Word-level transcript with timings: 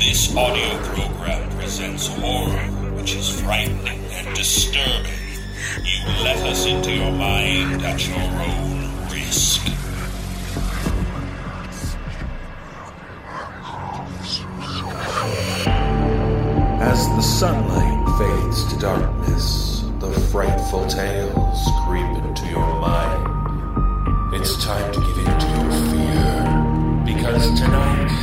This 0.00 0.34
audio 0.34 0.82
program 0.94 1.50
presents 1.58 2.06
horror, 2.06 2.56
which 2.96 3.14
is 3.14 3.38
frightening 3.42 4.00
and 4.12 4.34
disturbing. 4.34 5.12
You 5.84 6.06
let 6.24 6.38
us 6.46 6.64
into 6.64 6.90
your 6.90 7.12
mind 7.12 7.82
at 7.82 8.08
your 8.08 8.16
own 8.16 9.08
risk. 9.10 9.60
As 16.80 17.06
the 17.08 17.20
sunlight 17.20 18.18
fades 18.18 18.72
to 18.72 18.78
darkness, 18.80 19.84
the 19.98 20.10
frightful 20.32 20.86
tales 20.86 21.68
creep 21.84 22.24
into 22.24 22.46
your 22.46 22.80
mind. 22.80 24.34
It's 24.34 24.64
time 24.64 24.90
to 24.94 24.98
give 24.98 25.18
in 25.18 25.38
to 25.38 25.46
your 25.60 25.70
fear, 25.90 27.04
because 27.04 27.60
tonight 27.60 28.19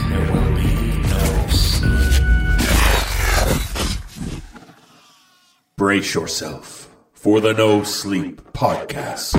Brace 5.77 6.16
yourself 6.16 6.90
for 7.13 7.40
the 7.40 7.54
No 7.54 7.84
Sleep 7.84 8.41
Podcast. 8.52 9.36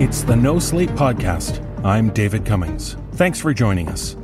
It's 0.00 0.22
the 0.22 0.36
No 0.36 0.60
Sleep 0.60 0.90
Podcast. 0.90 1.60
I'm 1.84 2.10
David 2.10 2.44
Cummings. 2.46 2.96
Thanks 3.14 3.40
for 3.40 3.52
joining 3.52 3.88
us. 3.88 4.14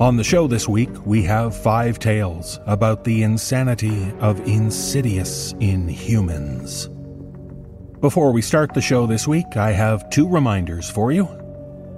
On 0.00 0.16
the 0.16 0.24
show 0.24 0.46
this 0.46 0.66
week, 0.66 0.88
we 1.04 1.22
have 1.24 1.54
five 1.54 1.98
tales 1.98 2.58
about 2.64 3.04
the 3.04 3.22
insanity 3.22 4.10
of 4.20 4.40
insidious 4.48 5.52
in 5.60 5.86
humans. 5.86 6.88
Before 8.00 8.32
we 8.32 8.40
start 8.40 8.72
the 8.72 8.80
show 8.80 9.06
this 9.06 9.28
week, 9.28 9.58
I 9.58 9.72
have 9.72 10.08
two 10.08 10.26
reminders 10.26 10.88
for 10.88 11.12
you. 11.12 11.28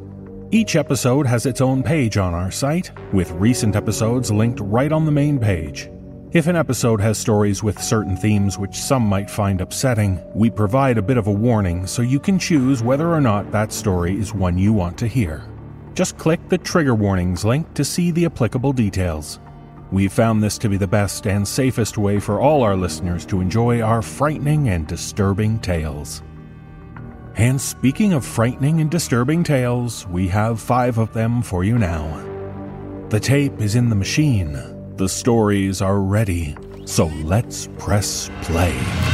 Each 0.51 0.77
episode 0.77 1.27
has 1.27 1.45
its 1.45 1.59
own 1.59 1.83
page 1.83 2.15
on 2.17 2.33
our 2.33 2.51
site, 2.51 2.91
with 3.11 3.31
recent 3.31 3.75
episodes 3.75 4.31
linked 4.31 4.61
right 4.61 4.93
on 4.93 5.03
the 5.05 5.11
main 5.11 5.39
page. 5.39 5.89
If 6.31 6.47
an 6.47 6.55
episode 6.55 7.01
has 7.01 7.17
stories 7.17 7.63
with 7.63 7.81
certain 7.81 8.15
themes 8.15 8.57
which 8.57 8.75
some 8.75 9.03
might 9.03 9.29
find 9.29 9.59
upsetting, 9.59 10.21
we 10.33 10.49
provide 10.49 10.97
a 10.97 11.01
bit 11.01 11.17
of 11.17 11.27
a 11.27 11.31
warning 11.31 11.85
so 11.85 12.01
you 12.01 12.19
can 12.19 12.39
choose 12.39 12.81
whether 12.81 13.11
or 13.11 13.19
not 13.19 13.51
that 13.51 13.73
story 13.73 14.17
is 14.17 14.33
one 14.33 14.57
you 14.57 14.71
want 14.71 14.97
to 14.99 15.07
hear. 15.07 15.43
Just 15.97 16.15
click 16.19 16.47
the 16.47 16.59
trigger 16.59 16.93
warnings 16.93 17.43
link 17.43 17.73
to 17.73 17.83
see 17.83 18.11
the 18.11 18.25
applicable 18.25 18.71
details. 18.71 19.39
We've 19.91 20.13
found 20.13 20.43
this 20.43 20.59
to 20.59 20.69
be 20.69 20.77
the 20.77 20.85
best 20.85 21.25
and 21.25 21.47
safest 21.47 21.97
way 21.97 22.19
for 22.19 22.39
all 22.39 22.61
our 22.61 22.75
listeners 22.75 23.25
to 23.25 23.41
enjoy 23.41 23.81
our 23.81 24.03
frightening 24.03 24.69
and 24.69 24.85
disturbing 24.85 25.57
tales. 25.57 26.21
And 27.33 27.59
speaking 27.59 28.13
of 28.13 28.23
frightening 28.23 28.79
and 28.79 28.91
disturbing 28.91 29.43
tales, 29.43 30.05
we 30.09 30.27
have 30.27 30.61
five 30.61 30.99
of 30.99 31.13
them 31.13 31.41
for 31.41 31.63
you 31.63 31.79
now. 31.79 32.05
The 33.09 33.19
tape 33.19 33.59
is 33.59 33.73
in 33.73 33.89
the 33.89 33.95
machine. 33.95 34.53
The 34.97 35.09
stories 35.09 35.81
are 35.81 35.99
ready, 35.99 36.55
so 36.85 37.07
let's 37.23 37.69
press 37.79 38.29
play. 38.43 39.06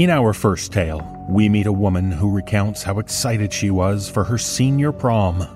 In 0.00 0.08
our 0.08 0.32
first 0.32 0.72
tale, 0.72 1.06
we 1.28 1.50
meet 1.50 1.66
a 1.66 1.72
woman 1.72 2.10
who 2.10 2.30
recounts 2.34 2.82
how 2.82 3.00
excited 3.00 3.52
she 3.52 3.68
was 3.68 4.08
for 4.08 4.24
her 4.24 4.38
senior 4.38 4.92
prom. 4.92 5.46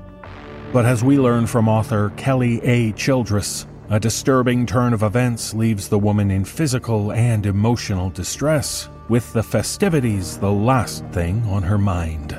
But 0.70 0.84
as 0.84 1.02
we 1.02 1.18
learn 1.18 1.46
from 1.46 1.66
author 1.66 2.12
Kelly 2.18 2.60
A. 2.62 2.92
Childress, 2.92 3.66
a 3.88 3.98
disturbing 3.98 4.66
turn 4.66 4.92
of 4.92 5.02
events 5.02 5.54
leaves 5.54 5.88
the 5.88 5.98
woman 5.98 6.30
in 6.30 6.44
physical 6.44 7.10
and 7.12 7.46
emotional 7.46 8.10
distress, 8.10 8.90
with 9.08 9.32
the 9.32 9.42
festivities 9.42 10.36
the 10.36 10.52
last 10.52 11.06
thing 11.06 11.42
on 11.46 11.62
her 11.62 11.78
mind. 11.78 12.36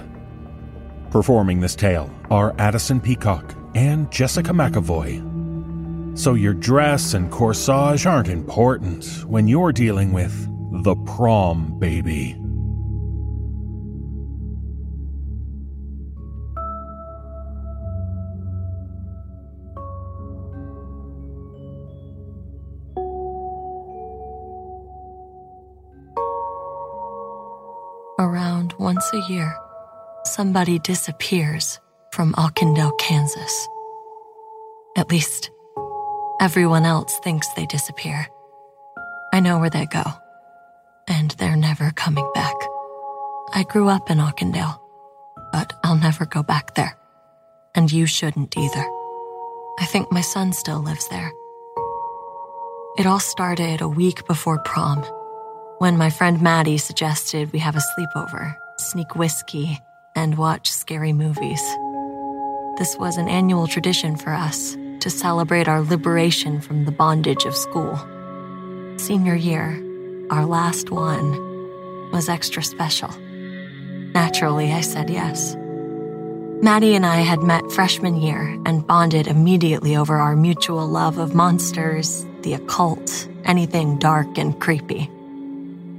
Performing 1.10 1.60
this 1.60 1.76
tale 1.76 2.14
are 2.30 2.54
Addison 2.60 3.02
Peacock 3.02 3.56
and 3.74 4.12
Jessica 4.12 4.52
McEvoy. 4.52 6.16
So 6.16 6.36
your 6.36 6.54
dress 6.54 7.16
and 7.16 7.32
corsage 7.32 8.06
aren't 8.06 8.30
important 8.30 9.26
when 9.26 9.48
you're 9.48 9.72
dealing 9.72 10.14
with 10.14 10.52
the 10.86 10.96
prom 10.98 11.80
baby. 11.80 12.36
Around 28.20 28.76
once 28.78 29.04
a 29.12 29.18
year, 29.28 29.58
somebody 30.26 30.78
disappears 30.78 31.80
from 32.12 32.34
Auchendale, 32.34 32.96
Kansas. 33.00 33.68
At 34.96 35.10
least, 35.10 35.50
everyone 36.40 36.86
else 36.86 37.18
thinks 37.24 37.48
they 37.56 37.66
disappear. 37.66 38.28
I 39.34 39.40
know 39.40 39.58
where 39.58 39.72
they 39.72 39.88
go, 39.88 40.04
and 41.08 41.32
they're 41.32 41.56
never 41.56 41.92
coming 41.92 42.30
back. 42.34 42.56
I 43.54 43.64
grew 43.64 43.90
up 43.90 44.10
in 44.10 44.18
Auchendale, 44.18 44.80
but 45.52 45.74
I'll 45.84 45.98
never 45.98 46.26
go 46.26 46.44
back 46.44 46.76
there. 46.76 46.98
And 47.76 47.92
you 47.92 48.06
shouldn't 48.06 48.58
either. 48.58 48.86
I 49.80 49.86
think 49.86 50.12
my 50.12 50.22
son 50.22 50.54
still 50.54 50.80
lives 50.80 51.08
there. 51.10 51.32
It 52.98 53.06
all 53.06 53.20
started 53.20 53.82
a 53.82 53.90
week 53.90 54.26
before 54.26 54.60
prom, 54.60 55.04
when 55.80 55.98
my 55.98 56.10
friend 56.10 56.42
Maddie 56.42 56.78
suggested 56.78 57.52
we 57.52 57.60
have 57.60 57.76
a 57.76 57.82
sleepover, 57.82 58.56
sneak 58.78 59.16
whiskey, 59.16 59.80
and 60.16 60.38
watch 60.38 60.72
scary 60.72 61.12
movies. 61.12 61.62
This 62.78 62.98
was 62.98 63.18
an 63.18 63.28
annual 63.28 63.68
tradition 63.68 64.16
for 64.16 64.32
us 64.32 64.76
to 65.02 65.10
celebrate 65.10 65.68
our 65.68 65.82
liberation 65.82 66.62
from 66.62 66.86
the 66.86 66.92
bondage 66.92 67.46
of 67.46 67.56
school. 67.56 67.98
Senior 68.98 69.36
year, 69.36 69.85
our 70.30 70.46
last 70.46 70.92
one, 70.92 72.12
was 72.12 72.30
extra 72.30 72.64
special. 72.64 73.10
Naturally, 74.14 74.72
I 74.72 74.82
said 74.82 75.10
yes. 75.10 75.56
Maddie 76.62 76.96
and 76.96 77.06
I 77.06 77.18
had 77.18 77.42
met 77.44 77.72
freshman 77.72 78.16
year 78.16 78.42
and 78.66 78.88
bonded 78.88 79.28
immediately 79.28 79.96
over 79.96 80.18
our 80.18 80.36
mutual 80.36 80.88
love 80.88 81.18
of 81.18 81.36
monsters, 81.36 82.26
the 82.42 82.54
occult, 82.54 83.28
anything 83.44 84.00
dark 84.00 84.38
and 84.38 84.60
creepy. 84.60 85.10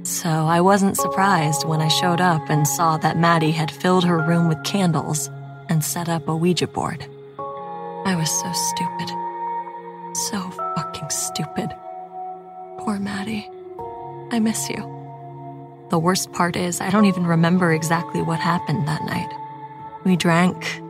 So 0.03 0.29
I 0.29 0.61
wasn't 0.61 0.97
surprised 0.97 1.67
when 1.67 1.81
I 1.81 1.89
showed 1.89 2.21
up 2.21 2.49
and 2.49 2.67
saw 2.67 2.97
that 2.97 3.17
Maddie 3.17 3.51
had 3.51 3.69
filled 3.69 4.05
her 4.05 4.17
room 4.17 4.47
with 4.47 4.63
candles 4.63 5.29
and 5.69 5.83
set 5.83 6.09
up 6.09 6.27
a 6.27 6.35
Ouija 6.35 6.67
board. 6.67 7.05
I 8.05 8.15
was 8.15 8.31
so 8.31 8.51
stupid. 8.53 9.09
So 10.15 10.39
fucking 10.75 11.09
stupid. 11.09 11.75
Poor 12.79 12.97
Maddie. 12.99 13.49
I 14.29 14.39
miss 14.39 14.69
you. 14.69 14.97
The 15.89 15.99
worst 15.99 16.33
part 16.33 16.57
is, 16.57 16.81
I 16.81 16.89
don't 16.89 17.05
even 17.05 17.25
remember 17.25 17.71
exactly 17.71 18.21
what 18.21 18.39
happened 18.39 18.87
that 18.87 19.03
night. 19.05 19.29
We 20.03 20.17
drank, 20.17 20.81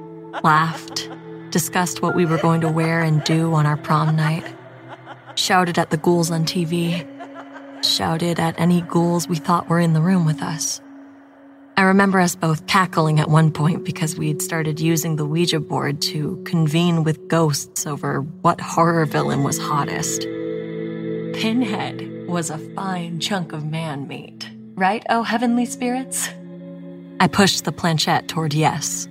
laughed, 0.43 1.09
discussed 1.51 2.01
what 2.01 2.15
we 2.15 2.25
were 2.25 2.39
going 2.39 2.61
to 2.61 2.71
wear 2.71 3.01
and 3.01 3.23
do 3.23 3.53
on 3.53 3.67
our 3.67 3.77
prom 3.77 4.15
night, 4.15 4.43
shouted 5.35 5.77
at 5.77 5.91
the 5.91 5.97
ghouls 5.97 6.31
on 6.31 6.45
TV, 6.45 7.05
shouted 7.85 8.39
at 8.39 8.59
any 8.59 8.81
ghouls 8.81 9.27
we 9.27 9.35
thought 9.35 9.69
were 9.69 9.79
in 9.79 9.93
the 9.93 10.01
room 10.01 10.25
with 10.25 10.41
us. 10.41 10.81
I 11.77 11.83
remember 11.83 12.19
us 12.19 12.35
both 12.35 12.65
cackling 12.65 13.19
at 13.19 13.29
one 13.29 13.51
point 13.51 13.85
because 13.85 14.17
we'd 14.17 14.41
started 14.41 14.79
using 14.79 15.15
the 15.15 15.27
Ouija 15.27 15.59
board 15.59 16.01
to 16.03 16.41
convene 16.43 17.03
with 17.03 17.27
ghosts 17.27 17.85
over 17.85 18.21
what 18.21 18.59
horror 18.59 19.05
villain 19.05 19.43
was 19.43 19.59
hottest. 19.59 20.21
Pinhead 21.39 22.16
was 22.27 22.49
a 22.49 22.57
fine 22.75 23.19
chunk 23.19 23.53
of 23.53 23.65
man 23.65 24.07
meat, 24.07 24.49
right, 24.75 25.03
oh 25.09 25.23
heavenly 25.23 25.65
spirits? 25.65 26.29
I 27.19 27.27
pushed 27.27 27.63
the 27.63 27.71
planchette 27.71 28.27
toward 28.27 28.53
yes. 28.53 29.07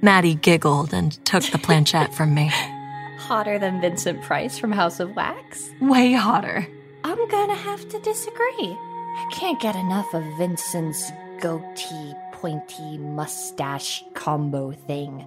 Maddie 0.00 0.36
giggled 0.36 0.94
and 0.94 1.12
took 1.24 1.42
the 1.44 1.58
planchette 1.58 2.14
from 2.14 2.34
me. 2.34 2.46
Hotter 3.18 3.58
than 3.58 3.80
Vincent 3.80 4.22
Price 4.22 4.58
from 4.58 4.72
House 4.72 5.00
of 5.00 5.14
Wax? 5.16 5.68
Way 5.80 6.12
hotter. 6.12 6.66
I'm 7.04 7.28
gonna 7.28 7.54
have 7.54 7.86
to 7.88 7.98
disagree. 8.00 8.76
I 9.18 9.28
can't 9.32 9.60
get 9.60 9.76
enough 9.76 10.14
of 10.14 10.22
Vincent's 10.38 11.10
goatee, 11.40 12.14
pointy 12.32 12.96
mustache 12.98 14.04
combo 14.14 14.72
thing. 14.72 15.26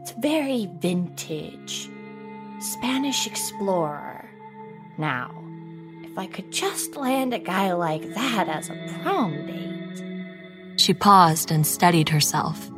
It's 0.00 0.12
very 0.12 0.70
vintage. 0.80 1.90
Spanish 2.60 3.26
explorer. 3.26 4.30
Now, 4.96 5.41
if 6.12 6.18
I 6.18 6.26
could 6.26 6.50
just 6.50 6.94
land 6.94 7.32
a 7.32 7.38
guy 7.38 7.72
like 7.72 8.12
that 8.12 8.46
as 8.46 8.68
a 8.68 8.74
prom 9.02 9.46
date. 9.46 10.78
She 10.78 10.92
paused 10.92 11.50
and 11.50 11.66
steadied 11.66 12.10
herself, 12.10 12.70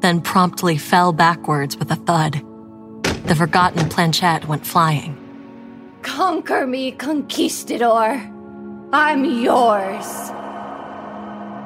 then 0.00 0.20
promptly 0.20 0.76
fell 0.76 1.14
backwards 1.14 1.78
with 1.78 1.90
a 1.90 1.96
thud. 1.96 2.44
The 3.24 3.34
forgotten 3.34 3.88
planchette 3.88 4.48
went 4.48 4.66
flying. 4.66 5.16
Conquer 6.02 6.66
me, 6.66 6.92
conquistador. 6.92 8.20
I'm 8.92 9.24
yours. 9.24 10.06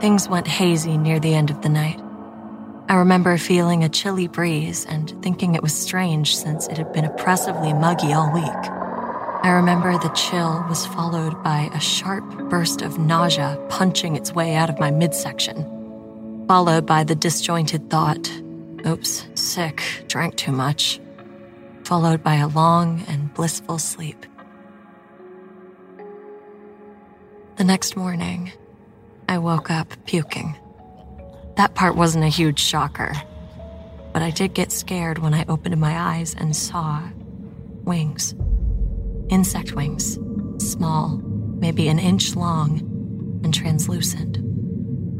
Things 0.00 0.28
went 0.28 0.46
hazy 0.46 0.96
near 0.96 1.18
the 1.18 1.34
end 1.34 1.50
of 1.50 1.62
the 1.62 1.68
night. 1.68 2.00
I 2.88 2.94
remember 2.94 3.36
feeling 3.38 3.82
a 3.82 3.88
chilly 3.88 4.28
breeze 4.28 4.86
and 4.86 5.20
thinking 5.20 5.56
it 5.56 5.64
was 5.64 5.74
strange 5.74 6.36
since 6.36 6.68
it 6.68 6.78
had 6.78 6.92
been 6.92 7.04
oppressively 7.04 7.72
muggy 7.72 8.12
all 8.12 8.32
week. 8.32 8.75
I 9.46 9.50
remember 9.50 9.96
the 9.96 10.08
chill 10.08 10.66
was 10.68 10.86
followed 10.86 11.40
by 11.44 11.70
a 11.72 11.78
sharp 11.78 12.28
burst 12.50 12.82
of 12.82 12.98
nausea 12.98 13.64
punching 13.68 14.16
its 14.16 14.32
way 14.32 14.56
out 14.56 14.68
of 14.68 14.80
my 14.80 14.90
midsection, 14.90 15.62
followed 16.48 16.84
by 16.84 17.04
the 17.04 17.14
disjointed 17.14 17.88
thought, 17.88 18.28
oops, 18.84 19.24
sick, 19.34 19.84
drank 20.08 20.34
too 20.34 20.50
much, 20.50 20.98
followed 21.84 22.24
by 22.24 22.34
a 22.34 22.48
long 22.48 23.04
and 23.06 23.32
blissful 23.34 23.78
sleep. 23.78 24.26
The 27.54 27.62
next 27.62 27.96
morning, 27.96 28.50
I 29.28 29.38
woke 29.38 29.70
up 29.70 29.94
puking. 30.06 30.56
That 31.56 31.76
part 31.76 31.94
wasn't 31.94 32.24
a 32.24 32.28
huge 32.40 32.58
shocker, 32.58 33.12
but 34.12 34.22
I 34.22 34.30
did 34.30 34.54
get 34.54 34.72
scared 34.72 35.18
when 35.18 35.34
I 35.34 35.44
opened 35.46 35.76
my 35.76 35.96
eyes 35.96 36.34
and 36.34 36.56
saw 36.56 37.00
wings. 37.84 38.34
Insect 39.28 39.72
wings, 39.72 40.18
small, 40.58 41.20
maybe 41.58 41.88
an 41.88 41.98
inch 41.98 42.36
long, 42.36 42.80
and 43.42 43.52
translucent. 43.52 44.38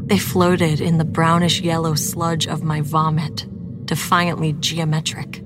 They 0.07 0.17
floated 0.17 0.79
in 0.79 0.97
the 0.97 1.05
brownish 1.05 1.61
yellow 1.61 1.95
sludge 1.95 2.47
of 2.47 2.63
my 2.63 2.81
vomit, 2.81 3.45
defiantly 3.85 4.53
geometric. 4.53 5.43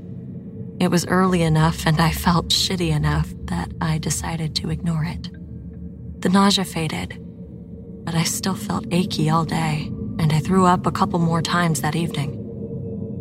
It 0.80 0.90
was 0.90 1.08
early 1.08 1.42
enough 1.42 1.86
and 1.88 2.00
I 2.00 2.12
felt 2.12 2.50
shitty 2.50 2.96
enough 2.96 3.34
that 3.46 3.72
I 3.81 3.98
decided 3.98 4.56
to 4.58 4.69
ignore 4.69 5.04
it. 5.04 5.30
The 6.22 6.30
nausea 6.30 6.66
faded, 6.66 7.18
but 8.06 8.13
I 8.13 8.24
still 8.24 8.56
felt 8.56 8.86
achy 8.92 9.30
all 9.30 9.46
day, 9.46 9.92
and 10.19 10.31
I 10.31 10.40
threw 10.40 10.66
up 10.66 10.86
a 10.86 10.92
couple 10.92 11.19
more 11.19 11.42
times 11.42 11.81
that 11.81 11.96
evening. 11.96 12.38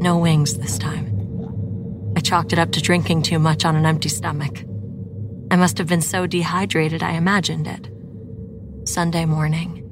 No 0.01 0.19
wings 0.19 0.59
this 0.59 0.79
time. 0.79 2.13
I 2.17 2.21
chalked 2.21 2.53
it 2.53 2.59
up 2.59 2.73
to 2.73 2.81
drinking 2.83 3.23
too 3.23 3.39
much 3.39 3.65
on 3.65 3.77
an 3.77 3.87
empty 3.87 4.11
stomach. 4.11 4.65
I 5.51 5.57
must 5.57 5.79
have 5.79 5.89
been 5.89 6.01
so 6.01 6.27
dehydrated 6.27 7.03
I 7.03 7.13
imagined 7.13 7.67
it. 7.67 8.89
Sunday 8.89 9.25
morning, 9.25 9.87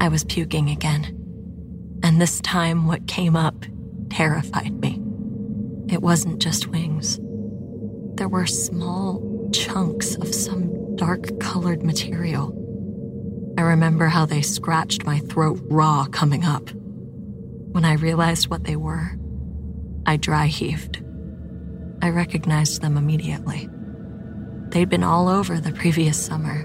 I 0.00 0.08
was 0.08 0.24
puking 0.24 0.70
again. 0.70 1.16
And 2.02 2.20
this 2.20 2.40
time, 2.40 2.86
what 2.86 3.06
came 3.06 3.36
up 3.36 3.64
terrified 4.10 4.80
me. 4.80 5.00
It 5.88 6.02
wasn't 6.02 6.40
just 6.40 6.66
wings, 6.68 7.18
there 8.14 8.28
were 8.28 8.46
small 8.46 9.48
chunks 9.50 10.14
of 10.16 10.34
some 10.34 10.94
dark 10.96 11.40
colored 11.40 11.82
material. 11.82 12.54
I 13.56 13.62
remember 13.62 14.08
how 14.08 14.26
they 14.26 14.42
scratched 14.42 15.06
my 15.06 15.20
throat 15.20 15.58
raw 15.70 16.04
coming 16.04 16.44
up. 16.44 16.70
When 17.72 17.84
I 17.84 17.94
realized 17.94 18.48
what 18.48 18.64
they 18.64 18.76
were, 18.76 19.12
I 20.04 20.18
dry 20.18 20.48
heaved. 20.48 21.02
I 22.02 22.10
recognized 22.10 22.82
them 22.82 22.98
immediately. 22.98 23.68
They'd 24.70 24.88
been 24.88 25.02
all 25.02 25.28
over 25.28 25.60
the 25.60 25.72
previous 25.72 26.24
summer, 26.24 26.64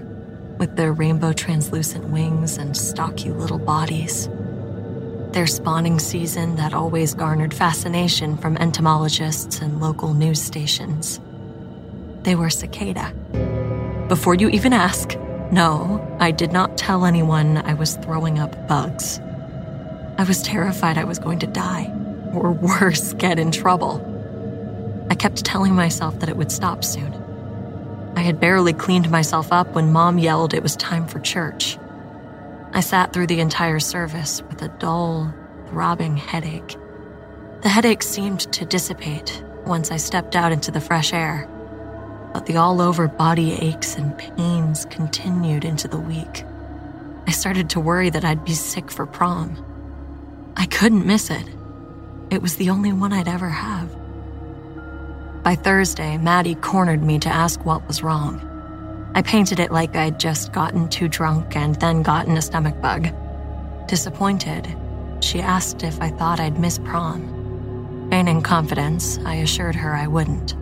with 0.58 0.76
their 0.76 0.92
rainbow 0.92 1.32
translucent 1.32 2.08
wings 2.08 2.58
and 2.58 2.76
stocky 2.76 3.30
little 3.30 3.58
bodies. 3.58 4.28
Their 5.32 5.46
spawning 5.46 5.98
season 5.98 6.56
that 6.56 6.72
always 6.72 7.14
garnered 7.14 7.52
fascination 7.52 8.36
from 8.38 8.56
entomologists 8.56 9.60
and 9.60 9.80
local 9.80 10.14
news 10.14 10.40
stations. 10.40 11.20
They 12.22 12.34
were 12.34 12.50
cicada 12.50 13.12
before 14.08 14.36
you 14.36 14.48
even 14.50 14.72
ask, 14.72 15.16
no, 15.50 16.16
I 16.20 16.30
did 16.30 16.52
not 16.52 16.78
tell 16.78 17.06
anyone 17.06 17.58
I 17.58 17.74
was 17.74 17.96
throwing 17.96 18.38
up 18.38 18.68
bugs. 18.68 19.18
I 20.16 20.24
was 20.26 20.42
terrified 20.42 20.96
I 20.96 21.02
was 21.02 21.18
going 21.18 21.40
to 21.40 21.46
die, 21.48 21.92
or 22.32 22.52
worse, 22.80 23.14
get 23.14 23.40
in 23.40 23.50
trouble. 23.50 24.00
I 25.10 25.16
kept 25.16 25.44
telling 25.44 25.74
myself 25.74 26.20
that 26.20 26.28
it 26.28 26.36
would 26.36 26.52
stop 26.52 26.84
soon. 26.84 27.12
I 28.16 28.20
had 28.20 28.40
barely 28.40 28.72
cleaned 28.72 29.10
myself 29.10 29.52
up 29.52 29.74
when 29.74 29.92
mom 29.92 30.18
yelled 30.18 30.54
it 30.54 30.62
was 30.62 30.74
time 30.76 31.06
for 31.06 31.20
church. 31.20 31.78
I 32.72 32.80
sat 32.80 33.12
through 33.12 33.28
the 33.28 33.40
entire 33.40 33.78
service 33.78 34.42
with 34.48 34.62
a 34.62 34.68
dull, 34.68 35.32
throbbing 35.68 36.16
headache. 36.16 36.76
The 37.62 37.68
headache 37.68 38.02
seemed 38.02 38.40
to 38.52 38.64
dissipate 38.64 39.42
once 39.64 39.90
I 39.90 39.96
stepped 39.96 40.34
out 40.34 40.52
into 40.52 40.70
the 40.70 40.80
fresh 40.80 41.12
air 41.12 41.48
but 42.36 42.44
the 42.44 42.58
all 42.58 42.82
over 42.82 43.08
body 43.08 43.54
aches 43.54 43.96
and 43.96 44.18
pains 44.18 44.84
continued 44.90 45.64
into 45.64 45.88
the 45.88 45.98
week. 45.98 46.44
I 47.26 47.30
started 47.30 47.70
to 47.70 47.80
worry 47.80 48.10
that 48.10 48.26
I'd 48.26 48.44
be 48.44 48.52
sick 48.52 48.90
for 48.90 49.06
prom. 49.06 49.56
I 50.54 50.66
couldn't 50.66 51.06
miss 51.06 51.30
it. 51.30 51.48
It 52.28 52.42
was 52.42 52.56
the 52.56 52.68
only 52.68 52.92
one 52.92 53.14
I'd 53.14 53.26
ever 53.26 53.48
have. 53.48 53.90
By 55.46 55.54
Thursday, 55.54 56.18
Maddie 56.18 56.56
cornered 56.56 57.04
me 57.04 57.20
to 57.20 57.28
ask 57.28 57.64
what 57.64 57.86
was 57.86 58.02
wrong. 58.02 58.40
I 59.14 59.22
painted 59.22 59.60
it 59.60 59.70
like 59.70 59.94
I'd 59.94 60.18
just 60.18 60.52
gotten 60.52 60.88
too 60.88 61.06
drunk 61.06 61.54
and 61.54 61.76
then 61.76 62.02
gotten 62.02 62.36
a 62.36 62.42
stomach 62.42 62.80
bug. 62.82 63.10
Disappointed, 63.86 64.66
she 65.20 65.40
asked 65.40 65.84
if 65.84 66.02
I 66.02 66.08
thought 66.08 66.40
I'd 66.40 66.58
miss 66.58 66.78
prom. 66.78 68.08
Feigning 68.10 68.42
confidence, 68.42 69.20
I 69.24 69.36
assured 69.36 69.76
her 69.76 69.94
I 69.94 70.08
wouldn't. 70.08 70.56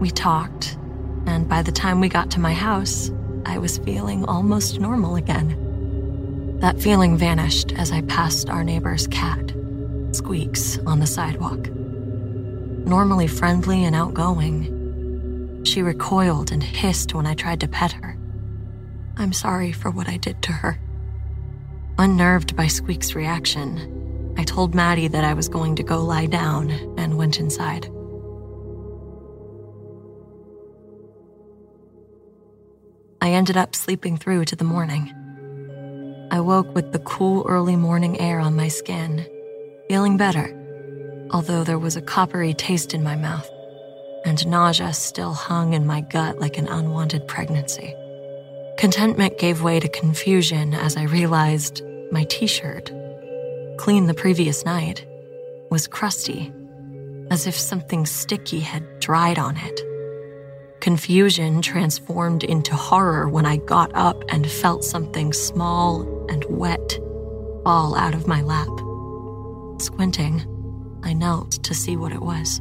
We 0.00 0.08
talked, 0.10 0.78
and 1.26 1.46
by 1.46 1.60
the 1.60 1.70
time 1.70 2.00
we 2.00 2.08
got 2.08 2.30
to 2.30 2.40
my 2.40 2.54
house, 2.54 3.10
I 3.44 3.58
was 3.58 3.76
feeling 3.76 4.24
almost 4.24 4.80
normal 4.80 5.16
again. 5.16 6.56
That 6.60 6.80
feeling 6.80 7.18
vanished 7.18 7.72
as 7.72 7.92
I 7.92 8.00
passed 8.00 8.48
our 8.48 8.64
neighbor's 8.64 9.06
cat, 9.08 9.52
Squeaks, 10.12 10.78
on 10.86 11.00
the 11.00 11.06
sidewalk. 11.06 11.68
Normally 12.86 13.26
friendly 13.26 13.82
and 13.84 13.96
outgoing, 13.96 15.64
she 15.64 15.82
recoiled 15.82 16.52
and 16.52 16.62
hissed 16.62 17.14
when 17.14 17.26
I 17.26 17.34
tried 17.34 17.58
to 17.60 17.68
pet 17.68 17.90
her. 17.90 18.16
I'm 19.16 19.32
sorry 19.32 19.72
for 19.72 19.90
what 19.90 20.08
I 20.08 20.18
did 20.18 20.40
to 20.42 20.52
her. 20.52 20.78
Unnerved 21.98 22.54
by 22.54 22.68
Squeak's 22.68 23.16
reaction, 23.16 24.34
I 24.38 24.44
told 24.44 24.72
Maddie 24.72 25.08
that 25.08 25.24
I 25.24 25.34
was 25.34 25.48
going 25.48 25.74
to 25.76 25.82
go 25.82 26.04
lie 26.04 26.26
down 26.26 26.70
and 26.96 27.18
went 27.18 27.40
inside. 27.40 27.90
I 33.20 33.32
ended 33.32 33.56
up 33.56 33.74
sleeping 33.74 34.16
through 34.16 34.44
to 34.44 34.54
the 34.54 34.64
morning. 34.64 35.12
I 36.30 36.38
woke 36.38 36.72
with 36.72 36.92
the 36.92 37.00
cool 37.00 37.44
early 37.48 37.74
morning 37.74 38.20
air 38.20 38.38
on 38.38 38.54
my 38.54 38.68
skin, 38.68 39.26
feeling 39.88 40.16
better, 40.16 40.55
although 41.30 41.64
there 41.64 41.78
was 41.78 41.96
a 41.96 42.02
coppery 42.02 42.54
taste 42.54 42.94
in 42.94 43.02
my 43.02 43.16
mouth, 43.16 43.50
and 44.24 44.46
nausea 44.46 44.92
still 44.92 45.32
hung 45.32 45.72
in 45.72 45.86
my 45.86 46.00
gut 46.00 46.38
like 46.38 46.58
an 46.58 46.68
unwanted 46.68 47.26
pregnancy. 47.28 47.94
Contentment 48.78 49.38
gave 49.38 49.62
way 49.62 49.80
to 49.80 49.88
confusion 49.88 50.74
as 50.74 50.96
I 50.96 51.04
realized 51.04 51.82
my 52.10 52.24
t 52.24 52.46
shirt, 52.46 52.92
clean 53.78 54.06
the 54.06 54.14
previous 54.14 54.64
night, 54.64 55.06
was 55.70 55.86
crusty, 55.86 56.52
as 57.30 57.46
if 57.46 57.56
something 57.56 58.06
sticky 58.06 58.60
had 58.60 59.00
dried 59.00 59.38
on 59.38 59.56
it. 59.56 59.80
Confusion 60.80 61.62
transformed 61.62 62.44
into 62.44 62.74
horror 62.74 63.28
when 63.28 63.46
I 63.46 63.56
got 63.56 63.90
up 63.94 64.22
and 64.28 64.48
felt 64.48 64.84
something 64.84 65.32
small 65.32 66.02
and 66.28 66.44
wet 66.48 66.98
fall 67.64 67.96
out 67.96 68.14
of 68.14 68.28
my 68.28 68.42
lap. 68.42 68.68
Squinting, 69.80 70.44
I 71.06 71.12
knelt 71.12 71.62
to 71.62 71.72
see 71.72 71.96
what 71.96 72.10
it 72.10 72.20
was. 72.20 72.60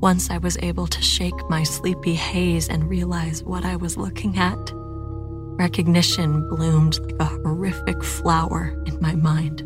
Once 0.00 0.30
I 0.30 0.38
was 0.38 0.58
able 0.62 0.88
to 0.88 1.00
shake 1.00 1.48
my 1.48 1.62
sleepy 1.62 2.14
haze 2.14 2.68
and 2.68 2.90
realize 2.90 3.44
what 3.44 3.64
I 3.64 3.76
was 3.76 3.96
looking 3.96 4.36
at, 4.36 4.72
recognition 4.74 6.48
bloomed 6.48 6.98
like 6.98 7.14
a 7.20 7.24
horrific 7.26 8.02
flower 8.02 8.82
in 8.86 9.00
my 9.00 9.14
mind. 9.14 9.62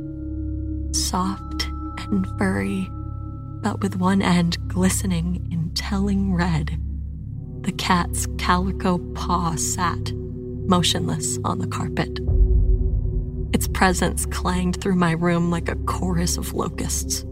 soft 0.94 1.68
and 2.10 2.26
furry, 2.38 2.86
but 3.62 3.80
with 3.80 3.96
one 3.96 4.20
end 4.20 4.58
glistening 4.68 5.48
in 5.50 5.70
telling 5.74 6.34
red. 6.34 6.78
The 7.62 7.72
cat's 7.72 8.26
calico 8.36 8.98
paw 9.14 9.54
sat, 9.56 10.12
motionless 10.12 11.38
on 11.44 11.60
the 11.60 11.66
carpet. 11.66 12.20
Its 13.54 13.68
presence 13.68 14.26
clanged 14.26 14.82
through 14.82 14.96
my 14.96 15.12
room 15.12 15.50
like 15.50 15.70
a 15.70 15.76
chorus 15.76 16.36
of 16.36 16.52
locusts. 16.52 17.24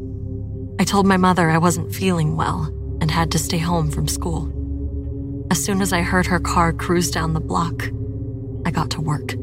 I 0.79 0.85
told 0.85 1.07
my 1.07 1.17
mother 1.17 1.51
I 1.51 1.59
wasn't 1.59 1.95
feeling 1.95 2.37
well 2.37 2.65
and 3.01 3.11
had 3.11 3.31
to 3.33 3.39
stay 3.39 3.59
home 3.59 3.91
from 3.91 4.09
school. 4.09 4.51
As 5.51 5.63
soon 5.63 5.83
as 5.83 5.93
I 5.93 6.03
heard 6.03 6.27
her 6.27 6.41
car 6.41 6.73
cruise 6.73 7.11
down 7.11 7.35
the 7.35 7.41
block, 7.41 7.89
I 8.65 8.71
got 8.71 8.91
to 8.93 9.01
work. 9.01 9.35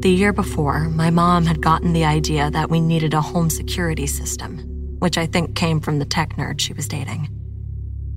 The 0.00 0.10
year 0.10 0.32
before, 0.32 0.88
my 0.88 1.10
mom 1.10 1.46
had 1.46 1.60
gotten 1.60 1.92
the 1.92 2.04
idea 2.04 2.50
that 2.50 2.70
we 2.70 2.80
needed 2.80 3.14
a 3.14 3.20
home 3.20 3.50
security 3.50 4.06
system, 4.06 4.58
which 4.98 5.18
I 5.18 5.26
think 5.26 5.56
came 5.56 5.80
from 5.80 5.98
the 5.98 6.04
tech 6.04 6.36
nerd 6.36 6.60
she 6.60 6.72
was 6.72 6.88
dating. 6.88 7.28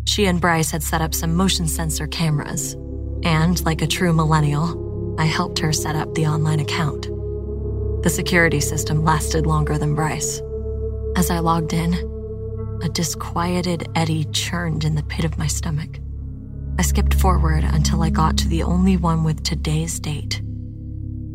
She 0.06 0.26
and 0.26 0.40
Bryce 0.40 0.72
had 0.72 0.84
set 0.84 1.02
up 1.02 1.14
some 1.14 1.36
motion 1.36 1.68
sensor 1.68 2.08
cameras, 2.08 2.74
and 3.24 3.64
like 3.66 3.82
a 3.82 3.88
true 3.88 4.14
millennial, 4.14 5.16
I 5.20 5.26
helped 5.26 5.60
her 5.60 5.74
set 5.74 5.96
up 5.96 6.14
the 6.14 6.28
online 6.28 6.60
account. 6.60 7.04
The 8.04 8.10
security 8.10 8.60
system 8.60 9.04
lasted 9.04 9.46
longer 9.46 9.78
than 9.78 9.96
Bryce. 9.96 10.42
As 11.16 11.30
I 11.30 11.40
logged 11.40 11.74
in, 11.74 11.94
a 12.82 12.90
disquieted 12.90 13.88
eddy 13.96 14.26
churned 14.26 14.84
in 14.84 14.96
the 14.96 15.04
pit 15.04 15.26
of 15.26 15.38
my 15.38 15.48
stomach. 15.48 16.00
I 16.80 16.82
skipped 16.82 17.14
forward 17.14 17.64
until 17.64 18.02
I 18.02 18.10
got 18.10 18.38
to 18.38 18.48
the 18.48 18.64
only 18.64 18.98
one 18.98 19.24
with 19.24 19.44
today's 19.44 20.00
date, 20.00 20.42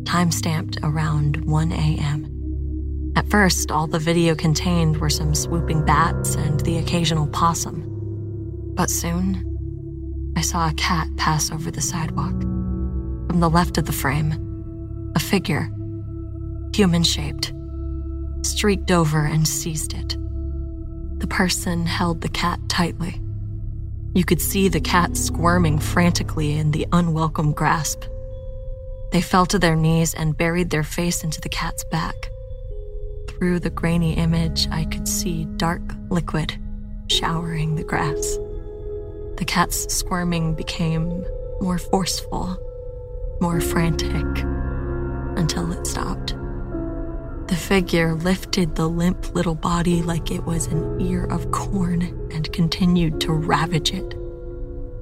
time 0.05 0.31
stamped 0.31 0.77
around 0.83 1.45
1 1.45 1.71
a.m. 1.71 3.13
At 3.15 3.29
first, 3.29 3.71
all 3.71 3.87
the 3.87 3.99
video 3.99 4.35
contained 4.35 4.97
were 4.97 5.09
some 5.09 5.33
swooping 5.33 5.85
bats 5.85 6.35
and 6.35 6.59
the 6.61 6.77
occasional 6.77 7.27
possum. 7.27 7.85
But 8.75 8.89
soon, 8.89 10.33
I 10.35 10.41
saw 10.41 10.69
a 10.69 10.73
cat 10.73 11.07
pass 11.17 11.51
over 11.51 11.71
the 11.71 11.81
sidewalk. 11.81 12.39
From 13.27 13.39
the 13.39 13.49
left 13.49 13.77
of 13.77 13.85
the 13.85 13.93
frame, 13.93 15.11
a 15.15 15.19
figure, 15.19 15.69
human 16.73 17.03
shaped, 17.03 17.53
streaked 18.43 18.91
over 18.91 19.25
and 19.25 19.47
seized 19.47 19.93
it. 19.93 20.17
The 21.19 21.27
person 21.27 21.85
held 21.85 22.21
the 22.21 22.29
cat 22.29 22.59
tightly. 22.67 23.21
You 24.13 24.23
could 24.23 24.41
see 24.41 24.69
the 24.69 24.81
cat 24.81 25.15
squirming 25.15 25.79
frantically 25.79 26.53
in 26.53 26.71
the 26.71 26.87
unwelcome 26.91 27.51
grasp. 27.51 28.03
They 29.11 29.21
fell 29.21 29.45
to 29.47 29.59
their 29.59 29.75
knees 29.75 30.13
and 30.13 30.37
buried 30.37 30.69
their 30.69 30.83
face 30.83 31.23
into 31.23 31.41
the 31.41 31.49
cat's 31.49 31.83
back. 31.83 32.31
Through 33.27 33.59
the 33.59 33.69
grainy 33.69 34.13
image, 34.13 34.67
I 34.71 34.85
could 34.85 35.07
see 35.07 35.45
dark 35.57 35.81
liquid 36.09 36.57
showering 37.07 37.75
the 37.75 37.83
grass. 37.83 38.37
The 39.37 39.45
cat's 39.45 39.93
squirming 39.93 40.53
became 40.53 41.25
more 41.61 41.77
forceful, 41.77 42.57
more 43.41 43.61
frantic, 43.61 44.43
until 45.37 45.71
it 45.71 45.85
stopped. 45.85 46.35
The 47.49 47.55
figure 47.55 48.13
lifted 48.13 48.75
the 48.75 48.87
limp 48.87 49.33
little 49.33 49.55
body 49.55 50.03
like 50.03 50.29
it 50.29 50.45
was 50.45 50.67
an 50.67 51.01
ear 51.01 51.25
of 51.25 51.49
corn 51.49 52.03
and 52.31 52.53
continued 52.53 53.19
to 53.21 53.33
ravage 53.33 53.91
it. 53.91 54.13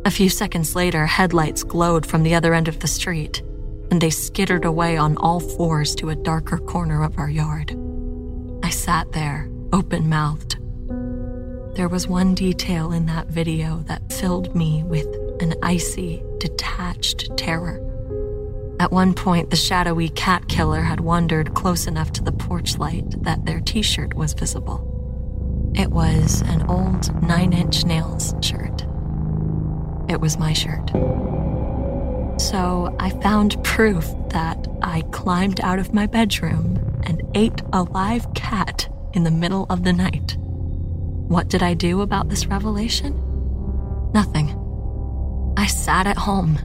A 0.05 0.11
few 0.11 0.29
seconds 0.29 0.73
later, 0.73 1.05
headlights 1.05 1.63
glowed 1.63 2.05
from 2.05 2.23
the 2.23 2.35
other 2.35 2.53
end 2.53 2.69
of 2.69 2.79
the 2.79 2.87
street, 2.87 3.41
and 3.91 3.99
they 3.99 4.09
skittered 4.09 4.63
away 4.63 4.95
on 4.95 5.17
all 5.17 5.41
fours 5.41 5.93
to 5.95 6.09
a 6.09 6.15
darker 6.15 6.57
corner 6.57 7.03
of 7.03 7.19
our 7.19 7.29
yard. 7.29 7.77
I 8.63 8.69
sat 8.69 9.11
there, 9.11 9.49
open 9.73 10.07
mouthed. 10.07 10.57
There 11.75 11.89
was 11.89 12.07
one 12.07 12.33
detail 12.33 12.93
in 12.93 13.07
that 13.07 13.27
video 13.27 13.83
that 13.87 14.13
filled 14.13 14.55
me 14.55 14.83
with 14.83 15.07
an 15.41 15.53
icy, 15.61 16.23
detached 16.37 17.29
terror. 17.35 17.86
At 18.79 18.91
one 18.91 19.15
point, 19.15 19.49
the 19.49 19.55
shadowy 19.55 20.09
cat 20.09 20.47
killer 20.47 20.81
had 20.81 20.99
wandered 20.99 21.55
close 21.55 21.87
enough 21.87 22.11
to 22.13 22.23
the 22.23 22.31
porch 22.31 22.77
light 22.77 23.23
that 23.23 23.45
their 23.45 23.59
t 23.59 23.81
shirt 23.81 24.13
was 24.13 24.33
visible. 24.33 24.93
It 25.75 25.89
was 25.89 26.41
an 26.41 26.63
old 26.69 27.23
Nine 27.23 27.53
Inch 27.53 27.85
Nails 27.85 28.35
shirt. 28.41 28.83
It 30.07 30.21
was 30.21 30.37
my 30.37 30.53
shirt. 30.53 30.91
So 32.39 32.95
I 32.99 33.09
found 33.21 33.63
proof 33.63 34.05
that 34.29 34.67
I 34.83 35.01
climbed 35.11 35.59
out 35.61 35.79
of 35.79 35.93
my 35.93 36.05
bedroom 36.05 36.79
and 37.03 37.23
ate 37.33 37.61
a 37.73 37.81
live 37.83 38.31
cat 38.35 38.87
in 39.13 39.23
the 39.23 39.31
middle 39.31 39.65
of 39.71 39.83
the 39.83 39.93
night. 39.93 40.37
What 40.39 41.47
did 41.47 41.63
I 41.63 41.73
do 41.73 42.01
about 42.01 42.29
this 42.29 42.45
revelation? 42.45 43.13
Nothing. 44.13 44.53
I 45.57 45.65
sat 45.65 46.05
at 46.05 46.17
home, 46.17 46.59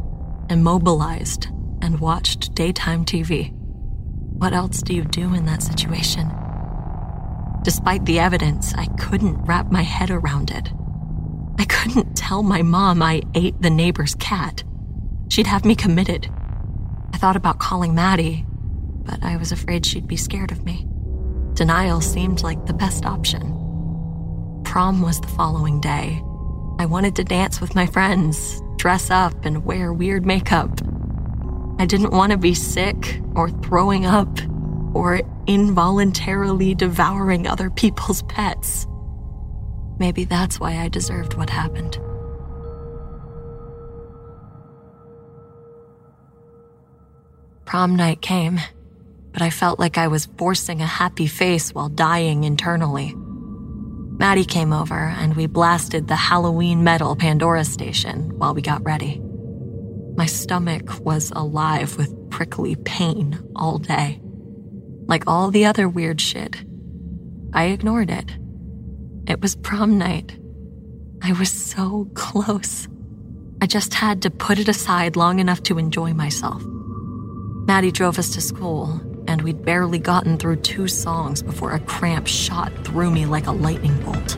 immobilized, 0.50 1.48
and 1.82 2.00
watched 2.00 2.54
daytime 2.54 3.04
TV. 3.04 3.52
What 3.52 4.54
else 4.54 4.80
do 4.80 4.94
you 4.94 5.04
do 5.04 5.34
in 5.34 5.44
that 5.46 5.62
situation? 5.62 6.30
Despite 7.62 8.06
the 8.06 8.18
evidence, 8.18 8.72
I 8.74 8.86
couldn't 8.98 9.44
wrap 9.44 9.70
my 9.70 9.82
head 9.82 10.10
around 10.10 10.50
it. 10.50 10.72
I 11.58 11.64
couldn't 11.64 12.16
tell 12.16 12.42
my 12.42 12.62
mom 12.62 13.02
I 13.02 13.22
ate 13.34 13.60
the 13.60 13.70
neighbor's 13.70 14.14
cat. 14.14 14.64
She'd 15.28 15.46
have 15.46 15.64
me 15.64 15.74
committed. 15.74 16.28
I 17.12 17.18
thought 17.18 17.36
about 17.36 17.58
calling 17.58 17.94
Maddie, 17.94 18.46
but 19.04 19.22
I 19.22 19.36
was 19.36 19.52
afraid 19.52 19.84
she'd 19.84 20.08
be 20.08 20.16
scared 20.16 20.50
of 20.50 20.64
me. 20.64 20.86
Denial 21.54 22.00
seemed 22.00 22.42
like 22.42 22.66
the 22.66 22.72
best 22.72 23.04
option. 23.04 23.58
Prom 24.64 25.02
was 25.02 25.20
the 25.20 25.28
following 25.28 25.80
day. 25.80 26.22
I 26.78 26.86
wanted 26.86 27.14
to 27.16 27.24
dance 27.24 27.60
with 27.60 27.74
my 27.74 27.86
friends, 27.86 28.62
dress 28.76 29.10
up, 29.10 29.44
and 29.44 29.64
wear 29.64 29.92
weird 29.92 30.24
makeup. 30.24 30.80
I 31.82 31.84
didn't 31.84 32.12
want 32.12 32.30
to 32.30 32.38
be 32.38 32.54
sick 32.54 33.20
or 33.34 33.50
throwing 33.50 34.06
up 34.06 34.28
or 34.94 35.20
involuntarily 35.48 36.76
devouring 36.76 37.48
other 37.48 37.70
people's 37.70 38.22
pets. 38.22 38.86
Maybe 39.98 40.22
that's 40.22 40.60
why 40.60 40.76
I 40.76 40.86
deserved 40.86 41.34
what 41.34 41.50
happened. 41.50 41.98
Prom 47.64 47.96
night 47.96 48.22
came, 48.22 48.60
but 49.32 49.42
I 49.42 49.50
felt 49.50 49.80
like 49.80 49.98
I 49.98 50.06
was 50.06 50.26
forcing 50.38 50.80
a 50.80 50.86
happy 50.86 51.26
face 51.26 51.74
while 51.74 51.88
dying 51.88 52.44
internally. 52.44 53.12
Maddie 53.16 54.44
came 54.44 54.72
over 54.72 54.94
and 54.94 55.34
we 55.34 55.48
blasted 55.48 56.06
the 56.06 56.14
Halloween 56.14 56.84
metal 56.84 57.16
Pandora 57.16 57.64
station 57.64 58.38
while 58.38 58.54
we 58.54 58.62
got 58.62 58.84
ready. 58.84 59.20
My 60.14 60.26
stomach 60.26 61.00
was 61.00 61.32
alive 61.34 61.96
with 61.96 62.30
prickly 62.30 62.76
pain 62.76 63.40
all 63.56 63.78
day. 63.78 64.20
Like 65.06 65.24
all 65.26 65.50
the 65.50 65.64
other 65.64 65.88
weird 65.88 66.20
shit, 66.20 66.64
I 67.54 67.64
ignored 67.64 68.10
it. 68.10 68.30
It 69.26 69.40
was 69.40 69.56
prom 69.56 69.98
night. 69.98 70.38
I 71.22 71.32
was 71.32 71.50
so 71.50 72.10
close. 72.14 72.88
I 73.62 73.66
just 73.66 73.94
had 73.94 74.22
to 74.22 74.30
put 74.30 74.58
it 74.58 74.68
aside 74.68 75.16
long 75.16 75.38
enough 75.38 75.62
to 75.64 75.78
enjoy 75.78 76.12
myself. 76.12 76.62
Maddie 77.66 77.92
drove 77.92 78.18
us 78.18 78.34
to 78.34 78.40
school, 78.40 79.00
and 79.26 79.40
we'd 79.42 79.64
barely 79.64 79.98
gotten 79.98 80.36
through 80.36 80.56
two 80.56 80.88
songs 80.88 81.42
before 81.42 81.72
a 81.72 81.80
cramp 81.80 82.26
shot 82.26 82.72
through 82.84 83.12
me 83.12 83.24
like 83.24 83.46
a 83.46 83.52
lightning 83.52 83.96
bolt. 84.02 84.36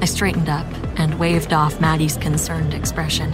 I 0.00 0.06
straightened 0.06 0.48
up 0.48 0.66
and 0.98 1.18
waved 1.20 1.52
off 1.52 1.80
Maddie's 1.80 2.16
concerned 2.16 2.74
expression 2.74 3.30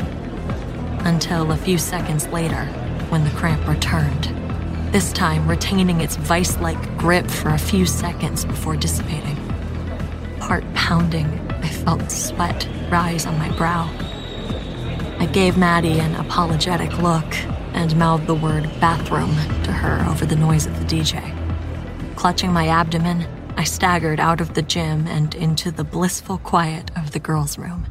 until 1.09 1.51
a 1.53 1.57
few 1.57 1.79
seconds 1.79 2.29
later 2.29 2.67
when 3.09 3.25
the 3.25 3.31
cramp 3.31 3.67
returned, 3.67 4.25
this 4.93 5.11
time 5.13 5.49
retaining 5.49 6.03
its 6.03 6.17
vice 6.17 6.59
like 6.59 6.99
grip 6.99 7.27
for 7.27 7.49
a 7.49 7.59
few 7.59 7.87
seconds 7.87 8.45
before 8.45 8.77
dissipating. 8.77 9.37
Heart 10.39 10.65
pounding, 10.75 11.27
I 11.51 11.69
felt 11.69 12.11
sweat 12.11 12.69
rise 12.91 13.25
on 13.25 13.39
my 13.39 13.51
brow. 13.57 13.91
I 15.19 15.27
gave 15.33 15.57
Maddie 15.57 15.99
an 15.99 16.15
apologetic 16.15 16.97
look 16.99 17.35
and 17.73 17.97
mouthed 17.97 18.27
the 18.27 18.35
word 18.35 18.65
bathroom 18.79 19.35
to 19.65 19.73
her 19.73 20.07
over 20.11 20.27
the 20.27 20.37
noise 20.37 20.67
of 20.67 20.79
the 20.79 20.85
DJ. 20.85 21.35
Clutching 22.17 22.53
my 22.53 22.69
abdomen, 22.69 23.27
I 23.57 23.65
staggered 23.65 24.21
out 24.21 24.43
of 24.43 24.53
the 24.55 24.63
gym 24.63 25.07
and 25.07 25.35
into 25.35 25.71
the 25.71 25.85
blissful 25.85 26.39
quiet 26.39 26.91
of 26.97 27.13
the 27.13 27.19
girls' 27.19 27.57
room. 27.57 27.87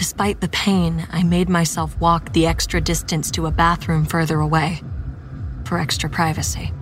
Despite 0.00 0.40
the 0.40 0.48
pain, 0.48 1.06
I 1.12 1.22
made 1.24 1.50
myself 1.50 1.94
walk 2.00 2.32
the 2.32 2.46
extra 2.46 2.80
distance 2.80 3.30
to 3.32 3.44
a 3.44 3.50
bathroom 3.50 4.06
further 4.06 4.40
away 4.40 4.80
for 5.66 5.76
extra 5.76 6.08
privacy. 6.08 6.72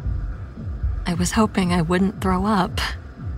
I 1.05 1.15
was 1.15 1.33
hoping 1.33 1.73
I 1.73 1.83
wouldn't 1.83 2.21
throw 2.21 2.47
up, 2.47 2.81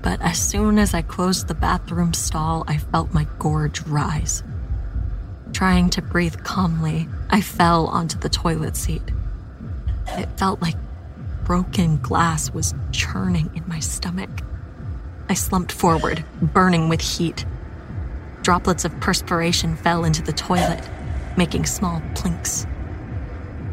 but 0.02 0.20
as 0.20 0.38
soon 0.38 0.78
as 0.78 0.92
I 0.92 1.00
closed 1.00 1.48
the 1.48 1.54
bathroom 1.54 2.12
stall, 2.12 2.62
I 2.68 2.76
felt 2.76 3.14
my 3.14 3.26
gorge 3.38 3.80
rise. 3.86 4.42
Trying 5.54 5.88
to 5.90 6.02
breathe 6.02 6.44
calmly, 6.44 7.08
I 7.30 7.40
fell 7.40 7.86
onto 7.86 8.18
the 8.18 8.28
toilet 8.28 8.76
seat. 8.76 9.10
It 10.08 10.28
felt 10.38 10.60
like 10.60 10.76
broken 11.44 11.96
glass 12.02 12.50
was 12.50 12.74
churning 12.92 13.50
in 13.54 13.66
my 13.66 13.80
stomach. 13.80 14.42
I 15.30 15.32
slumped 15.32 15.72
forward, 15.72 16.22
burning 16.42 16.90
with 16.90 17.00
heat. 17.00 17.46
Droplets 18.50 18.84
of 18.84 18.98
perspiration 18.98 19.76
fell 19.76 20.02
into 20.02 20.22
the 20.22 20.32
toilet, 20.32 20.82
making 21.36 21.66
small 21.66 22.02
plinks. 22.16 22.66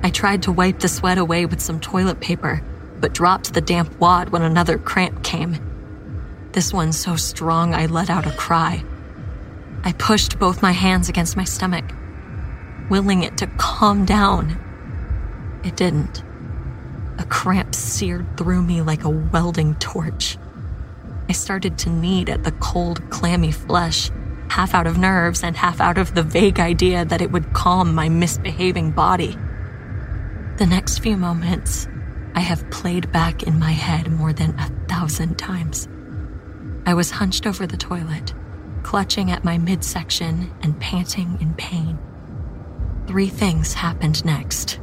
I 0.04 0.12
tried 0.12 0.44
to 0.44 0.52
wipe 0.52 0.78
the 0.78 0.88
sweat 0.88 1.18
away 1.18 1.48
with 1.48 1.62
some 1.62 1.80
toilet 1.80 2.20
paper, 2.20 2.62
but 3.00 3.12
dropped 3.12 3.56
the 3.56 3.60
damp 3.60 4.00
wad 4.00 4.30
when 4.30 4.44
another 4.44 4.78
cramp 4.78 5.24
came. 5.24 5.58
This 6.52 6.72
one 6.72 6.94
so 6.94 7.16
strong 7.16 7.74
I 7.74 7.88
let 7.88 8.12
out 8.12 8.28
a 8.28 8.32
cry. 8.34 8.84
I 9.84 9.94
pushed 9.94 10.38
both 10.38 10.62
my 10.62 10.74
hands 10.74 11.10
against 11.10 11.36
my 11.36 11.44
stomach, 11.44 11.86
willing 12.88 13.24
it 13.24 13.36
to 13.38 13.48
calm 13.58 14.06
down. 14.06 14.60
It 15.64 15.76
didn't. 15.76 16.22
A 17.18 17.26
cramp 17.26 17.74
seared 17.74 18.38
through 18.38 18.62
me 18.62 18.84
like 18.84 19.06
a 19.06 19.10
welding 19.10 19.74
torch. 19.80 20.38
I 21.28 21.32
started 21.32 21.80
to 21.80 21.90
knead 21.90 22.30
at 22.30 22.44
the 22.44 22.52
cold, 22.52 23.10
clammy 23.10 23.52
flesh, 23.52 24.12
half 24.50 24.74
out 24.74 24.88
of 24.88 24.98
nerves 24.98 25.44
and 25.44 25.56
half 25.56 25.80
out 25.80 25.98
of 25.98 26.16
the 26.16 26.24
vague 26.24 26.60
idea 26.60 27.06
that 27.06 27.22
it 27.22 27.32
would 27.32 27.54
calm 27.54 27.94
my 27.94 28.10
misbehaving 28.10 28.92
body. 28.92 29.38
The 30.58 30.66
next 30.66 31.00
few 31.00 31.18
moments, 31.18 31.88
I 32.34 32.40
have 32.40 32.70
played 32.72 33.12
back 33.12 33.44
in 33.44 33.60
my 33.60 33.72
head 33.72 34.12
more 34.12 34.34
than 34.34 34.58
a 34.60 34.70
thousand 34.88 35.38
times. 35.38 35.88
I 36.86 36.94
was 36.94 37.12
hunched 37.12 37.46
over 37.46 37.68
the 37.68 37.78
toilet, 37.78 38.34
clutching 38.84 39.32
at 39.32 39.44
my 39.44 39.58
midsection 39.58 40.54
and 40.62 40.80
panting 40.80 41.38
in 41.42 41.54
pain. 41.56 42.00
Three 43.08 43.28
things 43.28 43.74
happened 43.74 44.24
next. 44.26 44.80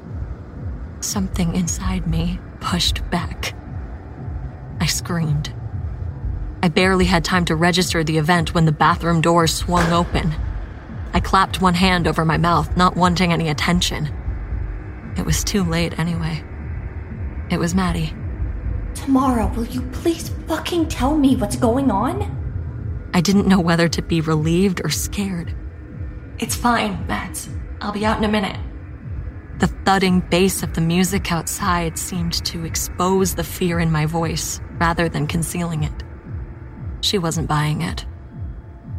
Something 1.01 1.55
inside 1.55 2.07
me 2.07 2.39
pushed 2.61 3.09
back. 3.11 3.55
I 4.81 4.87
screamed. 4.87 5.55
I 6.65 6.69
barely 6.69 7.05
had 7.05 7.27
time 7.27 7.45
to 7.45 7.57
register 7.57 8.03
the 8.03 8.17
event 8.17 8.55
when 8.55 8.65
the 8.65 8.73
bathroom 8.73 9.21
door 9.21 9.47
swung 9.47 9.93
open. 9.93 10.35
I 11.13 11.21
clapped 11.21 11.61
one 11.61 11.75
hand 11.75 12.07
over 12.09 12.25
my 12.25 12.39
mouth, 12.39 12.75
not 12.75 12.97
wanting 12.97 13.35
any 13.35 13.51
attention. 13.51 14.09
It 15.19 15.27
was 15.27 15.45
too 15.45 15.63
late 15.63 15.99
anyway. 15.99 16.43
It 17.51 17.59
was 17.59 17.75
Maddie. 17.75 18.15
Tamara, 18.95 19.47
will 19.49 19.67
you 19.67 19.83
please 19.93 20.31
fucking 20.49 20.89
tell 20.89 21.15
me 21.15 21.37
what's 21.37 21.57
going 21.57 21.91
on? 21.91 23.11
I 23.13 23.21
didn't 23.21 23.47
know 23.47 23.61
whether 23.61 23.87
to 23.87 24.01
be 24.01 24.23
relieved 24.23 24.81
or 24.83 24.89
scared. 24.89 25.55
It's 26.39 26.57
fine, 26.57 27.07
Mads. 27.07 27.51
I'll 27.83 27.93
be 27.93 28.07
out 28.07 28.17
in 28.17 28.25
a 28.25 28.29
minute. 28.29 28.59
The 29.59 29.67
thudding 29.67 30.21
bass 30.21 30.63
of 30.63 30.73
the 30.73 30.81
music 30.81 31.31
outside 31.31 31.99
seemed 31.99 32.43
to 32.47 32.65
expose 32.65 33.35
the 33.35 33.45
fear 33.45 33.81
in 33.81 33.93
my 33.93 34.07
voice 34.07 34.63
rather 34.79 35.11
than 35.11 35.27
concealing 35.27 35.83
it. 35.83 36.05
She 37.05 37.19
wasn't 37.19 37.49
buying 37.49 37.83
it. 37.83 38.07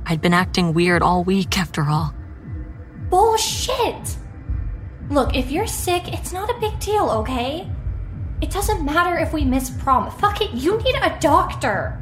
I'd 0.06 0.22
been 0.22 0.32
acting 0.32 0.76
weird 0.76 1.02
all 1.02 1.24
week 1.24 1.58
after 1.58 1.86
all. 1.86 2.14
Bullshit! 3.10 4.16
Look, 5.10 5.36
if 5.36 5.50
you're 5.50 5.66
sick, 5.66 6.14
it's 6.14 6.32
not 6.32 6.52
a 6.52 6.60
big 6.60 6.80
deal, 6.80 7.10
okay? 7.10 7.68
It 8.42 8.52
doesn't 8.52 8.86
matter 8.86 9.18
if 9.18 9.34
we 9.34 9.44
miss 9.44 9.72
prom. 9.72 10.12
Fuck 10.12 10.42
it, 10.42 10.52
you 10.52 10.78
need 10.84 10.94
a 10.98 11.18
doctor. 11.20 12.00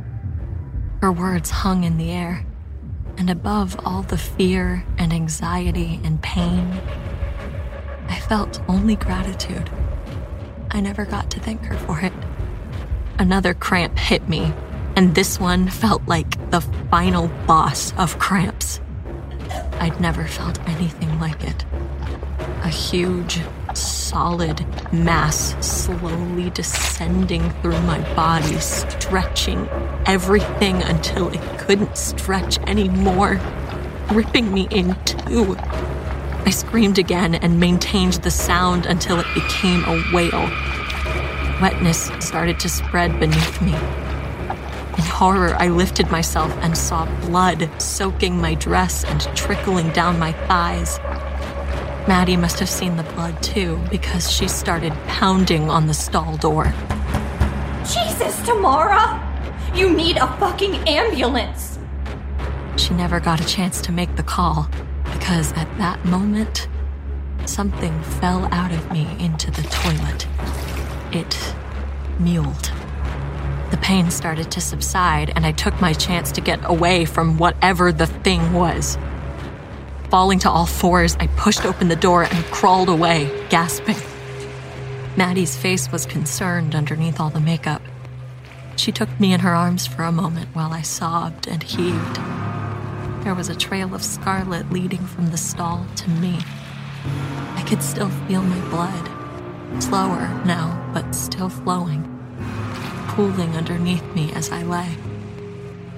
Her 1.02 1.14
words 1.14 1.50
hung 1.50 1.86
in 1.86 1.98
the 1.98 2.12
air, 2.12 2.46
and 3.18 3.30
above 3.30 3.80
all 3.86 4.02
the 4.02 4.18
fear 4.18 4.86
and 4.98 5.14
anxiety 5.14 6.02
and 6.04 6.22
pain, 6.22 6.82
I 8.10 8.20
felt 8.20 8.62
only 8.68 8.98
gratitude. 8.98 9.70
I 10.70 10.82
never 10.82 11.06
got 11.06 11.32
to 11.32 11.40
thank 11.40 11.64
her 11.64 11.78
for 11.78 12.02
it. 12.02 12.12
Another 13.20 13.54
cramp 13.54 13.98
hit 13.98 14.28
me, 14.28 14.52
and 14.96 15.16
this 15.16 15.40
one 15.40 15.68
felt 15.68 16.08
like 16.08 16.52
the 16.52 16.62
final 16.92 17.28
boss 17.48 17.94
of 17.98 18.20
cramps. 18.20 18.80
I'd 19.80 20.00
never 20.00 20.26
felt 20.26 20.60
anything 20.68 21.20
like 21.20 21.44
it. 21.44 21.66
A 22.64 22.70
huge, 22.70 23.42
solid 23.74 24.66
mass 24.94 25.56
slowly 25.66 26.52
descending 26.52 27.50
through 27.62 27.82
my 27.82 28.00
body, 28.16 28.60
stretching 28.60 29.68
everything 30.06 30.82
until 30.84 31.30
it 31.30 31.60
couldn't 31.60 31.98
stretch 31.98 32.60
anymore, 32.60 33.42
ripping 34.12 34.54
me 34.54 34.68
in 34.70 34.96
two. 35.06 35.56
I 36.46 36.52
screamed 36.52 37.00
again 37.00 37.36
and 37.36 37.60
maintained 37.60 38.14
the 38.14 38.32
sound 38.32 38.86
until 38.86 39.20
it 39.20 39.28
became 39.34 39.84
a 39.86 40.04
wail. 40.14 40.50
Wetness 41.62 42.12
started 42.20 42.60
to 42.60 42.70
spread 42.70 43.20
beneath 43.20 43.62
me. 43.62 43.74
In 44.98 45.04
horror, 45.04 45.56
I 45.60 45.70
lifted 45.70 46.12
myself 46.12 46.52
and 46.62 46.78
saw 46.78 47.06
blood 47.22 47.70
soaking 47.82 48.40
my 48.40 48.54
dress 48.56 49.04
and 49.04 49.22
trickling 49.36 49.90
down 49.90 50.20
my 50.20 50.34
thighs. 50.48 51.00
Maddie 52.08 52.38
must 52.38 52.60
have 52.60 52.70
seen 52.70 52.98
the 52.98 53.04
blood 53.04 53.42
too, 53.42 53.80
because 53.90 54.30
she 54.30 54.48
started 54.48 54.94
pounding 55.08 55.70
on 55.70 55.88
the 55.88 55.94
stall 55.94 56.38
door. 56.38 56.74
Jesus, 57.86 58.40
Tamara! 58.46 59.20
You 59.74 59.90
need 59.90 60.18
a 60.18 60.28
fucking 60.38 60.76
ambulance! 60.88 61.80
She 62.76 62.94
never 62.94 63.20
got 63.20 63.42
a 63.42 63.46
chance 63.46 63.82
to 63.82 63.92
make 63.92 64.16
the 64.16 64.24
call, 64.24 64.70
because 65.14 65.54
at 65.54 65.78
that 65.78 66.04
moment, 66.06 66.68
something 67.46 68.04
fell 68.04 68.46
out 68.54 68.72
of 68.72 68.92
me 68.92 69.08
into 69.20 69.50
the 69.50 69.64
toilet. 69.64 70.28
It 71.12 71.56
mewled. 72.20 72.83
The 73.74 73.78
pain 73.78 74.12
started 74.12 74.52
to 74.52 74.62
subside, 74.62 75.34
and 75.36 75.48
I 75.48 75.52
took 75.52 75.82
my 75.82 75.94
chance 75.94 76.32
to 76.34 76.42
get 76.42 76.60
away 76.64 77.06
from 77.06 77.40
whatever 77.40 77.92
the 77.92 78.06
thing 78.06 78.54
was. 78.54 79.00
Falling 80.12 80.38
to 80.40 80.50
all 80.52 80.68
fours, 80.68 81.18
I 81.20 81.26
pushed 81.26 81.66
open 81.66 81.88
the 81.88 81.96
door 81.96 82.22
and 82.24 82.46
crawled 82.46 82.88
away, 82.88 83.48
gasping. 83.50 83.98
Maddie's 85.18 85.58
face 85.58 85.92
was 85.92 86.06
concerned 86.06 86.76
underneath 86.76 87.20
all 87.20 87.32
the 87.32 87.40
makeup. 87.40 87.82
She 88.76 88.92
took 88.92 89.10
me 89.20 89.34
in 89.34 89.40
her 89.40 89.56
arms 89.56 89.88
for 89.88 90.04
a 90.04 90.12
moment 90.12 90.50
while 90.54 90.72
I 90.72 90.84
sobbed 90.84 91.48
and 91.48 91.64
heaved. 91.64 92.18
There 93.24 93.34
was 93.34 93.50
a 93.50 93.56
trail 93.56 93.96
of 93.96 94.04
scarlet 94.04 94.72
leading 94.72 95.04
from 95.04 95.32
the 95.32 95.38
stall 95.38 95.88
to 95.96 96.10
me. 96.12 96.38
I 97.56 97.66
could 97.68 97.82
still 97.82 98.12
feel 98.28 98.44
my 98.44 98.70
blood, 98.70 99.82
slower 99.82 100.30
now, 100.46 100.92
but 100.94 101.16
still 101.16 101.50
flowing, 101.50 102.13
pooling 103.14 103.56
underneath 103.56 104.04
me 104.16 104.32
as 104.34 104.52
I 104.52 104.64
lay. 104.64 104.98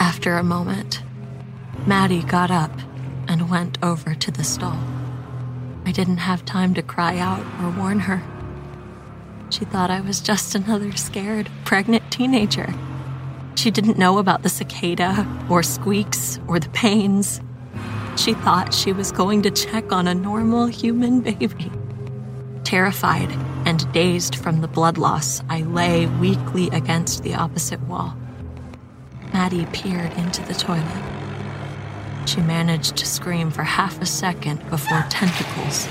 After 0.01 0.37
a 0.37 0.43
moment, 0.43 1.01
Maddie 1.87 2.23
got 2.23 2.51
up 2.51 2.71
and 3.29 3.49
went 3.49 3.77
over 3.81 4.13
to 4.13 4.31
the 4.31 4.43
stall. 4.43 4.77
I 5.85 5.93
didn't 5.93 6.17
have 6.17 6.43
time 6.43 6.73
to 6.73 6.81
cry 6.81 7.17
out 7.17 7.39
or 7.61 7.69
warn 7.69 7.99
her. 8.01 8.21
She 9.49 9.63
thought 9.63 9.89
I 9.89 10.01
was 10.01 10.19
just 10.19 10.55
another 10.55 10.91
scared, 10.97 11.49
pregnant 11.63 12.11
teenager. 12.11 12.73
She 13.55 13.71
didn't 13.71 13.97
know 13.97 14.17
about 14.17 14.43
the 14.43 14.49
cicada, 14.49 15.25
or 15.49 15.63
squeaks, 15.63 16.37
or 16.49 16.59
the 16.59 16.69
pains. 16.69 17.39
She 18.17 18.33
thought 18.33 18.73
she 18.73 18.91
was 18.91 19.13
going 19.13 19.41
to 19.43 19.51
check 19.51 19.93
on 19.93 20.09
a 20.09 20.13
normal 20.13 20.65
human 20.65 21.21
baby. 21.21 21.71
Terrified 22.65 23.31
and 23.65 23.91
dazed 23.91 24.35
from 24.35 24.61
the 24.61 24.67
blood 24.67 24.97
loss, 24.97 25.41
I 25.49 25.63
lay 25.63 26.05
weakly 26.05 26.69
against 26.69 27.23
the 27.23 27.35
opposite 27.35 27.81
wall. 27.81 28.15
Maddie 29.33 29.65
peered 29.73 30.13
into 30.13 30.43
the 30.43 30.53
toilet. 30.53 31.03
She 32.25 32.41
managed 32.41 32.95
to 32.97 33.05
scream 33.05 33.51
for 33.51 33.63
half 33.63 34.01
a 34.01 34.05
second 34.05 34.67
before 34.69 35.05
tentacles, 35.09 35.87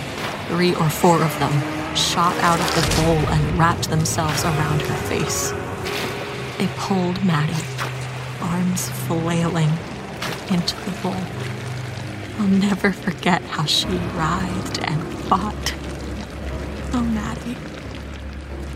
three 0.49 0.75
or 0.77 0.89
four 0.89 1.23
of 1.23 1.39
them, 1.39 1.53
shot 1.95 2.37
out 2.39 2.61
of 2.61 2.75
the 2.75 3.03
bowl 3.03 3.19
and 3.19 3.59
wrapped 3.59 3.91
themselves 3.91 4.45
around 4.45 4.81
her 4.81 4.97
face. 5.09 5.51
They 6.59 6.69
pulled 6.79 7.25
Maddie, 7.25 7.65
arms 8.41 8.89
flailing, 9.07 9.71
into 10.51 10.77
the 10.85 10.91
bowl. 11.03 11.17
I'll 12.39 12.49
never 12.49 12.93
forget 12.93 13.43
how 13.43 13.65
she 13.65 13.87
writhed 13.89 14.79
and 14.83 15.03
fought. 15.29 15.75
Oh, 16.97 17.03
Maddie. 17.03 17.57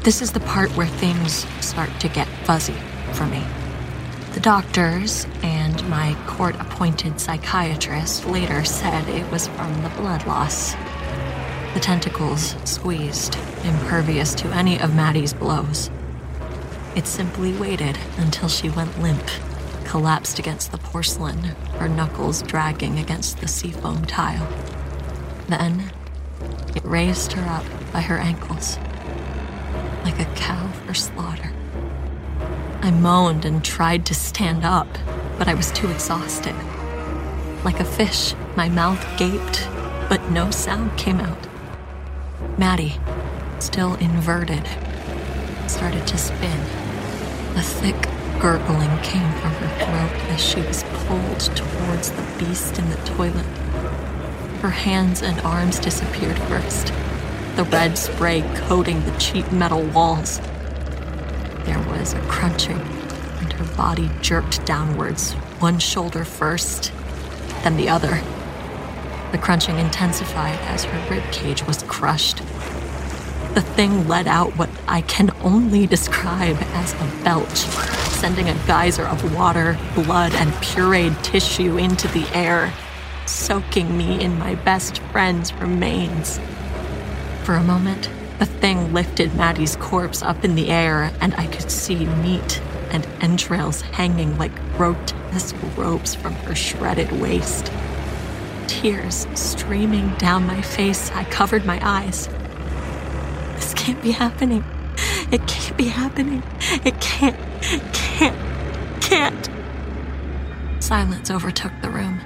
This 0.03 0.21
is 0.23 0.33
the 0.33 0.41
part 0.41 0.71
where 0.73 0.89
things 0.89 1.47
start 1.65 1.89
to 2.01 2.09
get 2.09 2.27
fuzzy 2.43 2.75
for 3.13 3.27
me. 3.27 3.45
The 4.33 4.41
doctors 4.41 5.25
and 5.45 5.89
my 5.89 6.17
court 6.27 6.57
appointed 6.57 7.21
psychiatrist 7.21 8.27
later 8.27 8.65
said 8.65 9.09
it 9.09 9.31
was 9.31 9.47
from 9.47 9.85
the 9.85 9.89
blood 9.91 10.27
loss. 10.27 10.73
The 11.75 11.81
tentacles 11.81 12.57
squeezed, 12.65 13.37
impervious 13.63 14.35
to 14.35 14.49
any 14.49 14.81
of 14.81 14.97
Maddie's 14.97 15.33
blows. 15.33 15.89
It 16.97 17.07
simply 17.07 17.53
waited 17.53 17.97
until 18.17 18.49
she 18.49 18.69
went 18.69 19.01
limp, 19.01 19.29
collapsed 19.85 20.41
against 20.41 20.73
the 20.73 20.79
porcelain, 20.79 21.39
her 21.79 21.89
knuckles 21.89 22.43
dragging 22.43 22.99
against 22.99 23.39
the 23.39 23.47
seafoam 23.47 24.05
tile. 24.07 24.49
Then, 25.47 25.93
it 26.75 26.85
raised 26.85 27.35
her 27.35 27.49
up 27.49 27.78
by 27.99 28.03
her 28.03 28.19
ankles. 28.19 28.79
like 30.05 30.21
a 30.21 30.35
cow 30.37 30.69
for 30.87 30.95
slaughter. 30.95 31.51
I 32.81 32.93
moaned 32.93 33.45
and 33.45 33.65
tried 33.65 34.07
to 34.07 34.15
stand 34.15 34.65
up, 34.65 34.87
but 35.37 35.49
I 35.49 35.55
was 35.55 35.73
too 35.73 35.91
exhausted. 35.91 36.55
Like 37.65 37.81
a 37.81 37.85
fish, 37.85 38.37
my 38.55 38.69
mouth 38.69 39.05
gaped, 39.19 39.67
but 40.09 40.31
no 40.31 40.53
sound 40.53 40.97
came 40.97 41.19
out. 41.19 41.49
Maddie, 42.57 43.01
still 43.59 43.97
inverted, 43.97 44.69
started 45.67 46.07
to 46.07 46.19
spin. 46.19 46.61
A 47.57 47.63
thick 47.63 48.01
gurgling 48.41 48.97
came 49.03 49.33
from 49.41 49.55
her 49.55 49.71
throat 49.85 50.33
as 50.35 50.41
she 50.41 50.61
was 50.61 50.85
pulled 51.03 51.41
towards 51.57 52.13
the 52.13 52.27
beast 52.39 52.79
in 52.79 52.89
the 52.91 53.03
toilet. 53.17 53.47
Her 54.63 54.71
hands 54.71 55.21
and 55.21 55.41
arms 55.41 55.81
disappeared 55.81 56.39
first, 56.43 56.93
the 57.59 57.65
red 57.65 57.99
spray 57.99 58.41
coating 58.55 59.05
the 59.05 59.11
cheap 59.19 59.51
metal 59.51 59.83
walls. 59.87 60.39
There 61.65 61.85
was 61.89 62.15
a 62.15 62.21
crunching, 62.29 62.79
and 63.41 63.53
her 63.53 63.77
body 63.77 64.09
jerked 64.21 64.65
downwards, 64.65 65.33
one 65.59 65.81
shoulder 65.81 66.25
first, 66.25 66.93
then 67.65 67.77
the 67.77 67.89
other. 67.89 68.23
The 69.33 69.39
crunching 69.39 69.77
intensified 69.77 70.57
as 70.67 70.85
her 70.85 71.11
rib 71.13 71.25
cage 71.33 71.67
was 71.67 71.83
crushed. 71.89 72.39
The 73.55 73.65
thing 73.75 74.07
let 74.07 74.29
out 74.29 74.57
what 74.57 74.71
I 74.87 75.01
can 75.01 75.33
only 75.41 75.85
describe 75.89 76.59
as 76.61 76.93
a 76.95 77.25
belch, 77.25 77.59
sending 78.21 78.49
a 78.49 78.55
geyser 78.69 79.03
of 79.03 79.35
water, 79.35 79.77
blood, 79.97 80.33
and 80.35 80.53
pureed 80.63 81.21
tissue 81.25 81.77
into 81.77 82.07
the 82.07 82.25
air, 82.37 82.73
soaking 83.27 83.99
me 83.99 84.21
in 84.21 84.39
my 84.39 84.55
best 84.55 85.01
friend's 85.11 85.53
remains. 85.55 86.39
For 87.49 87.55
a 87.55 87.65
moment, 87.65 88.11
the 88.39 88.45
thing 88.45 88.93
lifted 88.93 89.35
Maddie's 89.35 89.75
corpse 89.77 90.23
up 90.23 90.45
in 90.45 90.55
the 90.55 90.69
air, 90.69 91.11
and 91.23 91.35
I 91.37 91.47
could 91.47 91.71
see 91.71 92.05
meat 92.05 92.61
and 92.91 93.07
entrails 93.23 93.81
hanging 93.81 94.37
like 94.37 94.55
grotesque 94.77 95.57
ropes 95.75 96.15
from 96.15 96.35
her 96.35 96.55
shredded 96.55 97.11
waist. 97.11 97.73
Tears 98.67 99.27
streaming 99.33 100.15
down 100.17 100.47
my 100.47 100.61
face, 100.61 101.11
I 101.13 101.25
covered 101.25 101.65
my 101.65 101.81
eyes. 101.83 102.29
This 103.55 103.73
can't 103.73 104.03
be 104.03 104.11
happening. 104.11 104.63
It 105.33 105.47
can't 105.47 105.79
be 105.79 105.89
happening. 105.89 106.43
It 106.85 107.01
can't, 107.01 107.39
can't, 107.95 109.01
can't. 109.01 109.49
Silence 110.85 111.31
overtook 111.31 111.73
the 111.81 111.89
room. 111.89 112.21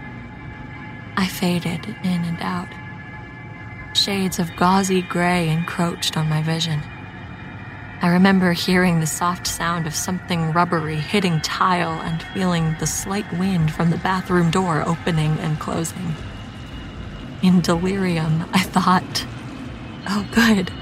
I 1.16 1.28
faded 1.28 1.86
in 2.02 2.24
and 2.24 2.38
out. 2.40 2.81
Shades 3.94 4.38
of 4.38 4.56
gauzy 4.56 5.02
gray 5.02 5.50
encroached 5.50 6.16
on 6.16 6.28
my 6.28 6.42
vision. 6.42 6.80
I 8.00 8.08
remember 8.08 8.52
hearing 8.52 8.98
the 8.98 9.06
soft 9.06 9.46
sound 9.46 9.86
of 9.86 9.94
something 9.94 10.52
rubbery 10.52 10.96
hitting 10.96 11.40
tile 11.42 12.00
and 12.00 12.22
feeling 12.34 12.74
the 12.80 12.86
slight 12.86 13.30
wind 13.34 13.70
from 13.70 13.90
the 13.90 13.98
bathroom 13.98 14.50
door 14.50 14.82
opening 14.86 15.38
and 15.38 15.60
closing. 15.60 16.16
In 17.42 17.60
delirium, 17.60 18.48
I 18.52 18.62
thought, 18.62 19.26
oh, 20.08 20.26
good. 20.32 20.72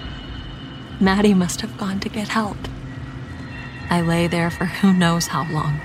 Maddie 1.00 1.34
must 1.34 1.62
have 1.62 1.76
gone 1.76 1.98
to 2.00 2.08
get 2.08 2.28
help. 2.28 2.56
I 3.90 4.02
lay 4.02 4.28
there 4.28 4.50
for 4.50 4.66
who 4.66 4.92
knows 4.92 5.26
how 5.26 5.50
long, 5.52 5.80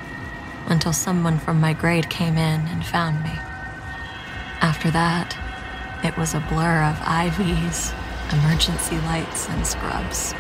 until 0.68 0.94
someone 0.94 1.40
from 1.40 1.60
my 1.60 1.74
grade 1.74 2.10
came 2.10 2.38
in 2.38 2.68
and 2.68 2.86
found 2.86 3.24
me. 3.24 3.32
After 4.62 4.92
that, 4.92 5.36
it 6.04 6.18
was 6.18 6.34
a 6.34 6.40
blur 6.50 6.84
of 6.84 6.96
IVs, 6.98 7.94
emergency 8.34 8.98
lights, 8.98 9.48
and 9.50 9.66
scrubs. 9.66 10.34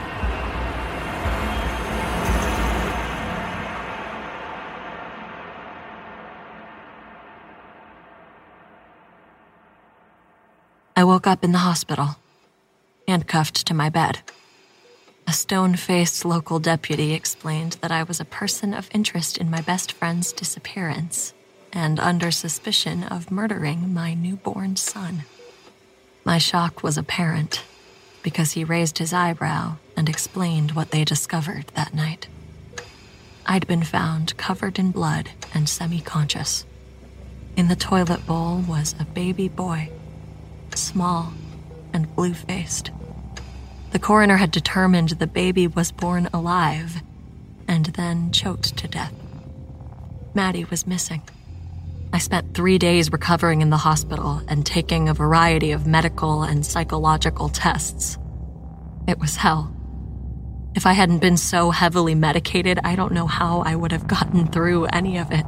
I 10.97 11.03
woke 11.03 11.27
up 11.27 11.43
in 11.43 11.51
the 11.51 11.57
hospital, 11.57 12.15
handcuffed 13.07 13.67
to 13.67 13.73
my 13.73 13.89
bed. 13.89 14.19
A 15.27 15.33
stone 15.33 15.75
faced 15.75 16.23
local 16.23 16.59
deputy 16.59 17.13
explained 17.13 17.73
that 17.81 17.91
I 17.91 18.03
was 18.03 18.19
a 18.19 18.25
person 18.25 18.73
of 18.73 18.89
interest 18.93 19.37
in 19.37 19.49
my 19.49 19.59
best 19.61 19.91
friend's 19.91 20.31
disappearance 20.31 21.33
and 21.73 21.99
under 21.99 22.31
suspicion 22.31 23.03
of 23.03 23.29
murdering 23.29 23.93
my 23.93 24.13
newborn 24.13 24.77
son. 24.77 25.25
My 26.25 26.39
shock 26.39 26.81
was 26.81 26.97
apparent 26.97 27.63
because 28.23 28.53
he 28.53 28.63
raised 28.63 28.97
his 28.97 29.13
eyebrow 29.13 29.75
and 29.95 30.09
explained 30.09 30.71
what 30.71 30.89
they 30.89 31.05
discovered 31.05 31.67
that 31.75 31.93
night. 31.93 32.27
I'd 33.45 33.67
been 33.67 33.83
found 33.83 34.35
covered 34.35 34.79
in 34.79 34.89
blood 34.89 35.29
and 35.53 35.69
semi 35.69 36.01
conscious. 36.01 36.65
In 37.55 37.67
the 37.67 37.75
toilet 37.75 38.25
bowl 38.25 38.63
was 38.67 38.95
a 38.99 39.05
baby 39.05 39.47
boy, 39.47 39.91
small 40.73 41.31
and 41.93 42.13
blue 42.15 42.33
faced. 42.33 42.89
The 43.91 43.99
coroner 43.99 44.37
had 44.37 44.49
determined 44.49 45.09
the 45.09 45.27
baby 45.27 45.67
was 45.67 45.91
born 45.91 46.27
alive 46.33 47.03
and 47.67 47.85
then 47.85 48.31
choked 48.31 48.75
to 48.77 48.87
death. 48.87 49.13
Maddie 50.33 50.65
was 50.65 50.87
missing. 50.87 51.21
I 52.15 52.17
spent 52.17 52.53
three 52.53 52.77
days 52.77 53.11
recovering 53.11 53.61
in 53.61 53.71
the 53.71 53.75
hospital 53.75 54.41
and 54.47 54.65
taking 54.65 55.09
a 55.09 55.13
variety 55.13 55.73
of 55.73 55.85
medical 55.85 56.43
and 56.43 56.65
psychological 56.65 57.49
tests. 57.49 58.17
It 59.05 59.19
was 59.19 59.35
hell. 59.35 59.75
If 60.75 60.85
I 60.85 60.93
hadn't 60.93 61.19
been 61.19 61.35
so 61.35 61.71
heavily 61.71 62.15
medicated, 62.15 62.79
I 62.85 62.95
don't 62.95 63.11
know 63.11 63.27
how 63.27 63.63
I 63.63 63.75
would 63.75 63.91
have 63.91 64.07
gotten 64.07 64.47
through 64.47 64.85
any 64.85 65.17
of 65.17 65.33
it. 65.33 65.45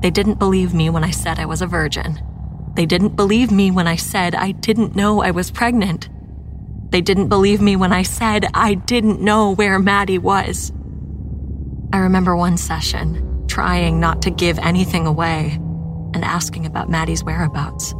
They 0.00 0.08
didn't 0.08 0.38
believe 0.38 0.72
me 0.72 0.88
when 0.88 1.04
I 1.04 1.10
said 1.10 1.38
I 1.38 1.44
was 1.44 1.60
a 1.60 1.66
virgin. 1.66 2.18
They 2.74 2.86
didn't 2.86 3.14
believe 3.14 3.50
me 3.50 3.70
when 3.70 3.86
I 3.86 3.96
said 3.96 4.34
I 4.34 4.52
didn't 4.52 4.96
know 4.96 5.20
I 5.20 5.32
was 5.32 5.50
pregnant. 5.50 6.08
They 6.88 7.02
didn't 7.02 7.28
believe 7.28 7.60
me 7.60 7.76
when 7.76 7.92
I 7.92 8.04
said 8.04 8.46
I 8.54 8.72
didn't 8.72 9.20
know 9.20 9.54
where 9.54 9.78
Maddie 9.78 10.16
was. 10.16 10.72
I 11.92 11.98
remember 11.98 12.34
one 12.34 12.56
session, 12.56 13.31
trying 13.52 14.00
not 14.00 14.22
to 14.22 14.30
give 14.30 14.58
anything 14.60 15.06
away, 15.06 15.50
and 16.14 16.24
asking 16.24 16.64
about 16.64 16.88
Maddie's 16.88 17.22
whereabouts. 17.22 17.92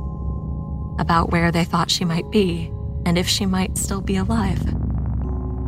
About 0.98 1.30
where 1.30 1.52
they 1.52 1.62
thought 1.62 1.90
she 1.90 2.06
might 2.06 2.30
be, 2.30 2.72
and 3.04 3.18
if 3.18 3.28
she 3.28 3.44
might 3.44 3.76
still 3.76 4.00
be 4.00 4.16
alive. 4.16 4.64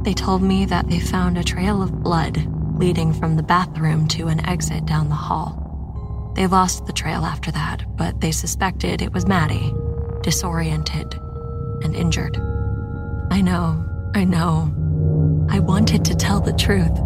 They 0.03 0.15
told 0.15 0.41
me 0.41 0.65
that 0.65 0.89
they 0.89 1.01
found 1.01 1.37
a 1.37 1.45
trail 1.45 1.83
of 1.83 2.03
blood 2.03 2.47
leading 2.79 3.13
from 3.13 3.37
the 3.37 3.43
bathroom 3.43 4.09
to 4.09 4.29
an 4.29 4.47
exit 4.47 4.87
down 4.87 5.11
the 5.11 5.15
hall. 5.15 6.33
They 6.35 6.47
lost 6.47 6.87
the 6.87 6.95
trail 6.95 7.23
after 7.27 7.51
that, 7.51 7.85
but 7.95 8.23
they 8.23 8.33
suspected 8.33 9.03
it 9.03 9.13
was 9.13 9.27
Maddie, 9.27 9.75
disoriented 10.23 11.13
and 11.83 11.95
injured. 11.95 12.39
I 13.31 13.43
know, 13.43 13.85
I 14.15 14.25
know. 14.25 14.73
I 15.51 15.59
wanted 15.59 16.07
to 16.07 16.15
tell 16.15 16.41
the 16.41 16.55
truth. 16.55 16.99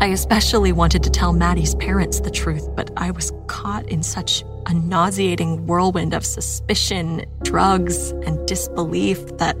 I 0.00 0.06
especially 0.06 0.70
wanted 0.70 1.02
to 1.02 1.10
tell 1.10 1.32
Maddie's 1.32 1.74
parents 1.74 2.20
the 2.20 2.30
truth, 2.30 2.68
but 2.76 2.90
I 2.96 3.10
was 3.10 3.32
caught 3.48 3.88
in 3.88 4.04
such 4.04 4.44
a 4.66 4.74
nauseating 4.74 5.66
whirlwind 5.66 6.14
of 6.14 6.24
suspicion, 6.24 7.24
drugs, 7.42 8.10
and 8.10 8.46
disbelief 8.46 9.38
that 9.38 9.56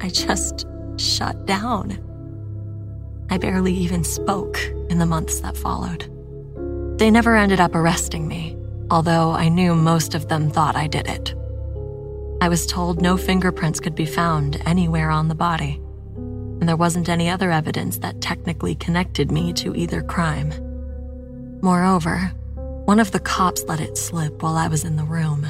I 0.00 0.08
just 0.08 0.66
shut 0.96 1.46
down. 1.46 2.00
I 3.30 3.38
barely 3.38 3.72
even 3.74 4.02
spoke 4.02 4.60
in 4.90 4.98
the 4.98 5.06
months 5.06 5.38
that 5.40 5.56
followed. 5.56 6.10
They 6.98 7.10
never 7.10 7.36
ended 7.36 7.60
up 7.60 7.76
arresting 7.76 8.26
me, 8.26 8.56
although 8.90 9.30
I 9.30 9.48
knew 9.48 9.76
most 9.76 10.16
of 10.16 10.28
them 10.28 10.50
thought 10.50 10.74
I 10.74 10.88
did 10.88 11.06
it. 11.06 11.32
I 12.40 12.48
was 12.48 12.66
told 12.66 13.00
no 13.00 13.16
fingerprints 13.16 13.78
could 13.78 13.94
be 13.94 14.04
found 14.04 14.60
anywhere 14.66 15.10
on 15.10 15.28
the 15.28 15.34
body, 15.36 15.80
and 16.64 16.68
there 16.70 16.76
wasn't 16.78 17.10
any 17.10 17.28
other 17.28 17.50
evidence 17.50 17.98
that 17.98 18.22
technically 18.22 18.74
connected 18.74 19.30
me 19.30 19.52
to 19.52 19.76
either 19.76 20.00
crime. 20.00 20.50
Moreover, 21.60 22.32
one 22.86 22.98
of 22.98 23.10
the 23.10 23.20
cops 23.20 23.64
let 23.64 23.80
it 23.80 23.98
slip 23.98 24.42
while 24.42 24.56
I 24.56 24.68
was 24.68 24.82
in 24.82 24.96
the 24.96 25.04
room 25.04 25.42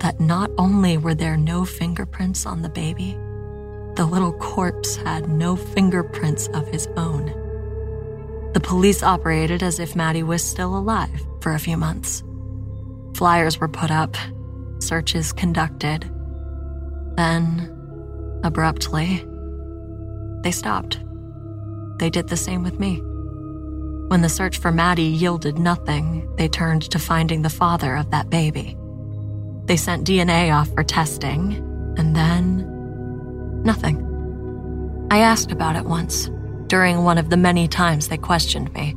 that 0.00 0.18
not 0.18 0.50
only 0.58 0.98
were 0.98 1.14
there 1.14 1.36
no 1.36 1.64
fingerprints 1.64 2.46
on 2.46 2.62
the 2.62 2.68
baby, 2.68 3.12
the 3.94 4.04
little 4.04 4.32
corpse 4.32 4.96
had 4.96 5.28
no 5.28 5.54
fingerprints 5.54 6.48
of 6.48 6.66
his 6.66 6.88
own. 6.96 7.26
The 8.52 8.60
police 8.60 9.04
operated 9.04 9.62
as 9.62 9.78
if 9.78 9.94
Maddie 9.94 10.24
was 10.24 10.42
still 10.42 10.76
alive 10.76 11.24
for 11.42 11.52
a 11.52 11.60
few 11.60 11.76
months. 11.76 12.24
Flyers 13.14 13.60
were 13.60 13.68
put 13.68 13.92
up, 13.92 14.16
searches 14.80 15.32
conducted. 15.32 16.10
Then, 17.14 18.40
abruptly, 18.42 19.24
they 20.42 20.50
stopped. 20.50 21.00
They 21.98 22.10
did 22.10 22.28
the 22.28 22.36
same 22.36 22.62
with 22.62 22.80
me. 22.80 23.00
When 24.08 24.22
the 24.22 24.28
search 24.28 24.58
for 24.58 24.72
Maddie 24.72 25.02
yielded 25.04 25.58
nothing, 25.58 26.28
they 26.36 26.48
turned 26.48 26.82
to 26.90 26.98
finding 26.98 27.42
the 27.42 27.50
father 27.50 27.94
of 27.94 28.10
that 28.10 28.30
baby. 28.30 28.76
They 29.66 29.76
sent 29.76 30.06
DNA 30.06 30.52
off 30.52 30.68
for 30.74 30.82
testing, 30.82 31.54
and 31.96 32.16
then 32.16 33.62
nothing. 33.62 34.06
I 35.10 35.18
asked 35.18 35.52
about 35.52 35.76
it 35.76 35.84
once, 35.84 36.30
during 36.66 37.04
one 37.04 37.18
of 37.18 37.30
the 37.30 37.36
many 37.36 37.68
times 37.68 38.08
they 38.08 38.16
questioned 38.16 38.72
me. 38.72 38.96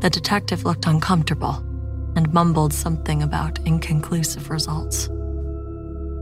The 0.00 0.10
detective 0.10 0.64
looked 0.64 0.86
uncomfortable 0.86 1.56
and 2.14 2.32
mumbled 2.32 2.72
something 2.72 3.22
about 3.22 3.58
inconclusive 3.66 4.50
results. 4.50 5.08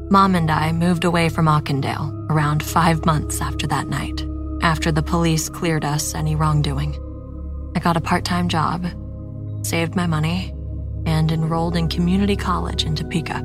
Mom 0.09 0.37
and 0.37 0.53
I 0.53 0.71
moved 0.71 1.05
away 1.05 1.29
from 1.29 1.47
Auchendale 1.47 2.31
around 2.31 2.63
five 2.63 3.05
months 3.05 3.41
after 3.41 3.67
that 3.67 3.89
night, 3.89 4.25
after 4.63 4.93
the 4.93 5.03
police 5.03 5.49
cleared 5.49 5.85
us 5.85 6.15
any 6.15 6.37
wrongdoing. 6.37 6.95
I 7.75 7.81
got 7.81 7.97
a 7.97 8.01
part 8.01 8.25
time 8.25 8.49
job, 8.49 8.87
saved 9.63 9.97
my 9.97 10.07
money, 10.07 10.55
and 11.07 11.33
enrolled 11.33 11.75
in 11.75 11.89
community 11.89 12.37
college 12.37 12.85
in 12.85 12.95
Topeka. 12.95 13.43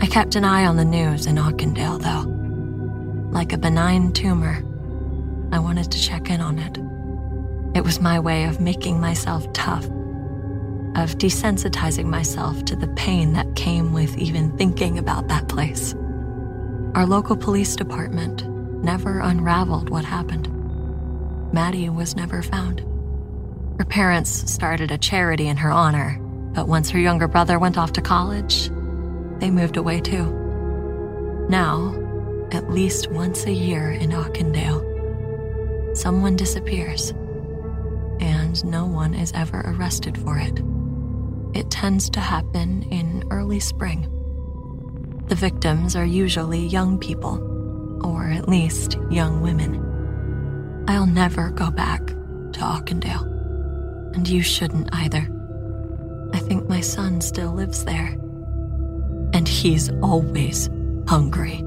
I 0.00 0.06
kept 0.06 0.36
an 0.36 0.44
eye 0.44 0.64
on 0.64 0.78
the 0.78 0.86
news 0.86 1.26
in 1.26 1.36
Auchendale, 1.36 2.00
though. 2.00 3.30
Like 3.30 3.52
a 3.52 3.58
benign 3.58 4.12
tumor, 4.12 4.64
I 5.52 5.58
wanted 5.58 5.92
to 5.92 6.00
check 6.00 6.30
in 6.30 6.40
on 6.40 6.58
it. 6.58 6.78
It 7.76 7.84
was 7.84 8.00
my 8.00 8.18
way 8.18 8.44
of 8.44 8.58
making 8.58 9.00
myself 9.00 9.52
tough, 9.52 9.86
of 10.96 11.18
desensitizing 11.18 12.06
myself 12.06 12.64
to 12.64 12.76
the 12.76 12.88
pain 12.88 13.32
that 13.34 13.56
came 13.56 13.92
with 13.92 14.16
even 14.18 14.56
thinking 14.56 14.98
about 14.98 15.28
that 15.28 15.48
place. 15.48 15.94
Our 16.94 17.06
local 17.06 17.36
police 17.36 17.76
department 17.76 18.46
never 18.82 19.20
unraveled 19.20 19.90
what 19.90 20.04
happened. 20.04 20.48
Maddie 21.52 21.88
was 21.88 22.16
never 22.16 22.42
found. 22.42 22.80
Her 23.78 23.84
parents 23.84 24.50
started 24.50 24.90
a 24.90 24.98
charity 24.98 25.46
in 25.46 25.56
her 25.56 25.70
honor, 25.70 26.18
but 26.52 26.68
once 26.68 26.90
her 26.90 26.98
younger 26.98 27.28
brother 27.28 27.58
went 27.58 27.78
off 27.78 27.92
to 27.92 28.02
college, 28.02 28.70
they 29.38 29.50
moved 29.50 29.76
away 29.76 30.00
too. 30.00 30.26
Now, 31.48 31.94
at 32.50 32.70
least 32.70 33.10
once 33.10 33.44
a 33.46 33.52
year 33.52 33.90
in 33.92 34.10
Auchendale, 34.10 35.96
someone 35.96 36.36
disappears, 36.36 37.10
and 38.20 38.64
no 38.64 38.86
one 38.86 39.14
is 39.14 39.32
ever 39.32 39.60
arrested 39.64 40.18
for 40.18 40.38
it. 40.38 40.60
It 41.58 41.72
tends 41.72 42.08
to 42.10 42.20
happen 42.20 42.84
in 42.84 43.24
early 43.32 43.58
spring. 43.58 44.06
The 45.26 45.34
victims 45.34 45.96
are 45.96 46.04
usually 46.04 46.64
young 46.64 47.00
people, 47.00 48.00
or 48.00 48.26
at 48.26 48.48
least 48.48 48.96
young 49.10 49.40
women. 49.40 50.84
I'll 50.86 51.04
never 51.04 51.50
go 51.50 51.72
back 51.72 52.06
to 52.06 52.60
Auchendale, 52.60 53.24
and 54.14 54.28
you 54.28 54.40
shouldn't 54.40 54.90
either. 54.92 55.28
I 56.32 56.38
think 56.38 56.68
my 56.68 56.80
son 56.80 57.20
still 57.20 57.54
lives 57.54 57.84
there, 57.84 58.16
and 59.32 59.48
he's 59.48 59.90
always 60.00 60.70
hungry. 61.08 61.64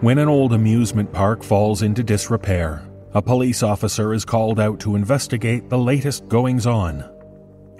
When 0.00 0.18
an 0.18 0.28
old 0.28 0.52
amusement 0.52 1.12
park 1.12 1.42
falls 1.42 1.82
into 1.82 2.04
disrepair, 2.04 2.88
a 3.14 3.20
police 3.20 3.64
officer 3.64 4.14
is 4.14 4.24
called 4.24 4.60
out 4.60 4.78
to 4.80 4.94
investigate 4.94 5.68
the 5.68 5.78
latest 5.78 6.28
goings 6.28 6.68
on. 6.68 7.04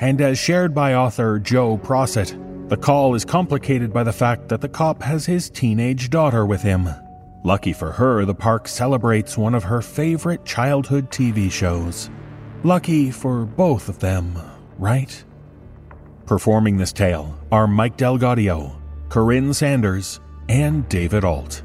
And 0.00 0.20
as 0.20 0.36
shared 0.36 0.74
by 0.74 0.94
author 0.94 1.38
Joe 1.38 1.78
Prosit, 1.78 2.68
the 2.68 2.76
call 2.76 3.14
is 3.14 3.24
complicated 3.24 3.92
by 3.92 4.02
the 4.02 4.12
fact 4.12 4.48
that 4.48 4.60
the 4.60 4.68
cop 4.68 5.00
has 5.00 5.26
his 5.26 5.48
teenage 5.48 6.10
daughter 6.10 6.44
with 6.44 6.60
him. 6.60 6.88
Lucky 7.44 7.72
for 7.72 7.92
her, 7.92 8.24
the 8.24 8.34
park 8.34 8.66
celebrates 8.66 9.38
one 9.38 9.54
of 9.54 9.62
her 9.62 9.80
favorite 9.80 10.44
childhood 10.44 11.12
TV 11.12 11.48
shows. 11.48 12.10
Lucky 12.64 13.12
for 13.12 13.46
both 13.46 13.88
of 13.88 14.00
them, 14.00 14.36
right? 14.76 15.24
Performing 16.26 16.78
this 16.78 16.92
tale 16.92 17.38
are 17.52 17.68
Mike 17.68 17.96
DelGaudio, 17.96 18.74
Corinne 19.08 19.54
Sanders, 19.54 20.18
and 20.48 20.88
David 20.88 21.22
Ault. 21.22 21.62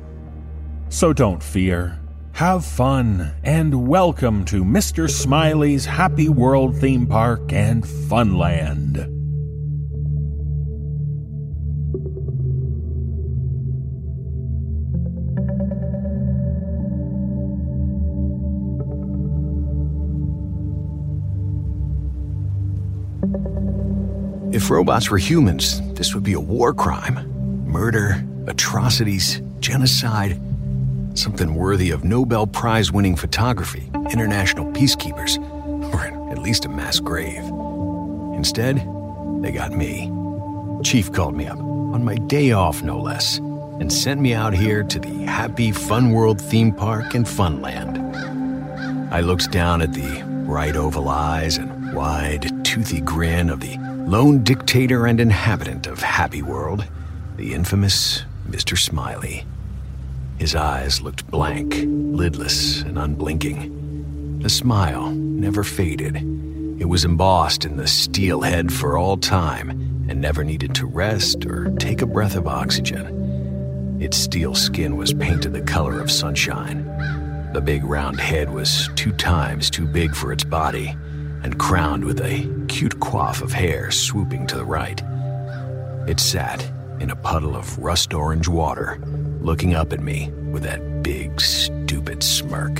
So 0.93 1.12
don't 1.12 1.41
fear. 1.41 1.99
Have 2.34 2.63
fun 2.63 3.34
and 3.43 3.88
welcome 3.88 4.45
to 4.45 4.63
Mr. 4.63 5.10
Smiley's 5.10 5.86
Happy 5.86 6.29
World 6.29 6.77
theme 6.77 7.08
park 7.08 7.51
and 7.51 7.84
Funland. 7.84 8.97
If 24.53 24.69
robots 24.69 25.10
were 25.10 25.17
humans, 25.17 25.82
this 25.95 26.13
would 26.13 26.23
be 26.23 26.34
a 26.34 26.39
war 26.39 26.71
crime. 26.71 27.65
Murder, 27.65 28.23
atrocities, 28.45 29.41
genocide, 29.60 30.39
something 31.15 31.54
worthy 31.56 31.91
of 31.91 32.04
Nobel 32.04 32.47
Prize 32.47 32.91
winning 32.91 33.15
photography, 33.15 33.89
international 34.12 34.65
peacekeepers, 34.71 35.38
or 35.93 36.32
at 36.32 36.39
least 36.39 36.65
a 36.65 36.69
mass 36.69 36.99
grave. 36.99 37.43
Instead, 38.34 38.78
they 39.41 39.52
got 39.52 39.71
me. 39.71 40.12
Chief 40.84 41.12
called 41.12 41.36
me 41.36 41.47
up, 41.47 41.58
on 41.60 42.04
my 42.04 42.15
day 42.15 42.52
off 42.52 42.82
no 42.82 42.99
less, 42.99 43.38
and 43.38 43.91
sent 43.91 44.21
me 44.21 44.34
out 44.34 44.54
here 44.54 44.84
to 44.84 44.99
the 44.99 45.23
Happy 45.23 45.71
Fun 45.71 46.12
World 46.12 46.41
theme 46.41 46.73
park 46.73 47.15
in 47.15 47.23
Funland. 47.23 48.02
I 49.12 49.21
looked 49.21 49.52
down 49.52 49.82
at 49.82 49.93
the 49.93 50.23
bright 50.45 50.76
oval 50.76 51.10
eyes 51.10 51.58
and 51.58 51.93
wide, 51.93 52.65
toothy 52.65 53.02
grin 53.02 53.49
of 53.49 53.60
the 53.60 53.78
lone 54.08 54.43
dictator 54.43 55.06
and 55.06 55.19
inhabitant 55.19 55.88
of 55.88 55.99
Happy 55.99 56.41
World, 56.41 56.86
the 57.38 57.54
infamous 57.54 58.23
Mr. 58.49 58.78
Smiley. 58.78 59.45
His 60.38 60.56
eyes 60.56 61.02
looked 61.02 61.30
blank, 61.30 61.76
lidless, 61.86 62.82
and 62.82 62.98
unblinking. 62.98 64.39
The 64.41 64.50
smile 64.50 65.12
never 65.12 65.63
faded. 65.63 66.17
It 66.80 66.89
was 66.89 67.06
embossed 67.06 67.65
in 67.65 67.78
the 67.78 67.88
steel 67.88 68.41
head 68.41 68.74
for 68.74 68.98
all 68.98 69.15
time 69.17 69.69
and 70.10 70.19
never 70.19 70.43
needed 70.43 70.76
to 70.76 70.86
rest 70.86 71.46
or 71.46 71.74
take 71.78 72.02
a 72.02 72.06
breath 72.06 72.36
of 72.36 72.48
oxygen. 72.48 74.02
Its 74.02 74.17
steel 74.17 74.54
skin 74.54 74.98
was 74.98 75.13
painted 75.13 75.54
the 75.54 75.62
color 75.62 76.02
of 76.02 76.12
sunshine. 76.12 76.84
The 77.54 77.62
big 77.62 77.86
round 77.86 78.19
head 78.19 78.52
was 78.52 78.89
two 78.96 79.13
times 79.13 79.69
too 79.69 79.88
big 79.88 80.13
for 80.13 80.34
its 80.34 80.43
body 80.43 80.93
and 81.43 81.58
crowned 81.60 82.04
with 82.04 82.19
a 82.19 82.65
cute 82.67 83.00
coif 83.00 83.41
of 83.41 83.52
hair 83.54 83.91
swooping 83.91 84.48
to 84.48 84.58
the 84.58 84.65
right. 84.65 85.02
It 86.08 86.19
sat 86.19 86.69
in 87.00 87.12
a 87.12 87.15
puddle 87.15 87.56
of 87.56 87.78
rust 87.78 88.13
orange 88.13 88.48
water, 88.48 89.00
looking 89.43 89.75
up 89.75 89.93
at 89.93 89.99
me 89.99 90.32
with 90.51 90.63
that 90.63 91.03
big, 91.03 91.39
stupid 91.39 92.23
smirk. 92.23 92.71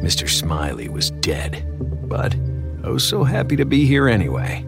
Mr. 0.00 0.28
Smiley 0.28 0.88
was 0.88 1.10
dead, 1.10 1.66
but 2.08 2.34
oh 2.84 2.96
so 2.96 3.24
happy 3.24 3.56
to 3.56 3.64
be 3.64 3.84
here 3.84 4.08
anyway. 4.08 4.64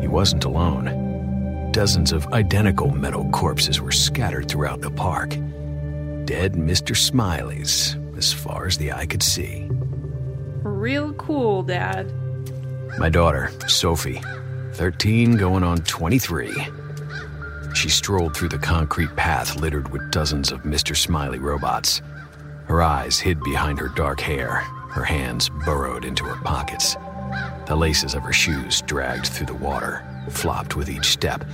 He 0.00 0.08
wasn't 0.08 0.44
alone. 0.44 1.70
Dozens 1.72 2.10
of 2.10 2.26
identical 2.28 2.90
metal 2.90 3.28
corpses 3.30 3.80
were 3.80 3.92
scattered 3.92 4.48
throughout 4.48 4.80
the 4.80 4.90
park. 4.90 5.30
Dead 6.24 6.54
Mr. 6.54 6.96
Smileys, 6.96 7.94
as 8.16 8.32
far 8.32 8.66
as 8.66 8.78
the 8.78 8.92
eye 8.92 9.06
could 9.06 9.22
see. 9.22 9.68
Real 10.62 11.12
cool, 11.14 11.62
Dad. 11.62 12.10
My 12.98 13.10
daughter, 13.10 13.50
Sophie, 13.68 14.22
13 14.72 15.36
going 15.36 15.62
on 15.62 15.78
23. 15.82 16.50
She 17.76 17.90
strolled 17.90 18.34
through 18.34 18.48
the 18.48 18.58
concrete 18.58 19.14
path 19.16 19.56
littered 19.56 19.92
with 19.92 20.10
dozens 20.10 20.50
of 20.50 20.62
Mr. 20.62 20.96
Smiley 20.96 21.38
robots. 21.38 22.00
Her 22.64 22.80
eyes 22.80 23.18
hid 23.18 23.38
behind 23.42 23.78
her 23.78 23.88
dark 23.88 24.18
hair, 24.18 24.60
her 24.88 25.04
hands 25.04 25.50
burrowed 25.50 26.06
into 26.06 26.24
her 26.24 26.42
pockets. 26.42 26.96
The 27.66 27.76
laces 27.76 28.14
of 28.14 28.22
her 28.22 28.32
shoes 28.32 28.80
dragged 28.80 29.26
through 29.26 29.48
the 29.48 29.54
water, 29.54 30.02
flopped 30.30 30.74
with 30.74 30.88
each 30.88 31.04
step, 31.04 31.44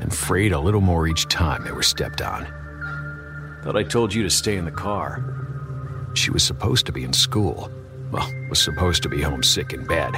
and 0.00 0.14
frayed 0.14 0.52
a 0.52 0.60
little 0.60 0.82
more 0.82 1.06
each 1.06 1.28
time 1.28 1.64
they 1.64 1.72
were 1.72 1.82
stepped 1.82 2.20
on. 2.20 2.46
Thought 3.64 3.76
I 3.76 3.82
told 3.82 4.12
you 4.12 4.22
to 4.22 4.30
stay 4.30 4.56
in 4.56 4.66
the 4.66 4.70
car. 4.70 5.24
She 6.12 6.30
was 6.30 6.42
supposed 6.42 6.84
to 6.86 6.92
be 6.92 7.04
in 7.04 7.14
school. 7.14 7.70
Well, 8.10 8.30
was 8.50 8.60
supposed 8.60 9.02
to 9.04 9.08
be 9.08 9.22
homesick 9.22 9.72
in 9.72 9.86
bed. 9.86 10.14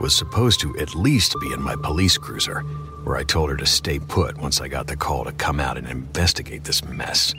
Was 0.00 0.16
supposed 0.16 0.60
to 0.60 0.74
at 0.78 0.94
least 0.94 1.36
be 1.38 1.52
in 1.52 1.60
my 1.60 1.76
police 1.76 2.16
cruiser. 2.16 2.64
Where 3.04 3.16
I 3.16 3.24
told 3.24 3.50
her 3.50 3.56
to 3.56 3.66
stay 3.66 3.98
put 3.98 4.38
once 4.38 4.60
I 4.60 4.68
got 4.68 4.86
the 4.86 4.96
call 4.96 5.24
to 5.24 5.32
come 5.32 5.60
out 5.60 5.76
and 5.76 5.86
investigate 5.88 6.64
this 6.64 6.84
mess. 6.84 7.34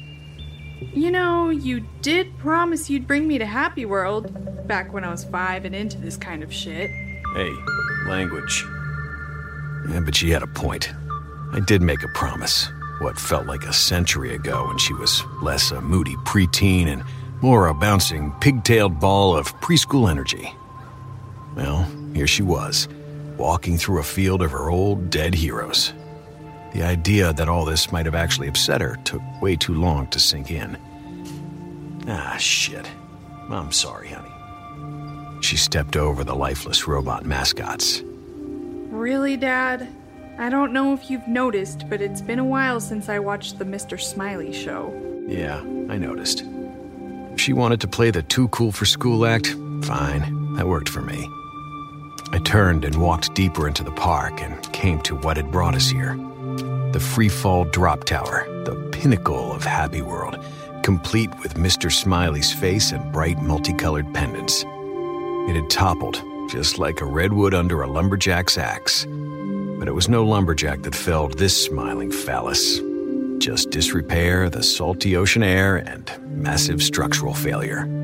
You 0.93 1.11
know, 1.11 1.49
you 1.49 1.85
did 2.01 2.37
promise 2.37 2.89
you'd 2.89 3.07
bring 3.07 3.27
me 3.27 3.37
to 3.37 3.45
Happy 3.45 3.85
World 3.85 4.67
back 4.67 4.93
when 4.93 5.03
I 5.03 5.09
was 5.09 5.23
five 5.23 5.65
and 5.65 5.73
into 5.73 5.97
this 5.97 6.17
kind 6.17 6.43
of 6.43 6.53
shit. 6.53 6.91
Hey, 7.35 7.51
language. 8.07 8.63
Yeah, 9.89 10.01
but 10.01 10.15
she 10.15 10.29
had 10.29 10.43
a 10.43 10.47
point. 10.47 10.93
I 11.53 11.59
did 11.59 11.81
make 11.81 12.03
a 12.03 12.07
promise, 12.09 12.69
what 12.99 13.17
felt 13.17 13.47
like 13.47 13.63
a 13.63 13.73
century 13.73 14.35
ago 14.35 14.67
when 14.67 14.77
she 14.77 14.93
was 14.93 15.23
less 15.41 15.71
a 15.71 15.81
moody 15.81 16.15
preteen 16.17 16.87
and 16.87 17.03
more 17.41 17.67
a 17.67 17.73
bouncing, 17.73 18.31
pigtailed 18.39 18.99
ball 18.99 19.35
of 19.35 19.53
preschool 19.61 20.09
energy. 20.09 20.53
Well, 21.55 21.87
here 22.13 22.27
she 22.27 22.41
was, 22.41 22.87
walking 23.37 23.77
through 23.77 23.99
a 23.99 24.03
field 24.03 24.41
of 24.41 24.51
her 24.51 24.69
old 24.69 25.09
dead 25.09 25.33
heroes. 25.33 25.93
The 26.73 26.83
idea 26.83 27.33
that 27.33 27.49
all 27.49 27.65
this 27.65 27.91
might 27.91 28.05
have 28.05 28.15
actually 28.15 28.47
upset 28.47 28.81
her 28.81 28.97
took 29.03 29.21
way 29.41 29.55
too 29.55 29.75
long 29.75 30.07
to 30.07 30.19
sink 30.19 30.49
in. 30.51 30.77
Ah, 32.07 32.35
shit. 32.37 32.89
I'm 33.49 33.71
sorry, 33.71 34.09
honey. 34.09 35.41
She 35.41 35.57
stepped 35.57 35.95
over 35.95 36.23
the 36.23 36.35
lifeless 36.35 36.87
robot 36.87 37.25
mascots. 37.25 38.01
Really, 38.89 39.37
Dad? 39.37 39.87
I 40.39 40.49
don't 40.49 40.73
know 40.73 40.93
if 40.93 41.11
you've 41.11 41.27
noticed, 41.27 41.87
but 41.89 42.01
it's 42.01 42.21
been 42.21 42.39
a 42.39 42.45
while 42.45 42.79
since 42.79 43.07
I 43.07 43.19
watched 43.19 43.59
the 43.59 43.65
Mr. 43.65 44.01
Smiley 44.01 44.51
show. 44.51 44.91
Yeah, 45.27 45.59
I 45.89 45.97
noticed. 45.97 46.43
If 47.33 47.39
she 47.39 47.53
wanted 47.53 47.81
to 47.81 47.87
play 47.87 48.09
the 48.09 48.23
too 48.23 48.47
cool 48.49 48.71
for 48.71 48.85
school 48.85 49.25
act, 49.25 49.55
fine. 49.83 50.55
That 50.55 50.67
worked 50.67 50.89
for 50.89 51.01
me. 51.01 51.29
I 52.33 52.39
turned 52.39 52.83
and 52.83 52.95
walked 52.95 53.35
deeper 53.35 53.67
into 53.67 53.83
the 53.83 53.91
park 53.91 54.41
and 54.41 54.59
came 54.73 54.99
to 55.01 55.15
what 55.15 55.37
had 55.37 55.51
brought 55.51 55.75
us 55.75 55.87
here 55.87 56.15
the 56.91 56.99
freefall 56.99 57.71
drop 57.71 58.05
tower, 58.05 58.47
the 58.65 58.75
pinnacle 58.91 59.53
of 59.53 59.63
Happy 59.63 60.01
World, 60.01 60.43
complete 60.81 61.29
with 61.43 61.53
Mr. 61.53 61.91
Smiley's 61.91 62.51
face 62.51 62.91
and 62.91 63.11
bright 63.11 63.39
multicolored 63.39 64.11
pendants. 64.15 64.63
It 65.47 65.55
had 65.55 65.69
toppled, 65.69 66.23
just 66.49 66.79
like 66.79 67.01
a 67.01 67.05
redwood 67.05 67.53
under 67.53 67.83
a 67.83 67.87
lumberjack's 67.87 68.57
axe. 68.57 69.05
But 69.05 69.87
it 69.87 69.93
was 69.93 70.09
no 70.09 70.25
lumberjack 70.25 70.81
that 70.83 70.95
felled 70.95 71.37
this 71.37 71.65
smiling 71.65 72.11
phallus. 72.11 72.79
Just 73.37 73.69
disrepair, 73.69 74.49
the 74.49 74.63
salty 74.63 75.15
ocean 75.15 75.43
air, 75.43 75.77
and 75.77 76.11
massive 76.31 76.81
structural 76.81 77.35
failure. 77.35 78.02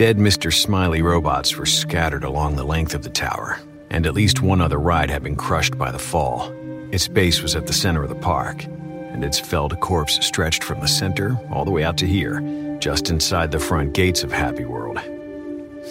Dead 0.00 0.16
Mr. 0.16 0.50
Smiley 0.50 1.02
robots 1.02 1.58
were 1.58 1.66
scattered 1.66 2.24
along 2.24 2.56
the 2.56 2.64
length 2.64 2.94
of 2.94 3.02
the 3.02 3.10
tower, 3.10 3.58
and 3.90 4.06
at 4.06 4.14
least 4.14 4.40
one 4.40 4.62
other 4.62 4.78
ride 4.78 5.10
had 5.10 5.22
been 5.22 5.36
crushed 5.36 5.76
by 5.76 5.92
the 5.92 5.98
fall. 5.98 6.50
Its 6.90 7.06
base 7.06 7.42
was 7.42 7.54
at 7.54 7.66
the 7.66 7.74
center 7.74 8.02
of 8.02 8.08
the 8.08 8.14
park, 8.14 8.64
and 8.64 9.22
its 9.22 9.38
felled 9.38 9.78
corpse 9.80 10.18
stretched 10.24 10.64
from 10.64 10.80
the 10.80 10.88
center 10.88 11.38
all 11.52 11.66
the 11.66 11.70
way 11.70 11.84
out 11.84 11.98
to 11.98 12.06
here, 12.06 12.40
just 12.78 13.10
inside 13.10 13.50
the 13.50 13.58
front 13.58 13.92
gates 13.92 14.22
of 14.22 14.32
Happy 14.32 14.64
World. 14.64 14.96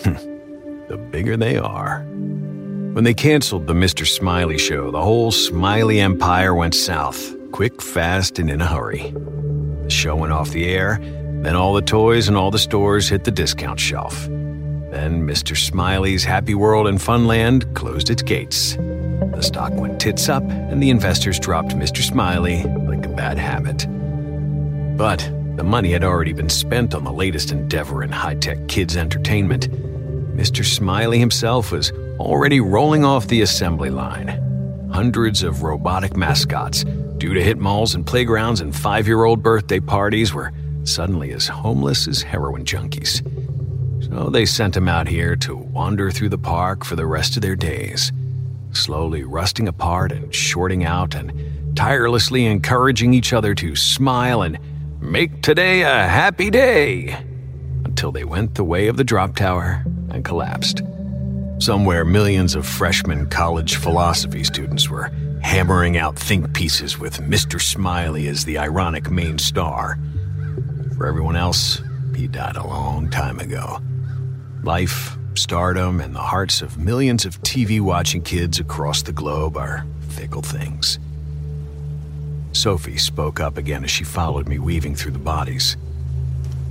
Hmm. 0.03 0.87
the 0.87 0.97
bigger 1.11 1.37
they 1.37 1.57
are. 1.57 1.99
When 2.93 3.03
they 3.03 3.13
canceled 3.13 3.67
the 3.67 3.75
Mr. 3.75 4.07
Smiley 4.07 4.57
show, 4.57 4.89
the 4.89 5.03
whole 5.03 5.29
Smiley 5.29 5.99
empire 5.99 6.55
went 6.55 6.73
south, 6.73 7.35
quick, 7.51 7.79
fast, 7.79 8.39
and 8.39 8.49
in 8.49 8.59
a 8.59 8.65
hurry. 8.65 9.11
The 9.83 9.91
show 9.91 10.15
went 10.15 10.33
off 10.33 10.49
the 10.49 10.65
air, 10.65 10.99
then 11.43 11.55
all 11.55 11.73
the 11.73 11.81
toys 11.81 12.27
and 12.27 12.35
all 12.35 12.51
the 12.51 12.59
stores 12.59 13.07
hit 13.09 13.23
the 13.23 13.31
discount 13.31 13.79
shelf. 13.79 14.27
Then 14.91 15.25
Mr. 15.25 15.55
Smiley's 15.55 16.23
Happy 16.23 16.55
World 16.55 16.87
and 16.87 16.97
Funland 16.97 17.73
closed 17.75 18.09
its 18.09 18.21
gates. 18.21 18.75
The 18.75 19.41
stock 19.41 19.73
went 19.75 20.01
tits 20.01 20.27
up, 20.27 20.43
and 20.43 20.81
the 20.81 20.89
investors 20.89 21.39
dropped 21.39 21.69
Mr. 21.69 22.01
Smiley 22.01 22.63
like 22.63 23.05
a 23.05 23.09
bad 23.09 23.37
habit. 23.37 23.85
But 24.97 25.19
the 25.55 25.63
money 25.63 25.91
had 25.91 26.03
already 26.03 26.33
been 26.33 26.49
spent 26.49 26.93
on 26.93 27.03
the 27.03 27.11
latest 27.11 27.51
endeavor 27.51 28.03
in 28.03 28.11
high 28.11 28.35
tech 28.35 28.67
kids' 28.67 28.97
entertainment. 28.97 29.69
Mr. 30.35 30.65
Smiley 30.65 31.19
himself 31.19 31.71
was 31.71 31.91
already 32.19 32.59
rolling 32.59 33.05
off 33.05 33.27
the 33.27 33.41
assembly 33.41 33.89
line. 33.89 34.27
Hundreds 34.91 35.43
of 35.43 35.63
robotic 35.63 36.17
mascots, 36.17 36.83
due 37.17 37.33
to 37.33 37.43
hit 37.43 37.57
malls 37.57 37.93
and 37.93 38.05
playgrounds 38.05 38.59
and 38.59 38.75
five 38.75 39.05
year 39.05 39.23
old 39.23 39.43
birthday 39.43 39.79
parties, 39.79 40.33
were 40.33 40.51
suddenly 40.89 41.31
as 41.31 41.47
homeless 41.47 42.07
as 42.07 42.21
heroin 42.21 42.65
junkies. 42.65 43.23
So 44.05 44.29
they 44.29 44.45
sent 44.45 44.75
him 44.75 44.87
out 44.87 45.07
here 45.07 45.35
to 45.37 45.55
wander 45.55 46.11
through 46.11 46.29
the 46.29 46.37
park 46.37 46.83
for 46.83 46.95
the 46.95 47.05
rest 47.05 47.35
of 47.35 47.41
their 47.41 47.55
days 47.55 48.11
slowly 48.71 49.23
rusting 49.23 49.67
apart 49.67 50.11
and 50.11 50.33
shorting 50.33 50.83
out 50.83 51.15
and 51.15 51.75
tirelessly 51.75 52.45
encouraging 52.45 53.13
each 53.13 53.33
other 53.33 53.55
to 53.55 53.75
smile 53.75 54.41
and 54.41 54.59
make 55.01 55.41
today 55.41 55.81
a 55.81 56.07
happy 56.07 56.49
day 56.49 57.15
until 57.85 58.11
they 58.11 58.23
went 58.23 58.55
the 58.55 58.63
way 58.63 58.87
of 58.87 58.97
the 58.97 59.03
drop 59.03 59.35
tower 59.35 59.83
and 60.09 60.25
collapsed. 60.25 60.81
Somewhere, 61.59 62.05
millions 62.05 62.55
of 62.55 62.65
freshman 62.65 63.27
college 63.27 63.75
philosophy 63.75 64.43
students 64.43 64.89
were 64.89 65.11
hammering 65.41 65.97
out 65.97 66.17
think 66.17 66.53
pieces 66.53 66.97
with 66.97 67.17
Mr. 67.21 67.61
Smiley 67.61 68.27
as 68.27 68.45
the 68.45 68.57
ironic 68.57 69.09
main 69.09 69.37
star. 69.37 69.97
For 70.99 71.07
everyone 71.07 71.37
else, 71.37 71.81
he 72.13 72.27
died 72.27 72.57
a 72.57 72.67
long 72.67 73.09
time 73.09 73.39
ago. 73.39 73.79
Life 74.63 75.17
stardom, 75.33 76.01
and 76.01 76.13
the 76.13 76.19
hearts 76.19 76.61
of 76.61 76.77
millions 76.77 77.23
of 77.23 77.41
TV 77.41 77.79
watching 77.79 78.21
kids 78.21 78.59
across 78.59 79.01
the 79.01 79.13
globe 79.13 79.55
are 79.55 79.85
fickle 80.09 80.41
things. 80.41 80.99
Sophie 82.51 82.97
spoke 82.97 83.39
up 83.39 83.55
again 83.55 83.85
as 83.85 83.91
she 83.91 84.03
followed 84.03 84.49
me, 84.49 84.59
weaving 84.59 84.93
through 84.93 85.13
the 85.13 85.19
bodies. 85.19 85.77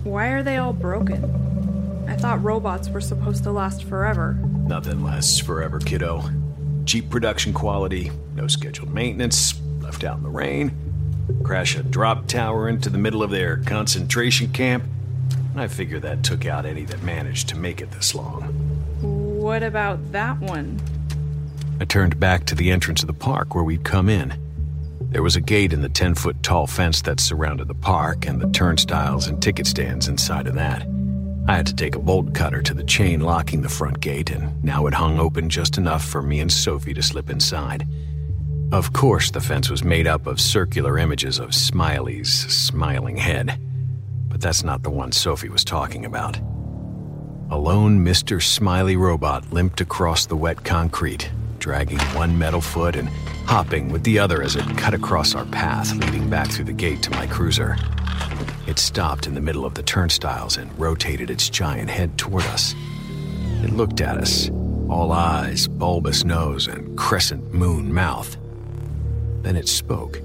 Why 0.04 0.26
are 0.26 0.42
they 0.42 0.58
all 0.58 0.74
broken? 0.74 1.24
I 2.06 2.14
thought 2.14 2.44
robots 2.44 2.90
were 2.90 3.00
supposed 3.00 3.44
to 3.44 3.50
last 3.50 3.84
forever. 3.84 4.34
Nothing 4.66 5.02
lasts 5.02 5.38
forever, 5.38 5.78
kiddo. 5.78 6.22
Cheap 6.84 7.08
production 7.08 7.54
quality, 7.54 8.10
no 8.34 8.46
scheduled 8.46 8.92
maintenance, 8.92 9.58
left 9.80 10.04
out 10.04 10.18
in 10.18 10.22
the 10.22 10.28
rain, 10.28 10.87
crash 11.42 11.76
a 11.76 11.82
drop 11.82 12.26
tower 12.26 12.68
into 12.68 12.90
the 12.90 12.98
middle 12.98 13.22
of 13.22 13.30
their 13.30 13.58
concentration 13.58 14.52
camp 14.52 14.84
I 15.58 15.66
figure 15.66 15.98
that 16.00 16.22
took 16.22 16.46
out 16.46 16.66
any 16.66 16.84
that 16.84 17.02
managed 17.02 17.48
to 17.48 17.56
make 17.56 17.80
it 17.80 17.90
this 17.90 18.14
long. 18.14 18.42
What 19.00 19.62
about 19.62 20.12
that 20.12 20.38
one? 20.38 20.80
I 21.80 21.84
turned 21.84 22.20
back 22.20 22.44
to 22.46 22.54
the 22.54 22.70
entrance 22.70 23.02
of 23.02 23.08
the 23.08 23.12
park 23.12 23.54
where 23.54 23.64
we'd 23.64 23.84
come 23.84 24.08
in. 24.08 24.34
There 25.10 25.22
was 25.22 25.36
a 25.36 25.40
gate 25.40 25.72
in 25.72 25.82
the 25.82 25.88
10 25.88 26.14
foot 26.14 26.42
tall 26.42 26.66
fence 26.66 27.02
that 27.02 27.18
surrounded 27.18 27.66
the 27.66 27.74
park 27.74 28.26
and 28.26 28.40
the 28.40 28.50
turnstiles 28.50 29.26
and 29.26 29.42
ticket 29.42 29.66
stands 29.66 30.06
inside 30.06 30.46
of 30.46 30.54
that. 30.54 30.86
I 31.48 31.56
had 31.56 31.66
to 31.66 31.74
take 31.74 31.94
a 31.94 32.00
bolt 32.00 32.34
cutter 32.34 32.62
to 32.62 32.74
the 32.74 32.84
chain 32.84 33.20
locking 33.20 33.62
the 33.62 33.70
front 33.70 34.00
gate, 34.00 34.30
and 34.30 34.62
now 34.62 34.86
it 34.86 34.92
hung 34.92 35.18
open 35.18 35.48
just 35.48 35.78
enough 35.78 36.04
for 36.04 36.22
me 36.22 36.40
and 36.40 36.52
Sophie 36.52 36.92
to 36.92 37.02
slip 37.02 37.30
inside. 37.30 37.88
Of 38.70 38.92
course, 38.92 39.30
the 39.30 39.40
fence 39.40 39.70
was 39.70 39.82
made 39.82 40.06
up 40.06 40.26
of 40.26 40.40
circular 40.40 40.98
images 40.98 41.38
of 41.38 41.54
Smiley's 41.54 42.30
smiling 42.30 43.16
head 43.16 43.58
but 44.38 44.44
that's 44.44 44.62
not 44.62 44.84
the 44.84 44.90
one 44.90 45.10
Sophie 45.10 45.48
was 45.48 45.64
talking 45.64 46.04
about. 46.04 46.38
A 47.50 47.58
lone 47.58 48.04
Mr. 48.04 48.40
Smiley 48.40 48.94
robot 48.96 49.52
limped 49.52 49.80
across 49.80 50.26
the 50.26 50.36
wet 50.36 50.62
concrete, 50.64 51.28
dragging 51.58 51.98
one 52.14 52.38
metal 52.38 52.60
foot 52.60 52.94
and 52.94 53.08
hopping 53.48 53.90
with 53.90 54.04
the 54.04 54.16
other 54.16 54.40
as 54.40 54.54
it 54.54 54.64
cut 54.76 54.94
across 54.94 55.34
our 55.34 55.46
path 55.46 55.92
leading 55.92 56.30
back 56.30 56.52
through 56.52 56.66
the 56.66 56.72
gate 56.72 57.02
to 57.02 57.10
my 57.10 57.26
cruiser. 57.26 57.76
It 58.68 58.78
stopped 58.78 59.26
in 59.26 59.34
the 59.34 59.40
middle 59.40 59.64
of 59.66 59.74
the 59.74 59.82
turnstiles 59.82 60.56
and 60.56 60.78
rotated 60.78 61.30
its 61.30 61.50
giant 61.50 61.90
head 61.90 62.16
toward 62.16 62.44
us. 62.44 62.76
It 63.64 63.72
looked 63.72 64.00
at 64.00 64.18
us, 64.18 64.50
all 64.88 65.10
eyes, 65.10 65.66
bulbous 65.66 66.24
nose, 66.24 66.68
and 66.68 66.96
crescent 66.96 67.52
moon 67.52 67.92
mouth. 67.92 68.36
Then 69.42 69.56
it 69.56 69.68
spoke 69.68 70.20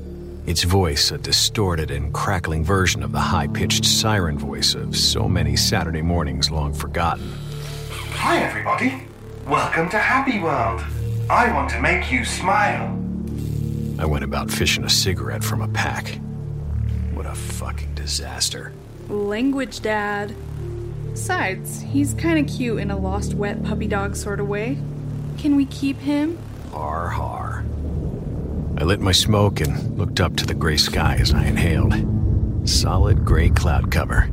its 0.45 0.64
voice 0.64 1.11
a 1.11 1.18
distorted 1.18 1.89
and 1.89 2.14
crackling 2.14 2.66
version 2.66 3.01
of 3.01 3.11
the 3.11 3.20
high 3.20 3.47
pitched 3.47 3.86
siren 3.86 4.38
voice 4.38 4.76
of 4.76 4.97
so 4.97 5.30
many 5.30 5.55
Saturday 5.55 6.01
mornings 6.01 6.51
long 6.51 6.74
forgotten. 6.74 7.32
Hi, 8.16 8.43
everybody. 8.43 9.07
Welcome 9.47 9.89
to 9.89 9.99
Happy 9.99 10.39
World. 10.39 10.84
I 11.30 11.53
want 11.53 11.70
to 11.72 11.80
make 11.80 12.11
you 12.11 12.26
smile. 12.26 12.88
I 13.99 14.05
went 14.05 14.24
about 14.24 14.51
fishing 14.51 14.84
a 14.84 14.89
cigarette 14.89 15.43
from 15.43 15.61
a 15.61 15.68
pack. 15.70 16.20
What 17.14 17.26
a 17.26 17.36
fucking 17.36 17.93
disaster. 17.93 18.74
Language, 19.07 19.80
Dad. 19.82 20.36
Besides, 21.11 21.82
he's 21.82 22.16
kinda 22.16 22.43
cute 22.43 22.80
in 22.80 22.89
a 22.89 22.97
lost 22.97 23.36
wet 23.36 23.64
puppy 23.64 23.88
dog 23.88 24.16
sort 24.16 24.39
of 24.39 24.47
way. 24.47 24.78
Can 25.38 25.55
we 25.55 25.66
keep 25.66 25.99
him? 25.99 26.38
Har 26.72 27.09
har. 27.09 27.53
I 28.78 28.84
lit 28.86 29.00
my 29.00 29.12
smoke 29.12 29.62
and 29.62 29.98
looked 29.98 30.20
up 30.20 30.36
to 30.38 30.46
the 30.46 30.54
gray 30.54 30.78
sky 30.78 31.18
as 31.20 31.34
I 31.34 31.46
inhaled. 31.46 31.94
Solid 32.68 33.24
gray 33.24 33.50
cloud 33.50 33.92
cover. 33.92 34.30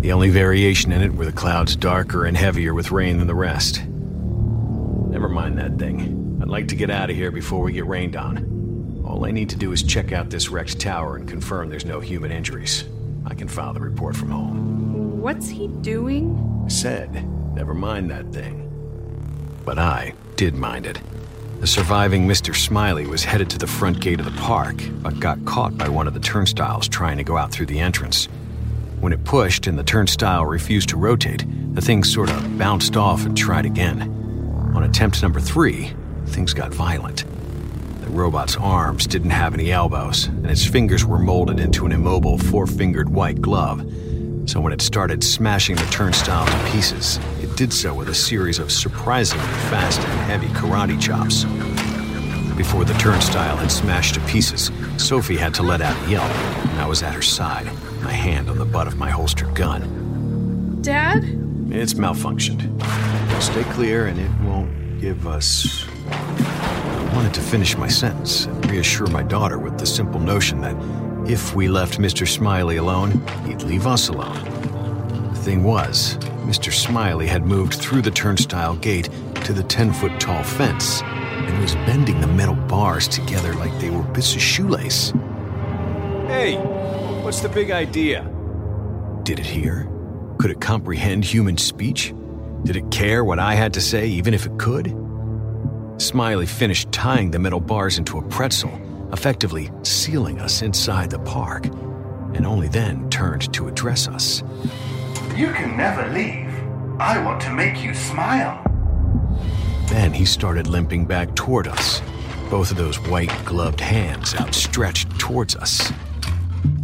The 0.00 0.12
only 0.12 0.30
variation 0.30 0.92
in 0.92 1.02
it 1.02 1.14
were 1.14 1.24
the 1.24 1.32
clouds 1.32 1.76
darker 1.76 2.24
and 2.24 2.36
heavier 2.36 2.74
with 2.74 2.90
rain 2.90 3.18
than 3.18 3.26
the 3.26 3.34
rest. 3.34 3.84
Never 3.86 5.28
mind 5.28 5.58
that 5.58 5.78
thing. 5.78 6.38
I'd 6.40 6.48
like 6.48 6.68
to 6.68 6.76
get 6.76 6.90
out 6.90 7.10
of 7.10 7.16
here 7.16 7.30
before 7.30 7.62
we 7.62 7.72
get 7.72 7.86
rained 7.86 8.16
on. 8.16 9.02
All 9.06 9.24
I 9.24 9.30
need 9.30 9.50
to 9.50 9.56
do 9.56 9.72
is 9.72 9.82
check 9.82 10.12
out 10.12 10.30
this 10.30 10.48
wrecked 10.48 10.80
tower 10.80 11.16
and 11.16 11.28
confirm 11.28 11.68
there's 11.68 11.84
no 11.84 12.00
human 12.00 12.32
injuries. 12.32 12.84
I 13.24 13.34
can 13.34 13.48
file 13.48 13.72
the 13.72 13.80
report 13.80 14.16
from 14.16 14.30
home. 14.30 15.20
What's 15.20 15.48
he 15.48 15.68
doing? 15.68 16.62
I 16.64 16.68
said, 16.68 17.28
never 17.54 17.74
mind 17.74 18.10
that 18.10 18.32
thing. 18.32 18.62
But 19.64 19.78
I 19.78 20.14
did 20.36 20.54
mind 20.54 20.86
it. 20.86 21.00
The 21.60 21.66
surviving 21.66 22.28
Mr. 22.28 22.54
Smiley 22.54 23.06
was 23.06 23.24
headed 23.24 23.48
to 23.50 23.58
the 23.58 23.66
front 23.66 23.98
gate 24.00 24.20
of 24.20 24.26
the 24.26 24.40
park, 24.42 24.76
but 25.00 25.18
got 25.18 25.42
caught 25.46 25.76
by 25.78 25.88
one 25.88 26.06
of 26.06 26.12
the 26.12 26.20
turnstiles 26.20 26.86
trying 26.86 27.16
to 27.16 27.24
go 27.24 27.38
out 27.38 27.50
through 27.50 27.66
the 27.66 27.80
entrance. 27.80 28.26
When 29.00 29.12
it 29.14 29.24
pushed 29.24 29.66
and 29.66 29.78
the 29.78 29.82
turnstile 29.82 30.44
refused 30.44 30.90
to 30.90 30.98
rotate, 30.98 31.46
the 31.74 31.80
thing 31.80 32.04
sort 32.04 32.30
of 32.30 32.58
bounced 32.58 32.96
off 32.96 33.24
and 33.24 33.36
tried 33.36 33.64
again. 33.64 34.02
On 34.74 34.84
attempt 34.84 35.22
number 35.22 35.40
three, 35.40 35.92
things 36.26 36.52
got 36.52 36.74
violent. 36.74 37.24
The 38.02 38.10
robot's 38.10 38.56
arms 38.56 39.06
didn't 39.06 39.30
have 39.30 39.54
any 39.54 39.72
elbows, 39.72 40.26
and 40.26 40.50
its 40.50 40.66
fingers 40.66 41.06
were 41.06 41.18
molded 41.18 41.58
into 41.58 41.86
an 41.86 41.92
immobile 41.92 42.36
four 42.36 42.66
fingered 42.66 43.08
white 43.08 43.40
glove. 43.40 43.80
So 44.46 44.60
when 44.60 44.72
it 44.72 44.80
started 44.80 45.24
smashing 45.24 45.74
the 45.74 45.84
turnstile 45.86 46.46
to 46.46 46.70
pieces, 46.70 47.18
it 47.42 47.56
did 47.56 47.72
so 47.72 47.92
with 47.92 48.08
a 48.08 48.14
series 48.14 48.60
of 48.60 48.70
surprisingly 48.70 49.44
fast 49.70 49.98
and 49.98 50.20
heavy 50.20 50.46
karate 50.48 51.00
chops. 51.00 51.42
Before 52.56 52.84
the 52.84 52.94
turnstile 52.94 53.56
had 53.56 53.72
smashed 53.72 54.14
to 54.14 54.20
pieces, 54.20 54.70
Sophie 54.98 55.36
had 55.36 55.52
to 55.54 55.64
let 55.64 55.80
out 55.82 56.00
a 56.06 56.10
yelp, 56.10 56.30
and 56.30 56.80
I 56.80 56.86
was 56.86 57.02
at 57.02 57.12
her 57.12 57.22
side, 57.22 57.66
my 58.02 58.12
hand 58.12 58.48
on 58.48 58.56
the 58.56 58.64
butt 58.64 58.86
of 58.86 58.96
my 58.96 59.10
holstered 59.10 59.52
gun. 59.56 60.78
Dad? 60.80 61.24
It's 61.70 61.94
malfunctioned. 61.94 62.62
Stay 63.42 63.64
clear, 63.74 64.06
and 64.06 64.20
it 64.20 64.30
won't 64.42 65.00
give 65.00 65.26
us. 65.26 65.84
I 66.08 67.10
wanted 67.14 67.34
to 67.34 67.40
finish 67.40 67.76
my 67.76 67.88
sentence 67.88 68.46
and 68.46 68.70
reassure 68.70 69.08
my 69.08 69.24
daughter 69.24 69.58
with 69.58 69.76
the 69.76 69.86
simple 69.86 70.20
notion 70.20 70.60
that 70.60 70.76
if 71.28 71.54
we 71.54 71.68
left 71.68 71.98
Mr. 71.98 72.26
Smiley 72.26 72.76
alone, 72.76 73.20
he'd 73.46 73.62
leave 73.62 73.86
us 73.86 74.08
alone. 74.08 74.44
The 75.32 75.40
thing 75.40 75.64
was, 75.64 76.16
Mr. 76.46 76.72
Smiley 76.72 77.26
had 77.26 77.44
moved 77.44 77.74
through 77.74 78.02
the 78.02 78.10
turnstile 78.10 78.76
gate 78.76 79.08
to 79.44 79.52
the 79.52 79.64
10 79.64 79.92
foot 79.92 80.18
tall 80.20 80.42
fence 80.44 81.02
and 81.02 81.60
was 81.60 81.74
bending 81.74 82.20
the 82.20 82.26
metal 82.28 82.54
bars 82.54 83.08
together 83.08 83.54
like 83.54 83.76
they 83.80 83.90
were 83.90 84.02
bits 84.02 84.34
of 84.34 84.40
shoelace. 84.40 85.10
Hey, 86.28 86.56
what's 87.22 87.40
the 87.40 87.48
big 87.48 87.70
idea? 87.70 88.28
Did 89.24 89.40
it 89.40 89.46
hear? 89.46 89.88
Could 90.38 90.52
it 90.52 90.60
comprehend 90.60 91.24
human 91.24 91.56
speech? 91.56 92.14
Did 92.62 92.76
it 92.76 92.90
care 92.90 93.24
what 93.24 93.38
I 93.38 93.54
had 93.54 93.74
to 93.74 93.80
say, 93.80 94.06
even 94.06 94.34
if 94.34 94.46
it 94.46 94.58
could? 94.58 94.94
Smiley 95.98 96.46
finished 96.46 96.92
tying 96.92 97.30
the 97.30 97.38
metal 97.38 97.60
bars 97.60 97.98
into 97.98 98.18
a 98.18 98.22
pretzel, 98.22 98.70
effectively 99.12 99.70
sealing 99.82 100.40
us 100.40 100.62
inside 100.62 101.10
the 101.10 101.18
park, 101.20 101.66
and 102.34 102.46
only 102.46 102.68
then 102.68 103.08
turned 103.10 103.52
to 103.54 103.68
address 103.68 104.08
us. 104.08 104.42
You 105.34 105.52
can 105.52 105.76
never 105.76 106.06
leave. 106.12 106.52
I 107.00 107.22
want 107.24 107.40
to 107.42 107.52
make 107.52 107.82
you 107.82 107.94
smile. 107.94 108.62
Then 109.88 110.12
he 110.12 110.24
started 110.24 110.66
limping 110.66 111.04
back 111.04 111.34
toward 111.34 111.68
us, 111.68 112.00
both 112.50 112.70
of 112.70 112.76
those 112.76 112.98
white 113.00 113.32
gloved 113.44 113.80
hands 113.80 114.34
outstretched 114.34 115.18
towards 115.18 115.56
us. 115.56 115.92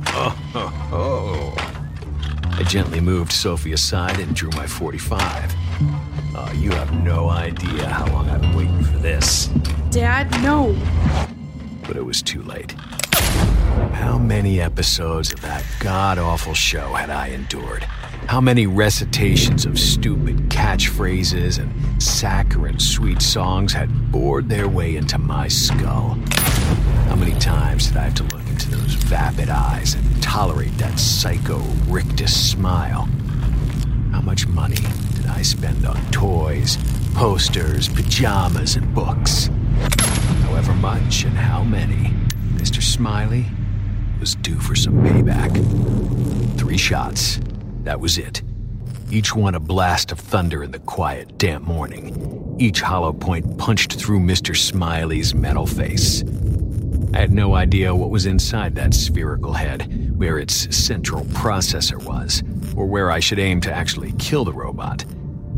Oh, 0.09 0.37
ho, 0.53 0.67
ho. 0.67 1.55
I 2.53 2.63
gently 2.65 3.01
moved 3.01 3.33
Sophie 3.33 3.73
aside 3.73 4.21
and 4.21 4.37
drew 4.37 4.51
my 4.51 4.67
45. 4.67 5.55
Oh, 6.35 6.53
you 6.57 6.71
have 6.71 6.93
no 7.03 7.29
idea 7.31 7.89
how 7.89 8.07
long 8.13 8.29
I've 8.29 8.41
been 8.43 8.55
waiting 8.55 8.85
for 8.85 8.99
this. 8.99 9.47
Dad, 9.91 10.31
no. 10.43 10.77
But 11.87 11.97
it 11.97 12.05
was 12.05 12.23
too 12.23 12.43
late. 12.43 12.73
How 13.93 14.19
many 14.19 14.61
episodes 14.61 15.33
of 15.33 15.41
that 15.43 15.65
god 15.81 16.19
awful 16.19 16.55
show 16.55 16.95
had 16.95 17.11
I 17.11 17.29
endured? 17.29 17.85
How 18.29 18.41
many 18.41 18.67
recitations 18.67 19.67
of 19.67 19.79
stupid 19.79 20.49
catchphrases 20.49 21.59
and 21.59 22.03
saccharine 22.03 22.79
sweet 22.79 23.21
songs 23.21 23.73
had 23.73 24.13
bored 24.13 24.49
their 24.49 24.69
way 24.69 24.97
into 24.97 25.19
my 25.19 25.49
skull? 25.49 26.19
How 27.09 27.17
many 27.17 27.39
times 27.39 27.89
did 27.89 27.97
I 27.97 28.05
have 28.05 28.15
to 28.15 28.23
look 28.25 28.47
into 28.49 28.71
those 28.71 28.95
vapid 28.95 29.51
eyes 29.51 29.95
and 29.95 30.23
tolerate 30.23 30.77
that 30.79 30.99
psycho 30.99 31.59
rictus 31.89 32.35
smile? 32.51 33.09
How 34.13 34.21
much 34.21 34.47
money 34.47 34.77
did 35.15 35.27
I 35.27 35.43
spend 35.43 35.85
on 35.85 35.97
toys, 36.11 36.79
posters, 37.15 37.89
pajamas, 37.89 38.77
and 38.77 38.95
books? 38.95 39.51
However 40.53 40.75
much 40.75 41.25
and 41.25 41.35
how 41.35 41.65
many, 41.65 42.13
Mr. 42.57 42.83
Smiley 42.83 43.47
was 44.21 44.35
due 44.35 44.61
for 44.61 44.75
some 44.75 45.03
payback. 45.03 45.51
Three 46.59 46.77
shots. 46.77 47.41
That 47.85 48.01
was 48.01 48.19
it. 48.19 48.43
Each 49.11 49.35
one 49.35 49.55
a 49.55 49.61
blast 49.61 50.13
of 50.13 50.21
thunder 50.21 50.63
in 50.63 50.71
the 50.71 50.79
quiet, 50.79 51.39
damp 51.39 51.65
morning. 51.65 52.55
Each 52.59 52.83
hollow 52.83 53.15
point 53.15 53.57
punched 53.57 53.95
through 53.95 54.21
Mr. 54.21 54.55
Smiley's 54.55 55.35
metal 55.35 55.67
face. 55.67 56.23
I 57.15 57.19
had 57.21 57.33
no 57.33 57.55
idea 57.55 57.95
what 57.95 58.11
was 58.11 58.27
inside 58.27 58.75
that 58.75 58.93
spherical 58.93 59.55
head, 59.55 60.19
where 60.19 60.39
its 60.39 60.77
central 60.77 61.25
processor 61.25 62.05
was, 62.05 62.43
or 62.77 62.85
where 62.85 63.11
I 63.11 63.21
should 63.21 63.39
aim 63.39 63.63
to 63.63 63.73
actually 63.73 64.13
kill 64.19 64.45
the 64.45 64.53
robot. 64.53 65.07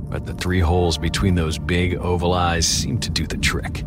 But 0.09 0.24
the 0.24 0.34
three 0.34 0.61
holes 0.61 0.99
between 0.99 1.34
those 1.34 1.59
big 1.59 1.97
oval 1.97 2.32
eyes 2.32 2.64
seemed 2.64 3.03
to 3.03 3.11
do 3.11 3.26
the 3.26 3.38
trick. 3.38 3.82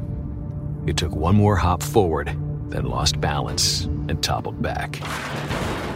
It 0.88 0.95
took 0.95 1.13
one 1.13 1.35
more 1.35 1.57
hop 1.57 1.83
forward, 1.83 2.27
then 2.69 2.85
lost 2.85 3.19
balance 3.19 3.83
and 3.83 4.23
toppled 4.23 4.61
back. 4.61 4.93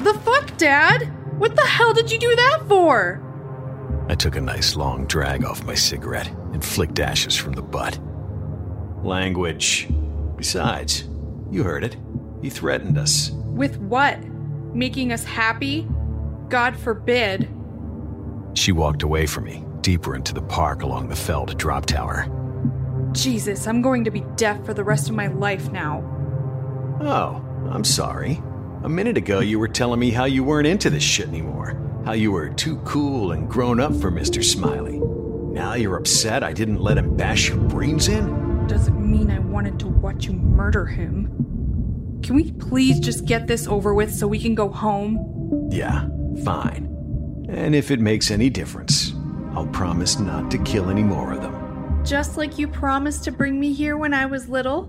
The 0.03 0.19
fuck, 0.25 0.57
Dad? 0.57 1.09
What 1.39 1.55
the 1.55 1.65
hell 1.65 1.93
did 1.93 2.11
you 2.11 2.19
do 2.19 2.35
that 2.35 2.63
for? 2.67 3.23
I 4.09 4.15
took 4.15 4.35
a 4.35 4.41
nice 4.41 4.75
long 4.75 5.05
drag 5.05 5.45
off 5.45 5.63
my 5.63 5.75
cigarette 5.75 6.27
and 6.51 6.63
flicked 6.63 6.99
ashes 6.99 7.37
from 7.37 7.53
the 7.53 7.61
butt. 7.61 7.97
Language. 9.01 9.87
Besides, 10.35 11.07
you 11.49 11.63
heard 11.63 11.85
it. 11.85 11.95
He 12.41 12.49
threatened 12.49 12.97
us. 12.97 13.31
With 13.31 13.77
what? 13.77 14.19
Making 14.73 15.13
us 15.13 15.23
happy? 15.23 15.87
God 16.49 16.75
forbid. 16.75 17.47
She 18.55 18.73
walked 18.73 19.03
away 19.03 19.25
from 19.25 19.45
me, 19.45 19.63
deeper 19.79 20.15
into 20.15 20.33
the 20.33 20.41
park 20.41 20.83
along 20.83 21.07
the 21.07 21.15
felled 21.15 21.57
drop 21.57 21.85
tower. 21.85 22.27
Jesus, 23.13 23.67
I'm 23.67 23.81
going 23.81 24.03
to 24.05 24.11
be 24.11 24.21
deaf 24.35 24.65
for 24.65 24.73
the 24.73 24.83
rest 24.83 25.09
of 25.09 25.15
my 25.15 25.27
life 25.27 25.71
now. 25.71 26.01
Oh, 27.01 27.43
I'm 27.69 27.83
sorry. 27.83 28.41
A 28.83 28.89
minute 28.89 29.17
ago, 29.17 29.39
you 29.39 29.59
were 29.59 29.67
telling 29.67 29.99
me 29.99 30.11
how 30.11 30.25
you 30.25 30.43
weren't 30.43 30.67
into 30.67 30.89
this 30.89 31.03
shit 31.03 31.27
anymore. 31.27 31.77
How 32.05 32.13
you 32.13 32.31
were 32.31 32.49
too 32.49 32.77
cool 32.77 33.31
and 33.31 33.49
grown 33.49 33.79
up 33.79 33.93
for 33.95 34.11
Mr. 34.11 34.43
Smiley. 34.43 34.99
Now 35.53 35.73
you're 35.73 35.97
upset 35.97 36.43
I 36.43 36.53
didn't 36.53 36.81
let 36.81 36.97
him 36.97 37.15
bash 37.15 37.49
your 37.49 37.57
brains 37.57 38.07
in? 38.07 38.67
Doesn't 38.67 38.99
mean 38.99 39.29
I 39.29 39.39
wanted 39.39 39.79
to 39.81 39.87
watch 39.87 40.25
you 40.25 40.33
murder 40.33 40.85
him. 40.85 42.19
Can 42.23 42.35
we 42.35 42.51
please 42.53 42.99
just 42.99 43.25
get 43.25 43.47
this 43.47 43.67
over 43.67 43.93
with 43.93 44.13
so 44.13 44.27
we 44.27 44.39
can 44.39 44.55
go 44.55 44.69
home? 44.69 45.69
Yeah, 45.71 46.07
fine. 46.43 46.87
And 47.49 47.75
if 47.75 47.91
it 47.91 47.99
makes 47.99 48.31
any 48.31 48.49
difference, 48.49 49.13
I'll 49.53 49.67
promise 49.67 50.19
not 50.19 50.49
to 50.51 50.57
kill 50.59 50.89
any 50.89 51.03
more 51.03 51.33
of 51.33 51.41
them. 51.41 51.50
Just 52.03 52.35
like 52.35 52.57
you 52.57 52.67
promised 52.67 53.23
to 53.25 53.31
bring 53.31 53.59
me 53.59 53.73
here 53.73 53.95
when 53.95 54.13
I 54.13 54.25
was 54.25 54.49
little? 54.49 54.87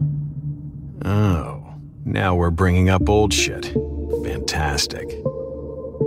Oh, 1.04 1.74
now 2.04 2.34
we're 2.34 2.50
bringing 2.50 2.88
up 2.88 3.08
old 3.08 3.32
shit. 3.34 3.66
Fantastic. 4.24 5.10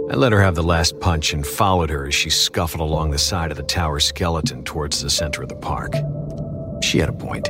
I 0.09 0.15
let 0.15 0.31
her 0.31 0.41
have 0.41 0.55
the 0.55 0.63
last 0.63 0.99
punch 0.99 1.33
and 1.33 1.45
followed 1.45 1.89
her 1.89 2.07
as 2.07 2.15
she 2.15 2.29
scuffled 2.29 2.81
along 2.81 3.11
the 3.11 3.17
side 3.17 3.51
of 3.51 3.57
the 3.57 3.63
tower 3.63 3.99
skeleton 3.99 4.63
towards 4.63 5.01
the 5.01 5.09
center 5.09 5.43
of 5.43 5.49
the 5.49 5.55
park. 5.55 5.93
She 6.83 6.99
had 6.99 7.09
a 7.09 7.13
point. 7.13 7.49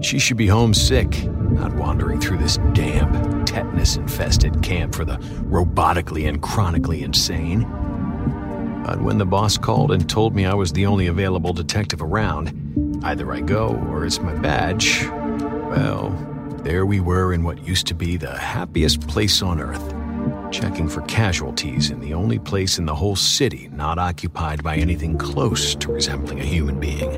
She 0.00 0.18
should 0.18 0.36
be 0.36 0.46
homesick, 0.46 1.24
not 1.26 1.74
wandering 1.74 2.20
through 2.20 2.38
this 2.38 2.58
damp, 2.72 3.46
tetanus 3.46 3.96
infested 3.96 4.62
camp 4.62 4.94
for 4.94 5.04
the 5.04 5.16
robotically 5.50 6.28
and 6.28 6.40
chronically 6.42 7.02
insane. 7.02 7.62
But 8.84 9.02
when 9.02 9.18
the 9.18 9.26
boss 9.26 9.58
called 9.58 9.92
and 9.92 10.08
told 10.08 10.34
me 10.34 10.46
I 10.46 10.54
was 10.54 10.72
the 10.72 10.86
only 10.86 11.06
available 11.08 11.52
detective 11.52 12.00
around, 12.00 12.67
either 13.02 13.32
I 13.32 13.40
go 13.40 13.68
or 13.88 14.04
it's 14.04 14.20
my 14.20 14.34
badge, 14.34 15.06
well, 15.06 16.10
there 16.64 16.84
we 16.84 17.00
were 17.00 17.32
in 17.32 17.44
what 17.44 17.66
used 17.66 17.86
to 17.88 17.94
be 17.94 18.16
the 18.16 18.36
happiest 18.36 19.06
place 19.06 19.42
on 19.42 19.60
earth, 19.60 19.94
checking 20.50 20.88
for 20.88 21.02
casualties 21.02 21.90
in 21.90 22.00
the 22.00 22.14
only 22.14 22.38
place 22.38 22.78
in 22.78 22.86
the 22.86 22.94
whole 22.94 23.16
city 23.16 23.68
not 23.72 23.98
occupied 23.98 24.62
by 24.62 24.76
anything 24.76 25.16
close 25.16 25.74
to 25.76 25.92
resembling 25.92 26.40
a 26.40 26.44
human 26.44 26.80
being. 26.80 27.10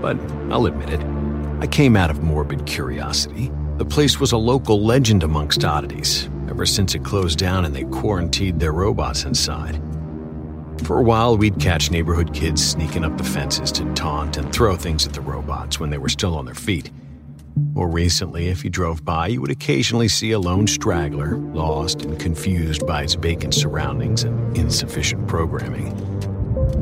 But 0.00 0.18
I'll 0.52 0.66
admit 0.66 0.90
it, 0.90 1.00
I 1.60 1.66
came 1.66 1.96
out 1.96 2.10
of 2.10 2.22
morbid 2.22 2.66
curiosity. 2.66 3.50
The 3.78 3.84
place 3.84 4.20
was 4.20 4.32
a 4.32 4.38
local 4.38 4.84
legend 4.84 5.22
amongst 5.22 5.64
oddities, 5.64 6.28
ever 6.48 6.66
since 6.66 6.94
it 6.94 7.04
closed 7.04 7.38
down 7.38 7.64
and 7.64 7.74
they 7.74 7.84
quarantined 7.84 8.60
their 8.60 8.72
robots 8.72 9.24
inside. 9.24 9.80
For 10.84 10.98
a 10.98 11.02
while, 11.02 11.36
we'd 11.36 11.60
catch 11.60 11.90
neighborhood 11.90 12.32
kids 12.32 12.64
sneaking 12.66 13.04
up 13.04 13.18
the 13.18 13.24
fences 13.24 13.70
to 13.72 13.84
taunt 13.94 14.36
and 14.36 14.52
throw 14.52 14.74
things 14.76 15.06
at 15.06 15.12
the 15.12 15.20
robots 15.20 15.78
when 15.78 15.90
they 15.90 15.98
were 15.98 16.08
still 16.08 16.34
on 16.36 16.46
their 16.46 16.54
feet. 16.54 16.90
More 17.72 17.88
recently, 17.88 18.48
if 18.48 18.64
you 18.64 18.70
drove 18.70 19.04
by, 19.04 19.26
you 19.26 19.40
would 19.40 19.50
occasionally 19.50 20.08
see 20.08 20.30
a 20.32 20.38
lone 20.38 20.66
straggler, 20.66 21.36
lost 21.36 22.02
and 22.02 22.18
confused 22.18 22.86
by 22.86 23.02
its 23.02 23.14
vacant 23.14 23.52
surroundings 23.52 24.24
and 24.24 24.56
insufficient 24.56 25.26
programming. 25.26 25.94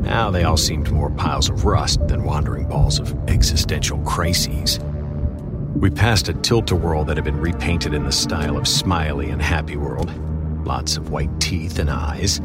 Now 0.03 0.31
they 0.31 0.43
all 0.43 0.57
seemed 0.57 0.91
more 0.91 1.09
piles 1.09 1.49
of 1.49 1.65
rust 1.65 2.07
than 2.07 2.23
wandering 2.23 2.67
balls 2.67 2.99
of 2.99 3.13
existential 3.27 3.97
crises. 3.99 4.79
We 5.75 5.89
passed 5.89 6.29
a 6.29 6.33
tilt-a-whirl 6.33 7.03
that 7.05 7.17
had 7.17 7.25
been 7.25 7.39
repainted 7.39 7.93
in 7.93 8.03
the 8.03 8.11
style 8.11 8.57
of 8.57 8.67
Smiley 8.67 9.29
and 9.29 9.41
Happy 9.41 9.75
World. 9.75 10.11
Lots 10.65 10.97
of 10.97 11.09
white 11.09 11.39
teeth 11.39 11.79
and 11.79 11.89
eyes, 11.89 12.39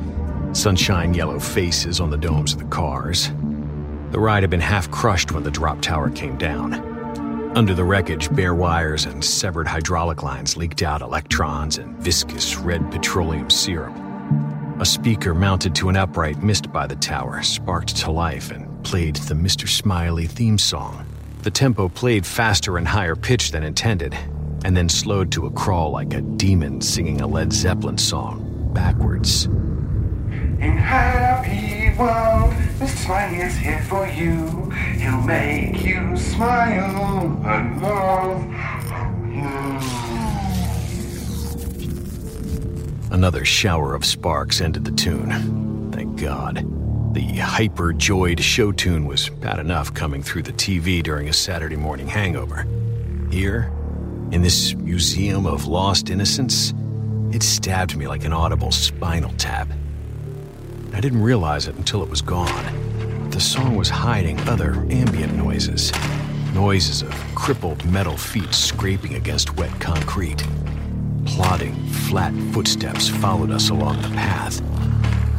sunshine 0.52 1.14
yellow 1.14 1.38
faces 1.38 2.00
on 2.00 2.10
the 2.10 2.16
domes 2.16 2.52
of 2.52 2.58
the 2.58 2.64
cars. 2.66 3.30
The 4.10 4.20
ride 4.20 4.42
had 4.42 4.50
been 4.50 4.60
half 4.60 4.90
crushed 4.90 5.32
when 5.32 5.42
the 5.42 5.50
drop 5.50 5.80
tower 5.80 6.10
came 6.10 6.36
down. 6.36 6.74
Under 7.56 7.74
the 7.74 7.84
wreckage, 7.84 8.34
bare 8.34 8.54
wires 8.54 9.04
and 9.04 9.24
severed 9.24 9.66
hydraulic 9.66 10.22
lines 10.22 10.56
leaked 10.56 10.82
out 10.82 11.02
electrons 11.02 11.78
and 11.78 11.96
viscous 11.98 12.56
red 12.56 12.90
petroleum 12.90 13.50
syrup. 13.50 13.94
A 14.80 14.86
speaker 14.86 15.34
mounted 15.34 15.74
to 15.76 15.88
an 15.88 15.96
upright 15.96 16.42
missed 16.42 16.72
by 16.72 16.86
the 16.86 16.96
tower 16.96 17.42
sparked 17.42 17.96
to 17.98 18.10
life 18.10 18.50
and 18.50 18.82
played 18.84 19.16
the 19.16 19.34
Mr. 19.34 19.68
Smiley 19.68 20.26
theme 20.26 20.58
song. 20.58 21.06
The 21.42 21.50
tempo 21.50 21.88
played 21.88 22.24
faster 22.24 22.78
and 22.78 22.88
higher 22.88 23.16
pitch 23.16 23.50
than 23.50 23.62
intended, 23.62 24.16
and 24.64 24.76
then 24.76 24.88
slowed 24.88 25.30
to 25.32 25.46
a 25.46 25.50
crawl 25.50 25.90
like 25.90 26.14
a 26.14 26.20
demon 26.20 26.80
singing 26.80 27.20
a 27.20 27.26
Led 27.26 27.52
Zeppelin 27.52 27.98
song, 27.98 28.70
backwards. 28.72 29.48
In 30.60 30.76
happy 30.76 31.96
world, 31.98 32.52
Mr. 32.78 33.04
Smiley 33.04 33.38
is 33.38 33.56
here 33.56 33.82
for 33.82 34.06
you. 34.06 34.70
He'll 34.98 35.22
make 35.22 35.84
you 35.84 36.16
smile 36.16 37.40
and 37.44 37.82
love 37.82 38.42
you. 39.32 40.12
Another 43.12 43.44
shower 43.44 43.94
of 43.94 44.04
sparks 44.04 44.60
ended 44.60 44.84
the 44.84 44.92
tune. 44.92 45.90
Thank 45.92 46.20
God. 46.20 46.64
The 47.14 47.40
hyper 47.40 47.92
joyed 47.92 48.40
show 48.40 48.72
tune 48.72 49.04
was 49.04 49.28
bad 49.28 49.58
enough 49.58 49.92
coming 49.92 50.22
through 50.22 50.44
the 50.44 50.52
TV 50.54 51.02
during 51.02 51.28
a 51.28 51.32
Saturday 51.32 51.76
morning 51.76 52.08
hangover. 52.08 52.66
Here, 53.30 53.70
in 54.30 54.40
this 54.40 54.74
museum 54.74 55.44
of 55.44 55.66
lost 55.66 56.08
innocence, 56.08 56.72
it 57.32 57.42
stabbed 57.42 57.96
me 57.96 58.06
like 58.06 58.24
an 58.24 58.32
audible 58.32 58.70
spinal 58.70 59.32
tap. 59.36 59.68
I 60.92 61.00
didn't 61.00 61.22
realize 61.22 61.68
it 61.68 61.76
until 61.76 62.02
it 62.02 62.08
was 62.08 62.22
gone. 62.22 63.30
The 63.30 63.40
song 63.40 63.76
was 63.76 63.88
hiding 63.88 64.38
other 64.40 64.74
ambient 64.90 65.34
noises 65.34 65.92
noises 66.54 67.00
of 67.02 67.10
crippled 67.34 67.84
metal 67.86 68.16
feet 68.16 68.52
scraping 68.52 69.14
against 69.14 69.56
wet 69.56 69.72
concrete. 69.80 70.44
Plodding, 71.24 71.74
flat 72.08 72.34
footsteps 72.52 73.08
followed 73.08 73.50
us 73.50 73.70
along 73.70 74.02
the 74.02 74.08
path. 74.08 74.60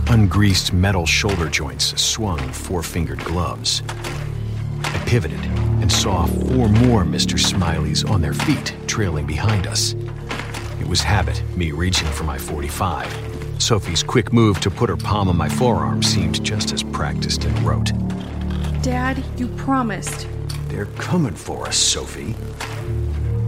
Ungreased 0.08 0.74
metal 0.74 1.06
shoulder 1.06 1.50
joints 1.50 2.00
swung 2.02 2.40
four 2.40 2.82
fingered 2.82 3.24
gloves. 3.24 3.84
I 4.84 4.98
pivoted 5.06 5.40
and 5.82 5.92
saw 5.92 6.26
four 6.26 6.68
more 6.68 7.04
Mr. 7.04 7.40
Smileys 7.40 8.10
on 8.10 8.22
their 8.22 8.34
feet, 8.34 8.76
trailing 8.88 9.26
behind 9.26 9.68
us. 9.68 9.94
It 10.80 10.88
was 10.88 11.02
habit, 11.02 11.42
me 11.56 11.72
reaching 11.72 12.08
for 12.08 12.24
my 12.24 12.38
45. 12.38 13.33
Sophie's 13.58 14.04
quick 14.04 14.34
move 14.34 14.60
to 14.62 14.70
put 14.70 14.90
her 14.90 14.98
palm 14.98 15.30
on 15.30 15.38
my 15.38 15.50
forearm 15.50 16.04
seemed 16.04 16.44
just 16.44 16.74
as 16.74 16.84
practiced 16.84 17.46
and 17.46 17.60
rote. 17.60 17.92
Dad, 18.82 19.24
you 19.38 19.48
promised. 19.50 20.28
They're 20.68 20.88
coming 20.98 21.36
for 21.36 21.68
us, 21.68 21.78
Sophie. 21.78 22.36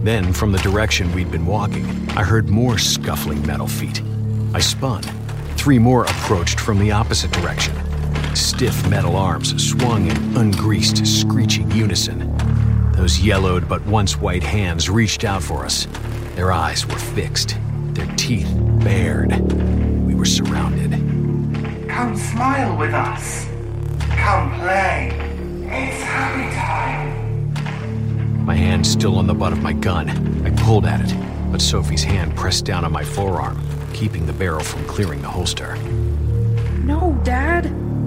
Then, 0.02 0.32
from 0.32 0.52
the 0.52 0.58
direction 0.58 1.12
we'd 1.12 1.30
been 1.30 1.46
walking, 1.46 1.86
I 2.10 2.22
heard 2.22 2.48
more 2.48 2.78
scuffling 2.78 3.44
metal 3.46 3.66
feet. 3.66 4.00
I 4.54 4.60
spun 4.60 5.02
Three 5.66 5.80
more 5.80 6.04
approached 6.04 6.60
from 6.60 6.78
the 6.78 6.92
opposite 6.92 7.32
direction. 7.32 7.74
Stiff 8.36 8.88
metal 8.88 9.16
arms 9.16 9.68
swung 9.68 10.06
in 10.06 10.16
ungreased, 10.36 11.04
screeching 11.04 11.68
unison. 11.72 12.32
Those 12.92 13.18
yellowed 13.18 13.68
but 13.68 13.84
once 13.84 14.16
white 14.16 14.44
hands 14.44 14.88
reached 14.88 15.24
out 15.24 15.42
for 15.42 15.64
us. 15.64 15.88
Their 16.36 16.52
eyes 16.52 16.86
were 16.86 16.98
fixed, 16.98 17.56
their 17.94 18.06
teeth 18.14 18.48
bared. 18.84 19.32
We 20.16 20.20
were 20.20 20.24
surrounded. 20.24 20.92
Come 21.90 22.16
smile 22.16 22.74
with 22.78 22.94
us. 22.94 23.46
Come 24.16 24.50
play. 24.60 25.10
It's 25.64 26.02
happy 26.02 26.56
time. 26.56 28.46
My 28.46 28.54
hand 28.54 28.86
still 28.86 29.18
on 29.18 29.26
the 29.26 29.34
butt 29.34 29.52
of 29.52 29.62
my 29.62 29.74
gun. 29.74 30.08
I 30.46 30.50
pulled 30.64 30.86
at 30.86 31.02
it, 31.02 31.14
but 31.52 31.60
Sophie's 31.60 32.02
hand 32.02 32.34
pressed 32.34 32.64
down 32.64 32.82
on 32.86 32.92
my 32.92 33.04
forearm 33.04 33.60
keeping 33.92 34.24
the 34.24 34.32
barrel 34.32 34.64
from 34.64 34.86
clearing 34.86 35.20
the 35.20 35.28
holster. 35.28 35.76
No, 36.82 37.20
Dad. 37.22 37.66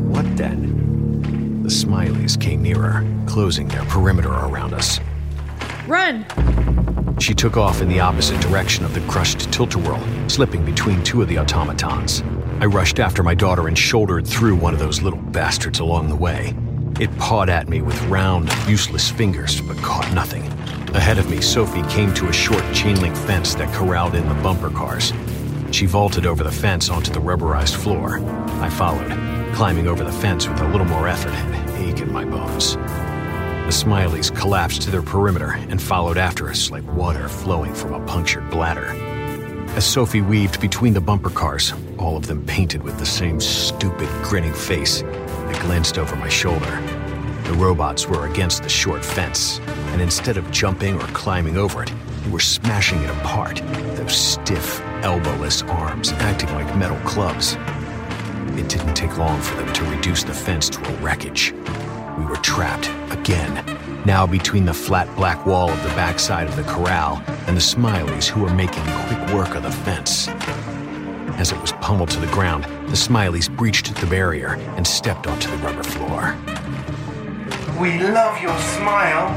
What 0.10 0.36
then? 0.36 1.62
The 1.62 1.70
Smileys 1.70 2.42
came 2.42 2.64
nearer, 2.64 3.06
closing 3.28 3.68
their 3.68 3.86
perimeter 3.86 4.30
around 4.30 4.74
us. 4.74 5.00
Run! 5.90 6.24
She 7.20 7.34
took 7.34 7.58
off 7.58 7.82
in 7.82 7.90
the 7.90 8.00
opposite 8.00 8.40
direction 8.40 8.86
of 8.86 8.94
the 8.94 9.02
crushed 9.12 9.52
tilt-a-whirl, 9.52 10.30
slipping 10.30 10.64
between 10.64 11.04
two 11.04 11.24
of 11.24 11.28
the 11.28 11.40
automatons. 11.40 12.22
I 12.60 12.66
rushed 12.66 13.00
after 13.00 13.24
my 13.24 13.34
daughter 13.34 13.68
and 13.68 13.76
shouldered 13.76 14.28
through 14.28 14.56
one 14.56 14.76
of 14.76 14.80
those 14.80 15.02
little 15.02 15.20
bastards 15.20 15.80
along 15.80 16.10
the 16.10 16.16
way. 16.16 16.54
It 17.00 17.18
pawed 17.18 17.50
at 17.50 17.70
me 17.70 17.82
with 17.82 18.00
round, 18.04 18.54
useless 18.68 19.10
fingers, 19.10 19.62
but 19.62 19.78
caught 19.78 20.14
nothing. 20.14 20.44
Ahead 20.94 21.18
of 21.18 21.28
me, 21.28 21.42
Sophie 21.42 21.84
came 21.90 22.14
to 22.14 22.28
a 22.28 22.34
short 22.34 22.64
chain 22.72 23.02
link 23.02 23.16
fence 23.16 23.56
that 23.56 23.74
corralled 23.74 24.14
in 24.14 24.30
the 24.30 24.36
bumper 24.44 24.70
cars. 24.70 25.12
She 25.72 25.88
vaulted 25.88 26.28
over 26.28 26.44
the 26.44 26.52
fence 26.52 26.90
onto 26.90 27.12
the 27.12 27.20
rubberized 27.20 27.76
floor. 27.76 28.20
I 28.62 28.70
followed, 28.70 29.10
climbing 29.56 29.88
over 29.88 30.04
the 30.04 30.12
fence 30.12 30.48
with 30.48 30.62
a 30.62 30.68
little 30.68 30.88
more 30.88 31.08
effort 31.08 31.32
and 31.34 31.70
ache 31.84 32.02
in 32.02 32.12
my 32.14 32.26
bones. 32.26 32.78
The 33.70 33.76
Smileys 33.76 34.36
collapsed 34.36 34.82
to 34.82 34.90
their 34.90 35.04
perimeter 35.04 35.52
and 35.70 35.80
followed 35.80 36.18
after 36.18 36.50
us 36.50 36.72
like 36.72 36.92
water 36.96 37.30
flowing 37.30 37.76
from 37.76 37.94
a 37.94 38.04
punctured 38.08 38.50
bladder. 38.50 38.88
As 39.76 39.86
Sophie 39.86 40.22
weaved 40.22 40.60
between 40.60 40.94
the 40.94 41.00
bumper 41.00 41.30
cars, 41.30 41.72
all 42.00 42.18
of 42.18 42.26
them 42.26 42.44
painted 42.48 42.82
with 42.82 42.98
the 42.98 43.06
same 43.06 43.40
stupid, 43.40 44.10
grinning 44.24 44.56
face, 44.56 45.04
I 45.04 45.60
glanced 45.62 46.00
over 46.00 46.16
my 46.16 46.30
shoulder. 46.30 46.82
The 47.44 47.54
robots 47.60 48.08
were 48.08 48.26
against 48.26 48.64
the 48.64 48.70
short 48.70 49.06
fence, 49.06 49.60
and 49.92 50.02
instead 50.02 50.38
of 50.38 50.50
jumping 50.50 50.96
or 50.96 51.06
climbing 51.10 51.56
over 51.56 51.84
it, 51.84 51.94
they 52.24 52.32
were 52.32 52.40
smashing 52.40 53.04
it 53.04 53.12
apart, 53.12 53.62
those 53.98 54.16
stiff, 54.16 54.82
elbowless 55.04 55.62
arms 55.62 56.12
acting 56.14 56.52
like 56.56 56.76
metal 56.76 56.98
clubs. 57.02 57.56
It 58.58 58.68
didn't 58.68 58.96
take 58.96 59.16
long 59.20 59.40
for 59.40 59.58
them 59.58 59.72
to 59.74 59.84
reduce 59.84 60.24
the 60.24 60.34
fence 60.34 60.70
to 60.70 60.90
a 60.90 60.94
wreckage. 61.04 61.54
We 62.20 62.26
were 62.26 62.36
trapped 62.36 62.92
again, 63.14 63.64
now 64.06 64.28
between 64.28 64.66
the 64.66 64.74
flat 64.74 65.08
black 65.16 65.46
wall 65.46 65.70
of 65.70 65.82
the 65.84 65.90
backside 65.90 66.48
of 66.48 66.58
the 66.58 66.64
corral 66.64 67.24
and 67.48 67.56
the 67.56 67.62
Smileys 67.62 68.28
who 68.28 68.42
were 68.42 68.54
making 68.54 68.84
quick 68.84 69.34
work 69.34 69.56
of 69.56 69.64
the 69.64 69.72
fence. 69.72 70.28
As 71.40 71.54
it 71.54 71.62
was 71.62 71.72
pummeled 71.74 72.10
to 72.10 72.20
the 72.20 72.28
ground, 72.28 72.66
the 72.90 72.98
Smileys 72.98 73.50
breached 73.50 73.96
the 73.96 74.06
barrier 74.08 74.56
and 74.76 74.86
stepped 74.86 75.28
onto 75.28 75.50
the 75.50 75.58
rubber 75.58 75.82
floor. 75.82 76.36
We 77.80 77.98
love 78.00 78.42
your 78.42 78.58
smile. 78.60 79.30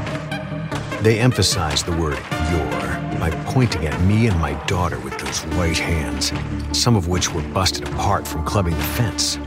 They 1.01 1.19
emphasized 1.19 1.85
the 1.85 1.95
word 1.95 2.19
your 2.51 2.83
by 3.17 3.31
pointing 3.45 3.87
at 3.87 4.01
me 4.01 4.27
and 4.27 4.37
my 4.41 4.53
daughter 4.65 4.99
with 4.99 5.17
those 5.19 5.39
white 5.55 5.77
hands, 5.77 6.33
some 6.77 6.97
of 6.97 7.07
which 7.07 7.33
were 7.33 7.41
busted 7.53 7.87
apart 7.87 8.27
from 8.27 8.43
clubbing 8.43 8.75
the 8.75 8.83
fence. 8.83 9.37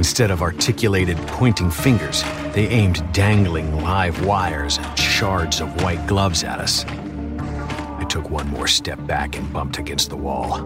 Instead 0.00 0.30
of 0.30 0.40
articulated 0.40 1.18
pointing 1.26 1.70
fingers, 1.70 2.22
they 2.54 2.66
aimed 2.68 3.04
dangling 3.12 3.82
live 3.82 4.24
wires 4.24 4.78
and 4.78 4.98
shards 4.98 5.60
of 5.60 5.82
white 5.82 6.06
gloves 6.06 6.42
at 6.42 6.58
us. 6.58 6.86
I 6.86 8.06
took 8.08 8.30
one 8.30 8.48
more 8.48 8.66
step 8.66 8.98
back 9.06 9.36
and 9.36 9.52
bumped 9.52 9.76
against 9.76 10.08
the 10.08 10.16
wall. 10.16 10.56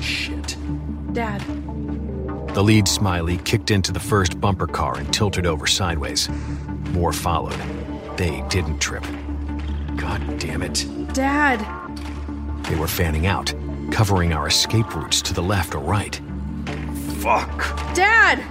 Shit. 0.00 0.56
Dad. 1.12 1.40
The 2.52 2.60
lead 2.60 2.88
Smiley 2.88 3.36
kicked 3.36 3.70
into 3.70 3.92
the 3.92 4.00
first 4.00 4.40
bumper 4.40 4.66
car 4.66 4.98
and 4.98 5.14
tilted 5.14 5.46
over 5.46 5.68
sideways. 5.68 6.28
More 6.90 7.12
followed. 7.12 7.60
They 8.16 8.42
didn't 8.48 8.80
trip. 8.80 9.04
God 9.96 10.40
damn 10.40 10.62
it. 10.62 10.84
Dad! 11.12 11.60
They 12.64 12.74
were 12.74 12.88
fanning 12.88 13.28
out, 13.28 13.54
covering 13.92 14.32
our 14.32 14.48
escape 14.48 14.92
routes 14.96 15.22
to 15.22 15.34
the 15.34 15.40
left 15.40 15.76
or 15.76 15.78
right. 15.78 16.20
Fuck. 17.20 17.94
Dad! 17.94 18.42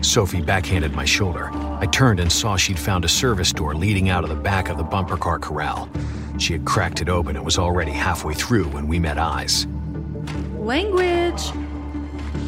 Sophie 0.00 0.40
backhanded 0.40 0.92
my 0.92 1.04
shoulder. 1.04 1.50
I 1.80 1.86
turned 1.86 2.20
and 2.20 2.30
saw 2.30 2.56
she'd 2.56 2.78
found 2.78 3.04
a 3.04 3.08
service 3.08 3.52
door 3.52 3.74
leading 3.74 4.08
out 4.08 4.22
of 4.22 4.30
the 4.30 4.36
back 4.36 4.68
of 4.68 4.76
the 4.76 4.84
bumper 4.84 5.16
car 5.16 5.40
corral. 5.40 5.88
She 6.38 6.52
had 6.52 6.64
cracked 6.64 7.02
it 7.02 7.08
open 7.08 7.34
and 7.34 7.44
was 7.44 7.58
already 7.58 7.90
halfway 7.90 8.34
through 8.34 8.68
when 8.68 8.86
we 8.86 9.00
met 9.00 9.18
eyes. 9.18 9.66
Language! 10.56 11.42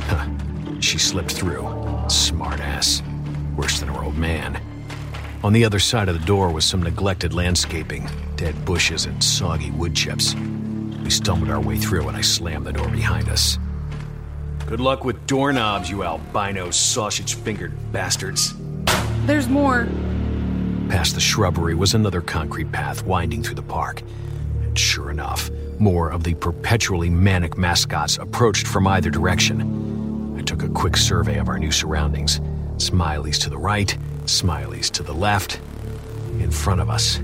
Huh. 0.03 0.29
She 0.79 0.99
slipped 0.99 1.33
through. 1.33 1.63
Smartass. 2.07 3.03
Worse 3.57 3.81
than 3.81 3.89
her 3.89 4.05
old 4.05 4.17
man. 4.17 4.63
On 5.43 5.53
the 5.53 5.65
other 5.65 5.81
side 5.81 6.09
of 6.09 6.19
the 6.19 6.27
door 6.27 6.53
was 6.53 6.65
some 6.65 6.83
neglected 6.83 7.35
landscaping, 7.35 8.09
dead 8.37 8.65
bushes, 8.65 9.07
and 9.07 9.23
soggy 9.23 9.73
wood 9.73 9.97
chips. 9.97 10.37
We 11.03 11.11
stumbled 11.11 11.51
our 11.51 11.61
way 11.61 11.77
through 11.77 12.07
and 12.07 12.17
I 12.17 12.21
slammed 12.21 12.67
the 12.67 12.73
door 12.73 12.89
behind 12.89 13.29
us. 13.29 13.59
Good 14.69 14.81
luck 14.81 15.03
with 15.03 15.27
doorknobs, 15.27 15.89
you 15.89 16.05
albino 16.05 16.71
sausage 16.71 17.37
fingered 17.37 17.73
bastards. 17.91 18.53
There's 19.25 19.49
more. 19.49 19.89
Past 20.91 21.15
the 21.15 21.23
shrubbery 21.23 21.75
was 21.75 21.95
another 21.95 22.21
concrete 22.21 22.71
path 22.71 23.03
winding 23.07 23.43
through 23.43 23.55
the 23.55 23.63
park. 23.63 24.03
And 24.63 24.79
sure 24.79 25.11
enough, 25.11 25.49
more 25.79 26.11
of 26.11 26.23
the 26.23 26.35
perpetually 26.35 27.09
manic 27.09 27.57
mascots 27.57 28.19
approached 28.19 28.67
from 28.67 28.87
either 28.87 29.09
direction. 29.09 30.37
I 30.39 30.43
took 30.43 30.63
a 30.63 30.69
quick 30.69 30.99
survey 30.99 31.39
of 31.39 31.49
our 31.49 31.59
new 31.59 31.73
surroundings. 31.73 32.39
Smileys 32.77 33.41
to 33.45 33.49
the 33.49 33.57
right, 33.57 33.97
smileys 34.27 34.91
to 34.91 35.03
the 35.03 35.15
left. 35.15 35.61
In 36.41 36.51
front 36.51 36.83
of 36.83 36.91
us, 36.91 37.17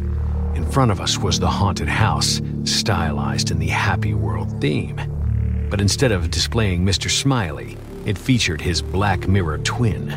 in 0.55 0.65
front 0.73 0.91
of 0.91 0.99
us 0.99 1.19
was 1.19 1.39
the 1.39 1.51
haunted 1.51 1.89
house, 1.89 2.41
stylized 2.65 3.51
in 3.51 3.59
the 3.59 3.69
Happy 3.69 4.15
World 4.15 4.63
theme. 4.63 4.99
But 5.71 5.81
instead 5.81 6.13
of 6.13 6.31
displaying 6.31 6.85
Mr. 6.85 7.11
Smiley, 7.11 7.77
it 8.05 8.19
featured 8.19 8.61
his 8.61 8.83
Black 8.83 9.27
Mirror 9.27 9.59
twin, 9.59 10.09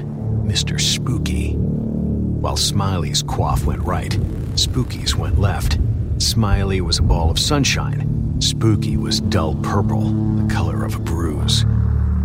Mr. 0.46 0.80
Spooky. 0.80 1.54
While 1.54 2.58
Smiley's 2.58 3.24
quaff 3.24 3.66
went 3.66 3.82
right, 3.82 4.18
Spooky's 4.56 5.16
went 5.16 5.40
left. 5.40 5.80
Smiley 6.20 6.82
was 6.82 7.00
a 7.00 7.04
ball 7.04 7.32
of 7.32 7.40
sunshine. 7.40 8.40
Spooky 8.40 8.98
was 8.98 9.22
dull 9.22 9.56
purple, 9.56 10.12
the 10.12 10.54
color 10.54 10.84
of 10.84 10.96
a 10.96 11.00
bruise. 11.00 11.66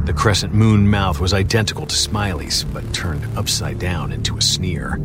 The 0.05 0.13
crescent 0.13 0.53
moon 0.53 0.89
mouth 0.91 1.21
was 1.21 1.33
identical 1.33 1.87
to 1.87 1.95
Smiley's, 1.95 2.65
but 2.65 2.93
turned 2.93 3.25
upside 3.37 3.79
down 3.79 4.13
into 4.13 4.37
a 4.37 4.43
sneer. 4.43 4.99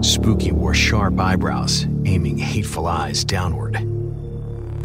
Spooky 0.00 0.50
wore 0.50 0.74
sharp 0.74 1.20
eyebrows, 1.20 1.86
aiming 2.04 2.38
hateful 2.38 2.86
eyes 2.86 3.24
downward. 3.24 3.93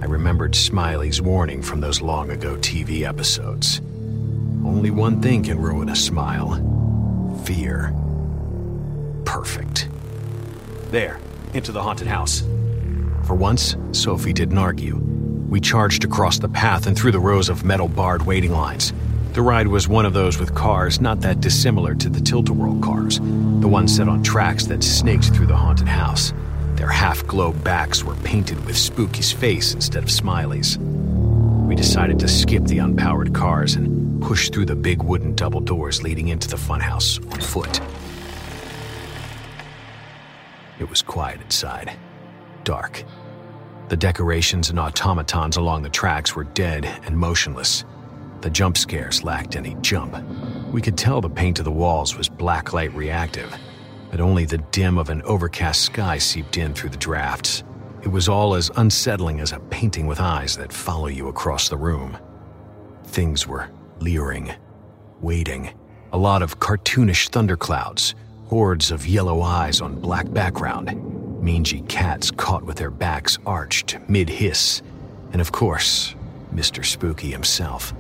I 0.02 0.06
remembered 0.06 0.56
Smiley's 0.56 1.22
warning 1.22 1.62
from 1.62 1.82
those 1.82 2.02
long 2.02 2.32
ago 2.32 2.56
TV 2.58 3.02
episodes. 3.02 3.82
Only 4.64 4.92
one 4.92 5.22
thing 5.22 5.44
can 5.44 5.60
ruin 5.60 5.90
a 5.90 5.96
smile 5.96 6.56
fear. 7.44 7.94
Perfect. 9.26 9.90
There, 10.92 11.20
into 11.54 11.72
the 11.72 11.82
haunted 11.82 12.08
house. 12.08 12.44
For 13.26 13.36
once, 13.36 13.76
Sophie 13.92 14.34
didn't 14.34 14.58
argue. 14.58 14.98
We 15.50 15.60
charged 15.60 16.06
across 16.06 16.40
the 16.40 16.50
path 16.50 16.88
and 16.88 16.98
through 16.98 17.12
the 17.12 17.20
rows 17.20 17.50
of 17.50 17.66
metal 17.66 17.88
barred 17.88 18.26
waiting 18.26 18.52
lines. 18.52 18.94
The 19.34 19.42
ride 19.42 19.68
was 19.68 19.88
one 19.88 20.06
of 20.06 20.14
those 20.14 20.40
with 20.40 20.56
cars 20.56 21.02
not 21.02 21.22
that 21.22 21.42
dissimilar 21.42 21.94
to 21.96 22.10
the 22.10 22.22
Tilt-A-Whirl 22.22 22.80
cars, 22.82 23.20
the 23.20 23.68
ones 23.68 23.96
set 23.96 24.08
on 24.08 24.24
tracks 24.24 24.66
that 24.68 24.84
snaked 24.84 25.34
through 25.34 25.48
the 25.48 25.58
haunted 25.58 25.88
house. 25.88 26.34
Their 26.80 26.88
half 26.88 27.28
globe 27.28 27.62
backs 27.62 28.06
were 28.06 28.16
painted 28.24 28.66
with 28.66 28.78
Spooky's 28.78 29.34
face 29.34 29.74
instead 29.74 30.02
of 30.02 30.10
Smiley's. 30.10 30.78
We 30.78 31.76
decided 31.76 32.20
to 32.20 32.30
skip 32.30 32.64
the 32.64 32.78
unpowered 32.78 33.36
cars 33.36 33.76
and 33.76 34.22
push 34.22 34.50
through 34.50 34.68
the 34.68 34.78
big 34.78 35.04
wooden 35.04 35.36
double 35.36 35.60
doors 35.60 36.04
leading 36.04 36.30
into 36.30 36.48
the 36.48 36.56
funhouse 36.56 37.20
on 37.34 37.42
foot. 37.42 37.82
It 40.80 40.90
was 40.90 41.02
quiet 41.02 41.42
inside, 41.42 41.92
dark. 42.64 43.04
The 43.90 43.98
decorations 43.98 44.70
and 44.70 44.80
automatons 44.80 45.58
along 45.58 45.84
the 45.84 45.90
tracks 45.90 46.34
were 46.34 46.46
dead 46.46 46.86
and 47.04 47.18
motionless. 47.18 47.84
The 48.40 48.50
jump 48.50 48.78
scares 48.78 49.22
lacked 49.22 49.58
any 49.58 49.76
jump. 49.82 50.16
We 50.72 50.82
could 50.82 50.98
tell 50.98 51.20
the 51.20 51.30
paint 51.30 51.60
of 51.60 51.66
the 51.66 51.72
walls 51.72 52.16
was 52.16 52.30
blacklight 52.30 52.96
reactive, 52.96 53.54
but 54.12 54.20
only 54.20 54.46
the 54.46 54.58
dim 54.58 54.98
of 54.98 55.10
an 55.10 55.22
overcast 55.24 55.82
sky 55.82 56.18
seeped 56.18 56.58
in 56.58 56.74
through 56.74 56.90
the 56.90 56.98
drafts. 56.98 57.64
It 58.02 58.10
was 58.10 58.30
all 58.30 58.56
as 58.56 58.72
unsettling 58.76 59.40
as 59.40 59.52
a 59.52 59.60
painting 59.60 60.08
with 60.08 60.20
eyes 60.20 60.58
that 60.58 60.72
follow 60.72 61.08
you 61.08 61.28
across 61.28 61.70
the 61.70 61.78
room. 61.78 62.18
Things 63.06 63.46
were 63.46 63.70
leering, 64.00 64.54
waiting. 65.22 65.72
A 66.12 66.18
lot 66.18 66.42
of 66.42 66.60
cartoonish 66.60 67.30
thunderclouds, 67.30 68.16
hordes 68.48 68.92
of 68.92 69.06
yellow 69.06 69.42
eyes 69.42 69.82
on 69.82 70.00
black 70.00 70.32
background, 70.32 71.42
mangy 71.42 71.82
cats 71.82 72.32
caught 72.32 72.64
with 72.64 72.78
their 72.78 72.92
backs 72.92 73.38
arched 73.46 73.98
mid 74.08 74.30
hiss, 74.30 74.82
and 75.34 75.42
of 75.42 75.52
course, 75.52 76.16
Mr. 76.54 76.84
Spooky 76.86 77.30
himself. 77.30 77.94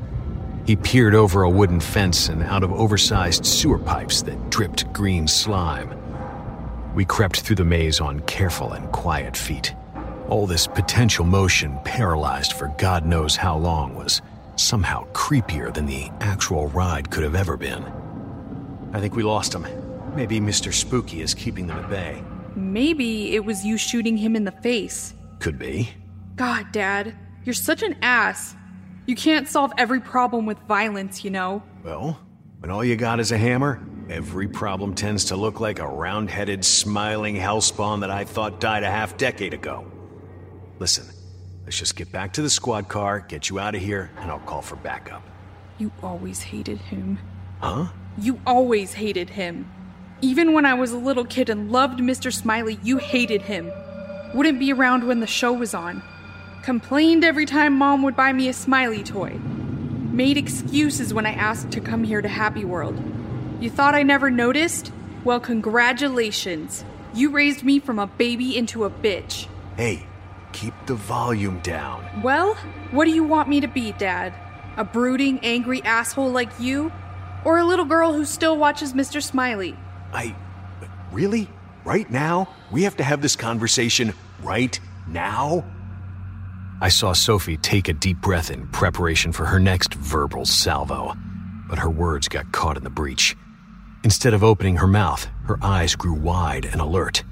He 0.66 0.76
peered 0.76 1.16
over 1.16 1.44
a 1.44 1.50
wooden 1.50 1.80
fence 1.80 2.30
and 2.30 2.44
out 2.44 2.64
of 2.64 2.72
oversized 2.72 3.46
sewer 3.46 3.80
pipes 3.80 4.22
that 4.24 4.50
dripped 4.50 4.92
green 4.94 5.28
slime. 5.28 5.99
We 7.00 7.06
crept 7.06 7.40
through 7.40 7.56
the 7.56 7.64
maze 7.64 8.02
on 8.02 8.20
careful 8.24 8.74
and 8.74 8.92
quiet 8.92 9.38
feet. 9.38 9.74
All 10.28 10.46
this 10.46 10.68
potential 10.68 11.24
motion, 11.24 11.80
paralyzed 11.86 12.52
for 12.52 12.76
God 12.78 13.06
knows 13.06 13.38
how 13.38 13.58
long, 13.58 13.96
was 13.96 14.22
somehow 14.58 15.08
creepier 15.14 15.74
than 15.74 15.86
the 15.86 16.10
actual 16.20 16.68
ride 16.68 17.10
could 17.10 17.24
have 17.24 17.36
ever 17.36 17.56
been. 17.56 17.86
I 18.92 19.00
think 19.00 19.16
we 19.16 19.24
lost 19.24 19.56
him. 19.56 19.66
Maybe 20.14 20.42
Mr. 20.42 20.74
Spooky 20.74 21.22
is 21.22 21.34
keeping 21.34 21.68
them 21.68 21.80
at 21.80 21.90
bay. 21.90 22.22
Maybe 22.58 23.34
it 23.34 23.46
was 23.46 23.64
you 23.64 23.78
shooting 23.78 24.18
him 24.18 24.36
in 24.36 24.44
the 24.44 24.52
face. 24.52 25.14
Could 25.40 25.58
be. 25.58 25.92
God, 26.36 26.70
Dad, 26.74 27.16
you're 27.46 27.54
such 27.54 27.82
an 27.82 27.96
ass. 28.02 28.58
You 29.06 29.16
can't 29.16 29.48
solve 29.48 29.72
every 29.78 30.02
problem 30.02 30.46
with 30.46 30.58
violence, 30.68 31.24
you 31.24 31.32
know. 31.32 31.64
Well, 31.82 32.20
when 32.60 32.72
all 32.72 32.84
you 32.84 32.98
got 32.98 33.22
is 33.22 33.32
a 33.32 33.38
hammer, 33.38 33.82
every 34.12 34.48
problem 34.48 34.96
tends 34.96 35.26
to 35.26 35.36
look 35.36 35.60
like 35.60 35.80
a 35.80 35.88
round 35.88 36.30
headed, 36.30 36.66
smiling 36.66 37.36
hellspawn 37.36 38.02
that 38.02 38.12
I 38.12 38.26
thought 38.26 38.60
died 38.60 38.84
a 38.84 38.90
half 38.90 39.18
decade 39.18 39.54
ago. 39.54 39.86
Listen, 40.80 41.06
let's 41.66 41.78
just 41.78 41.96
get 41.96 42.12
back 42.12 42.34
to 42.34 42.42
the 42.42 42.50
squad 42.50 42.88
car, 42.88 43.20
get 43.20 43.50
you 43.50 43.60
out 43.60 43.76
of 43.76 43.82
here, 43.82 44.12
and 44.20 44.32
I'll 44.32 44.40
call 44.40 44.62
for 44.62 44.76
backup. 44.78 45.24
You 45.78 45.92
always 46.04 46.42
hated 46.42 46.78
him. 46.80 47.20
Huh? 47.60 47.88
You 48.18 48.40
always 48.46 48.94
hated 48.94 49.30
him. 49.30 49.70
Even 50.22 50.54
when 50.54 50.66
I 50.66 50.74
was 50.74 50.92
a 50.92 50.98
little 50.98 51.26
kid 51.26 51.50
and 51.50 51.72
loved 51.72 52.00
Mr. 52.00 52.34
Smiley, 52.34 52.80
you 52.84 52.98
hated 52.98 53.44
him. 53.44 53.72
Wouldn't 54.34 54.60
be 54.60 54.74
around 54.74 55.08
when 55.08 55.22
the 55.22 55.28
show 55.28 55.54
was 55.54 55.74
on. 55.74 56.04
Complained 56.64 57.24
every 57.24 57.46
time 57.46 57.74
mom 57.74 58.04
would 58.04 58.16
buy 58.16 58.34
me 58.34 58.50
a 58.50 58.54
Smiley 58.54 59.04
toy. 59.04 59.40
Made 60.12 60.38
excuses 60.38 61.14
when 61.14 61.26
I 61.26 61.32
asked 61.32 61.72
to 61.72 61.80
come 61.80 62.04
here 62.04 62.22
to 62.22 62.28
Happy 62.28 62.66
World. 62.66 63.02
You 63.60 63.70
thought 63.70 63.94
I 63.94 64.04
never 64.04 64.32
noticed? 64.32 64.92
Well, 65.26 65.42
congratulations. 65.42 66.86
You 67.14 67.32
raised 67.32 67.64
me 67.64 67.80
from 67.80 68.00
a 68.00 68.08
baby 68.08 68.56
into 68.56 68.86
a 68.86 68.90
bitch. 68.90 69.48
Hey, 69.76 70.08
keep 70.54 70.74
the 70.86 70.96
volume 70.96 71.60
down. 71.60 72.22
Well, 72.24 72.54
what 72.92 73.04
do 73.04 73.12
you 73.12 73.26
want 73.26 73.50
me 73.50 73.60
to 73.60 73.68
be, 73.68 73.92
Dad? 73.92 74.34
A 74.78 74.86
brooding, 74.86 75.40
angry 75.44 75.84
asshole 75.84 76.32
like 76.32 76.58
you? 76.58 76.90
Or 77.44 77.58
a 77.58 77.66
little 77.66 77.84
girl 77.84 78.14
who 78.14 78.24
still 78.24 78.58
watches 78.58 78.94
Mr. 78.94 79.22
Smiley? 79.22 79.78
I. 80.14 80.36
Really? 81.12 81.50
Right 81.84 82.10
now? 82.10 82.48
We 82.72 82.84
have 82.84 82.96
to 82.98 83.04
have 83.04 83.22
this 83.22 83.36
conversation 83.36 84.14
right 84.42 84.80
now? 85.06 85.66
I 86.80 86.88
saw 86.88 87.12
Sophie 87.12 87.58
take 87.58 87.90
a 87.90 87.94
deep 87.94 88.22
breath 88.22 88.52
in 88.52 88.68
preparation 88.68 89.34
for 89.34 89.46
her 89.46 89.60
next 89.60 89.96
verbal 89.96 90.46
salvo, 90.46 91.14
but 91.68 91.80
her 91.80 91.90
words 91.90 92.30
got 92.30 92.54
caught 92.54 92.78
in 92.78 92.86
the 92.86 92.90
breach. 92.90 93.36
Instead 94.04 94.34
of 94.34 94.44
opening 94.46 94.78
her 94.78 94.88
mouth, 94.88 95.28
her 95.46 95.60
eyes 95.62 95.96
grew 95.96 96.14
wide 96.14 96.66
and 96.66 96.80
alert. 96.80 97.24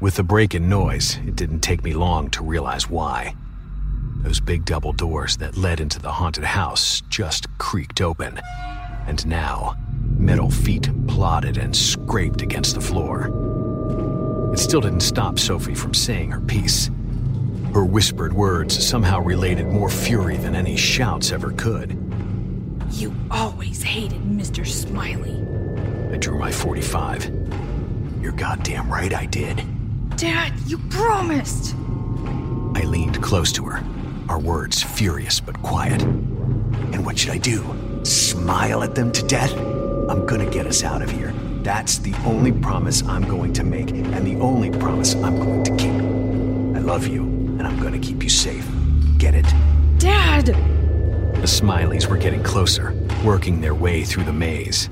With 0.00 0.14
the 0.16 0.22
break 0.22 0.54
in 0.54 0.68
noise, 0.68 1.18
it 1.26 1.36
didn't 1.36 1.60
take 1.60 1.84
me 1.84 1.92
long 1.92 2.30
to 2.30 2.42
realize 2.42 2.88
why. 2.88 3.34
Those 4.22 4.40
big 4.40 4.64
double 4.64 4.92
doors 4.94 5.36
that 5.36 5.58
led 5.58 5.78
into 5.78 5.98
the 6.00 6.12
haunted 6.12 6.44
house 6.44 7.02
just 7.10 7.46
creaked 7.58 8.00
open, 8.00 8.40
and 9.06 9.26
now 9.26 9.76
metal 10.16 10.50
feet 10.50 10.88
plodded 11.06 11.58
and 11.58 11.76
scraped 11.76 12.40
against 12.40 12.74
the 12.74 12.80
floor. 12.80 13.30
It 14.54 14.58
still 14.58 14.80
didn't 14.80 15.00
stop 15.00 15.38
Sophie 15.38 15.74
from 15.74 15.92
saying 15.92 16.30
her 16.30 16.40
piece. 16.40 16.90
Her 17.74 17.84
whispered 17.84 18.32
words 18.32 18.86
somehow 18.86 19.20
related 19.20 19.66
more 19.66 19.90
fury 19.90 20.38
than 20.38 20.56
any 20.56 20.76
shouts 20.76 21.30
ever 21.30 21.52
could. 21.52 21.92
You 22.92 23.14
always 23.30 23.82
hated 23.82 24.22
Mr. 24.22 24.66
Smiley. 24.66 25.45
I 26.16 26.18
drew 26.18 26.38
my 26.38 26.50
45. 26.50 27.30
You're 28.22 28.32
goddamn 28.32 28.90
right 28.90 29.12
I 29.12 29.26
did. 29.26 29.62
Dad, 30.16 30.54
you 30.64 30.78
promised! 30.88 31.74
I 32.74 32.84
leaned 32.86 33.22
close 33.22 33.52
to 33.52 33.64
her, 33.64 33.84
our 34.26 34.38
words 34.38 34.82
furious 34.82 35.40
but 35.40 35.62
quiet. 35.62 36.00
And 36.00 37.04
what 37.04 37.18
should 37.18 37.32
I 37.32 37.36
do? 37.36 38.00
Smile 38.02 38.82
at 38.82 38.94
them 38.94 39.12
to 39.12 39.22
death? 39.26 39.52
I'm 40.08 40.24
gonna 40.24 40.48
get 40.48 40.66
us 40.66 40.82
out 40.84 41.02
of 41.02 41.10
here. 41.10 41.34
That's 41.60 41.98
the 41.98 42.14
only 42.24 42.50
promise 42.50 43.02
I'm 43.02 43.28
going 43.28 43.52
to 43.52 43.62
make, 43.62 43.90
and 43.90 44.26
the 44.26 44.36
only 44.36 44.70
promise 44.70 45.14
I'm 45.16 45.38
going 45.38 45.64
to 45.64 45.76
keep. 45.76 45.92
I 46.76 46.80
love 46.80 47.06
you, 47.06 47.24
and 47.24 47.66
I'm 47.66 47.78
gonna 47.78 47.98
keep 47.98 48.22
you 48.22 48.30
safe. 48.30 48.66
Get 49.18 49.34
it? 49.34 49.44
Dad! 49.98 50.46
The 50.46 51.46
Smileys 51.46 52.06
were 52.06 52.16
getting 52.16 52.42
closer, 52.42 52.94
working 53.22 53.60
their 53.60 53.74
way 53.74 54.02
through 54.02 54.24
the 54.24 54.32
maze. 54.32 54.88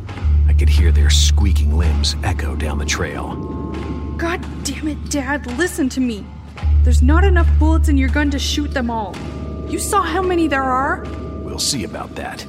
I 0.55 0.57
could 0.57 0.69
hear 0.69 0.93
their 0.93 1.11
squeaking 1.11 1.77
limbs 1.77 2.15
echo 2.23 2.55
down 2.55 2.79
the 2.79 2.85
trail. 2.85 3.35
God 4.17 4.41
damn 4.63 4.87
it, 4.87 5.11
Dad, 5.11 5.45
listen 5.59 5.89
to 5.89 6.01
me. 6.01 6.25
There's 6.85 7.03
not 7.03 7.25
enough 7.25 7.49
bullets 7.59 7.89
in 7.89 7.97
your 7.97 8.09
gun 8.09 8.31
to 8.31 8.39
shoot 8.39 8.73
them 8.73 8.89
all. 8.89 9.17
You 9.69 9.81
saw 9.81 10.01
how 10.01 10.23
many 10.23 10.47
there 10.47 10.63
are? 10.63 11.03
We'll 11.43 11.59
see 11.59 11.83
about 11.83 12.15
that. 12.15 12.47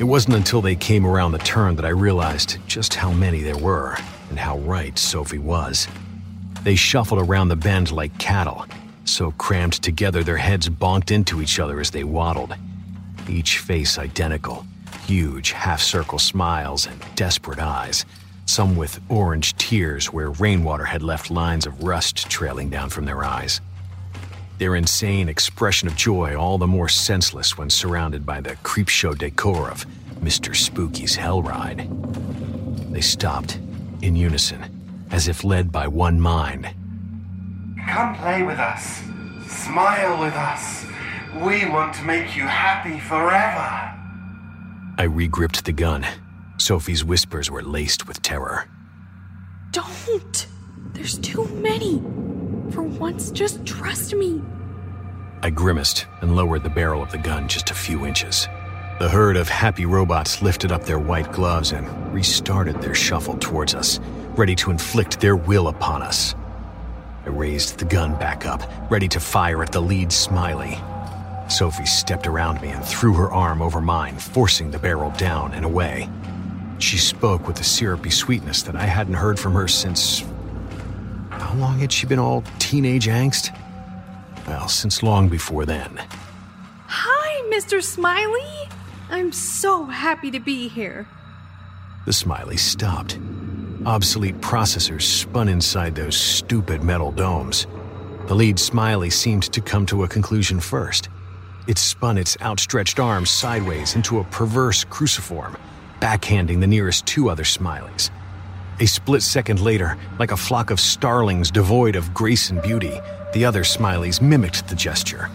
It 0.00 0.04
wasn't 0.04 0.36
until 0.36 0.62
they 0.62 0.74
came 0.74 1.04
around 1.04 1.32
the 1.32 1.38
turn 1.40 1.76
that 1.76 1.84
I 1.84 1.90
realized 1.90 2.56
just 2.66 2.94
how 2.94 3.12
many 3.12 3.42
there 3.42 3.58
were 3.58 3.98
and 4.30 4.38
how 4.38 4.56
right 4.60 4.98
Sophie 4.98 5.36
was. 5.36 5.86
They 6.62 6.76
shuffled 6.76 7.20
around 7.20 7.48
the 7.48 7.56
bend 7.56 7.92
like 7.92 8.16
cattle, 8.16 8.64
so 9.04 9.32
crammed 9.32 9.74
together 9.74 10.24
their 10.24 10.38
heads 10.38 10.70
bonked 10.70 11.10
into 11.10 11.42
each 11.42 11.58
other 11.60 11.78
as 11.78 11.90
they 11.90 12.04
waddled. 12.04 12.56
Each 13.30 13.58
face 13.58 13.96
identical, 13.96 14.66
huge 15.06 15.52
half 15.52 15.80
circle 15.80 16.18
smiles 16.18 16.88
and 16.88 17.00
desperate 17.14 17.60
eyes, 17.60 18.04
some 18.46 18.74
with 18.74 19.00
orange 19.08 19.54
tears 19.54 20.12
where 20.12 20.30
rainwater 20.30 20.84
had 20.84 21.00
left 21.00 21.30
lines 21.30 21.64
of 21.64 21.84
rust 21.84 22.28
trailing 22.28 22.70
down 22.70 22.90
from 22.90 23.04
their 23.04 23.22
eyes. 23.22 23.60
Their 24.58 24.74
insane 24.74 25.28
expression 25.28 25.86
of 25.86 25.94
joy 25.94 26.34
all 26.34 26.58
the 26.58 26.66
more 26.66 26.88
senseless 26.88 27.56
when 27.56 27.70
surrounded 27.70 28.26
by 28.26 28.40
the 28.40 28.56
creepshow 28.56 29.16
decor 29.16 29.70
of 29.70 29.86
Mr. 30.20 30.56
Spooky's 30.56 31.14
Hell 31.14 31.40
Ride. 31.40 31.88
They 32.92 33.00
stopped, 33.00 33.60
in 34.02 34.16
unison, 34.16 35.06
as 35.12 35.28
if 35.28 35.44
led 35.44 35.70
by 35.70 35.86
one 35.86 36.20
mind. 36.20 36.68
Come 37.88 38.16
play 38.16 38.42
with 38.42 38.58
us. 38.58 39.02
Smile 39.46 40.18
with 40.18 40.34
us. 40.34 40.89
We 41.34 41.64
want 41.68 41.94
to 41.94 42.02
make 42.02 42.36
you 42.36 42.42
happy 42.42 42.98
forever. 42.98 43.96
I 44.98 45.04
regripped 45.04 45.64
the 45.64 45.72
gun. 45.72 46.04
Sophie's 46.58 47.04
whispers 47.04 47.50
were 47.50 47.62
laced 47.62 48.08
with 48.08 48.20
terror. 48.20 48.68
Don't! 49.70 50.46
There's 50.92 51.18
too 51.18 51.46
many. 51.62 52.02
For 52.72 52.82
once, 52.82 53.30
just 53.30 53.64
trust 53.64 54.12
me. 54.12 54.42
I 55.42 55.50
grimaced 55.50 56.06
and 56.20 56.34
lowered 56.34 56.64
the 56.64 56.68
barrel 56.68 57.02
of 57.02 57.12
the 57.12 57.18
gun 57.18 57.48
just 57.48 57.70
a 57.70 57.74
few 57.74 58.04
inches. 58.04 58.48
The 58.98 59.08
herd 59.08 59.36
of 59.36 59.48
happy 59.48 59.86
robots 59.86 60.42
lifted 60.42 60.72
up 60.72 60.84
their 60.84 60.98
white 60.98 61.32
gloves 61.32 61.72
and 61.72 61.86
restarted 62.12 62.82
their 62.82 62.94
shuffle 62.94 63.38
towards 63.38 63.74
us, 63.74 64.00
ready 64.36 64.54
to 64.56 64.70
inflict 64.70 65.20
their 65.20 65.36
will 65.36 65.68
upon 65.68 66.02
us. 66.02 66.34
I 67.24 67.28
raised 67.28 67.78
the 67.78 67.84
gun 67.84 68.18
back 68.18 68.44
up, 68.44 68.62
ready 68.90 69.08
to 69.08 69.20
fire 69.20 69.62
at 69.62 69.72
the 69.72 69.80
lead 69.80 70.12
Smiley. 70.12 70.78
Sophie 71.50 71.86
stepped 71.86 72.26
around 72.26 72.60
me 72.62 72.68
and 72.68 72.84
threw 72.84 73.12
her 73.14 73.30
arm 73.32 73.60
over 73.60 73.80
mine, 73.80 74.16
forcing 74.16 74.70
the 74.70 74.78
barrel 74.78 75.10
down 75.12 75.52
and 75.52 75.64
away. 75.64 76.08
She 76.78 76.96
spoke 76.96 77.46
with 77.46 77.60
a 77.60 77.64
syrupy 77.64 78.10
sweetness 78.10 78.62
that 78.62 78.76
I 78.76 78.84
hadn't 78.84 79.14
heard 79.14 79.38
from 79.38 79.52
her 79.54 79.68
since. 79.68 80.24
How 81.30 81.54
long 81.56 81.78
had 81.78 81.92
she 81.92 82.06
been 82.06 82.18
all 82.18 82.44
teenage 82.58 83.06
angst? 83.06 83.56
Well, 84.46 84.68
since 84.68 85.02
long 85.02 85.28
before 85.28 85.66
then. 85.66 86.00
Hi, 86.86 87.50
Mr. 87.54 87.82
Smiley. 87.82 88.68
I'm 89.10 89.32
so 89.32 89.84
happy 89.84 90.30
to 90.30 90.40
be 90.40 90.68
here. 90.68 91.06
The 92.06 92.12
Smiley 92.12 92.56
stopped. 92.56 93.18
Obsolete 93.84 94.40
processors 94.40 95.02
spun 95.02 95.48
inside 95.48 95.94
those 95.94 96.16
stupid 96.16 96.82
metal 96.82 97.10
domes. 97.12 97.66
The 98.26 98.34
lead 98.34 98.58
Smiley 98.58 99.10
seemed 99.10 99.44
to 99.52 99.60
come 99.60 99.84
to 99.86 100.04
a 100.04 100.08
conclusion 100.08 100.60
first. 100.60 101.08
It 101.66 101.78
spun 101.78 102.18
its 102.18 102.36
outstretched 102.40 102.98
arms 102.98 103.30
sideways 103.30 103.94
into 103.94 104.18
a 104.18 104.24
perverse 104.24 104.84
cruciform, 104.84 105.56
backhanding 106.00 106.60
the 106.60 106.66
nearest 106.66 107.06
two 107.06 107.28
other 107.28 107.44
Smileys. 107.44 108.10
A 108.80 108.86
split 108.86 109.22
second 109.22 109.60
later, 109.60 109.98
like 110.18 110.32
a 110.32 110.36
flock 110.36 110.70
of 110.70 110.80
starlings 110.80 111.50
devoid 111.50 111.96
of 111.96 112.14
grace 112.14 112.50
and 112.50 112.62
beauty, 112.62 112.98
the 113.34 113.44
other 113.44 113.62
Smileys 113.62 114.22
mimicked 114.22 114.68
the 114.68 114.74
gesture. 114.74 115.28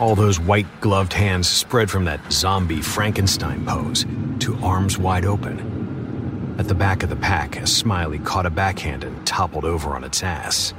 All 0.00 0.14
those 0.14 0.40
white 0.40 0.66
gloved 0.80 1.12
hands 1.12 1.48
spread 1.48 1.90
from 1.90 2.04
that 2.06 2.20
zombie 2.32 2.80
Frankenstein 2.82 3.64
pose 3.64 4.06
to 4.40 4.56
arms 4.62 4.98
wide 4.98 5.24
open. 5.24 6.56
At 6.58 6.68
the 6.68 6.74
back 6.74 7.02
of 7.02 7.10
the 7.10 7.16
pack, 7.16 7.56
a 7.60 7.66
Smiley 7.66 8.18
caught 8.18 8.46
a 8.46 8.50
backhand 8.50 9.04
and 9.04 9.26
toppled 9.26 9.66
over 9.66 9.90
on 9.90 10.04
its 10.04 10.22
ass. 10.22 10.72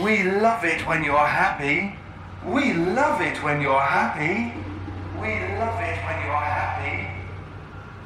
We 0.00 0.22
love 0.22 0.64
it 0.64 0.86
when 0.86 1.02
you're 1.02 1.18
happy. 1.18 1.99
We 2.44 2.72
love 2.72 3.20
it 3.20 3.42
when 3.42 3.60
you're 3.60 3.78
happy. 3.78 4.54
We 5.20 5.28
love 5.58 5.78
it 5.80 5.98
when 6.06 6.24
you're 6.24 6.34
happy. 6.34 7.06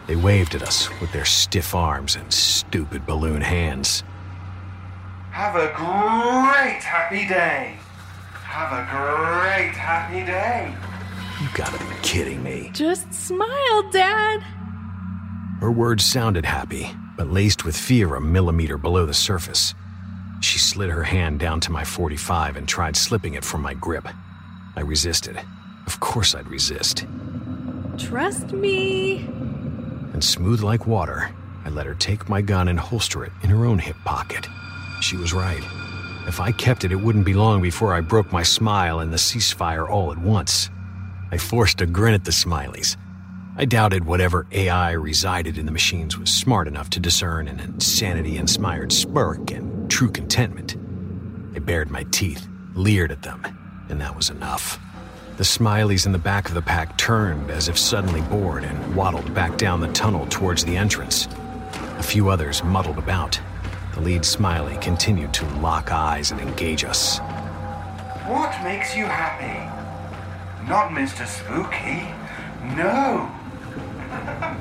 They 0.07 0.17
waved 0.17 0.55
at 0.55 0.63
us 0.63 0.89
with 1.01 1.13
their 1.13 1.25
stiff 1.25 1.75
arms 1.75 2.17
and 2.17 2.33
stupid 2.33 3.07
balloon 3.07 3.41
hands. 3.41 4.03
Have 5.31 5.55
a 5.55 5.73
great 5.77 6.83
happy 6.83 7.27
day. 7.29 7.79
Have 8.33 8.73
a 8.73 8.85
great 8.91 9.75
happy 9.75 10.25
day. 10.27 10.75
You 11.41 11.49
gotta 11.55 11.79
be 11.79 11.95
kidding 12.03 12.43
me. 12.43 12.71
Just 12.73 13.13
smile, 13.15 13.91
Dad. 13.91 14.41
Her 15.61 15.71
words 15.71 16.05
sounded 16.05 16.45
happy, 16.45 16.91
but 17.17 17.31
laced 17.31 17.65
with 17.65 17.77
fear 17.77 18.17
a 18.17 18.21
millimeter 18.21 18.79
below 18.79 19.07
the 19.07 19.15
surface. 19.15 19.75
She 20.41 20.59
slid 20.59 20.91
her 20.91 21.05
hand 21.05 21.39
down 21.39 21.61
to 21.61 21.73
my 21.73 21.85
45 21.85 22.57
and 22.57 22.69
tried 22.69 22.97
slipping 22.97 23.35
it 23.35 23.45
from 23.45 23.63
my 23.63 23.75
grip. 23.75 24.09
I 24.77 24.81
resisted. 24.81 25.41
Of 25.87 26.01
course 26.01 26.35
I'd 26.35 26.49
resist. 26.49 27.07
Trust 27.99 28.53
me. 28.53 29.19
And 30.13 30.23
smooth 30.23 30.63
like 30.63 30.87
water, 30.87 31.31
I 31.65 31.69
let 31.69 31.87
her 31.87 31.95
take 31.95 32.29
my 32.29 32.43
gun 32.43 32.69
and 32.69 32.79
holster 32.79 33.25
it 33.25 33.33
in 33.43 33.51
her 33.51 33.65
own 33.65 33.79
hip 33.79 33.97
pocket. 34.05 34.47
She 35.01 35.17
was 35.17 35.33
right. 35.33 35.63
If 36.27 36.41
I 36.41 36.53
kept 36.53 36.85
it, 36.85 36.93
it 36.93 36.97
wouldn't 36.97 37.27
be 37.27 37.35
long 37.35 37.61
before 37.61 37.95
I 37.95 38.01
broke 38.01 38.33
my 38.33 38.43
smile 38.43 39.01
and 39.01 39.13
the 39.13 39.19
ceasefire 39.19 39.89
all 39.89 40.11
at 40.11 40.19
once. 40.19 40.71
I 41.31 41.37
forced 41.37 41.81
a 41.81 41.87
grin 41.87 42.15
at 42.15 42.25
the 42.25 42.31
smileys. 42.31 42.97
I 43.57 43.67
doubted 43.67 44.05
whatever 44.05 44.47
AI 44.51 44.93
resided 44.93 45.59
in 45.59 45.67
the 45.67 45.73
machines 45.73 46.19
was 46.19 46.31
smart 46.31 46.67
enough 46.67 46.91
to 46.91 47.01
discern 47.01 47.47
an 47.47 47.61
insanity 47.61 48.37
inspired 48.37 48.93
smirk 48.93 49.51
and 49.53 49.91
true 49.91 50.11
contentment. 50.11 50.77
I 51.55 51.61
bared 51.61 51.91
my 51.91 52.05
teeth, 52.11 52.49
leered 52.75 53.13
at 53.13 53.23
them, 53.23 53.43
and 53.89 54.01
that 54.01 54.17
was 54.17 54.31
enough. 54.31 54.79
The 55.37 55.45
smileys 55.45 56.07
in 56.07 56.13
the 56.13 56.19
back 56.19 56.49
of 56.49 56.55
the 56.55 56.63
pack 56.63 56.97
turned 56.97 57.51
as 57.51 57.69
if 57.69 57.77
suddenly 57.77 58.21
bored 58.23 58.63
and 58.63 58.95
waddled 58.95 59.35
back 59.35 59.57
down 59.59 59.81
the 59.81 59.93
tunnel 59.93 60.27
towards 60.29 60.65
the 60.65 60.77
entrance. 60.77 61.27
A 61.99 62.03
few 62.03 62.29
others 62.29 62.63
muddled 62.63 62.99
about. 62.99 63.41
The 63.95 64.01
lead 64.01 64.25
smiley 64.25 64.79
continued 64.81 65.35
to 65.35 65.47
lock 65.57 65.91
eyes 65.91 66.31
and 66.31 66.41
engage 66.41 66.85
us. 66.85 67.19
What 68.29 68.63
makes 68.63 68.97
you 68.97 69.07
happy? 69.07 69.59
Not 70.69 70.91
Mr. 70.91 71.27
Spooky. 71.27 72.07
No. 72.77 73.31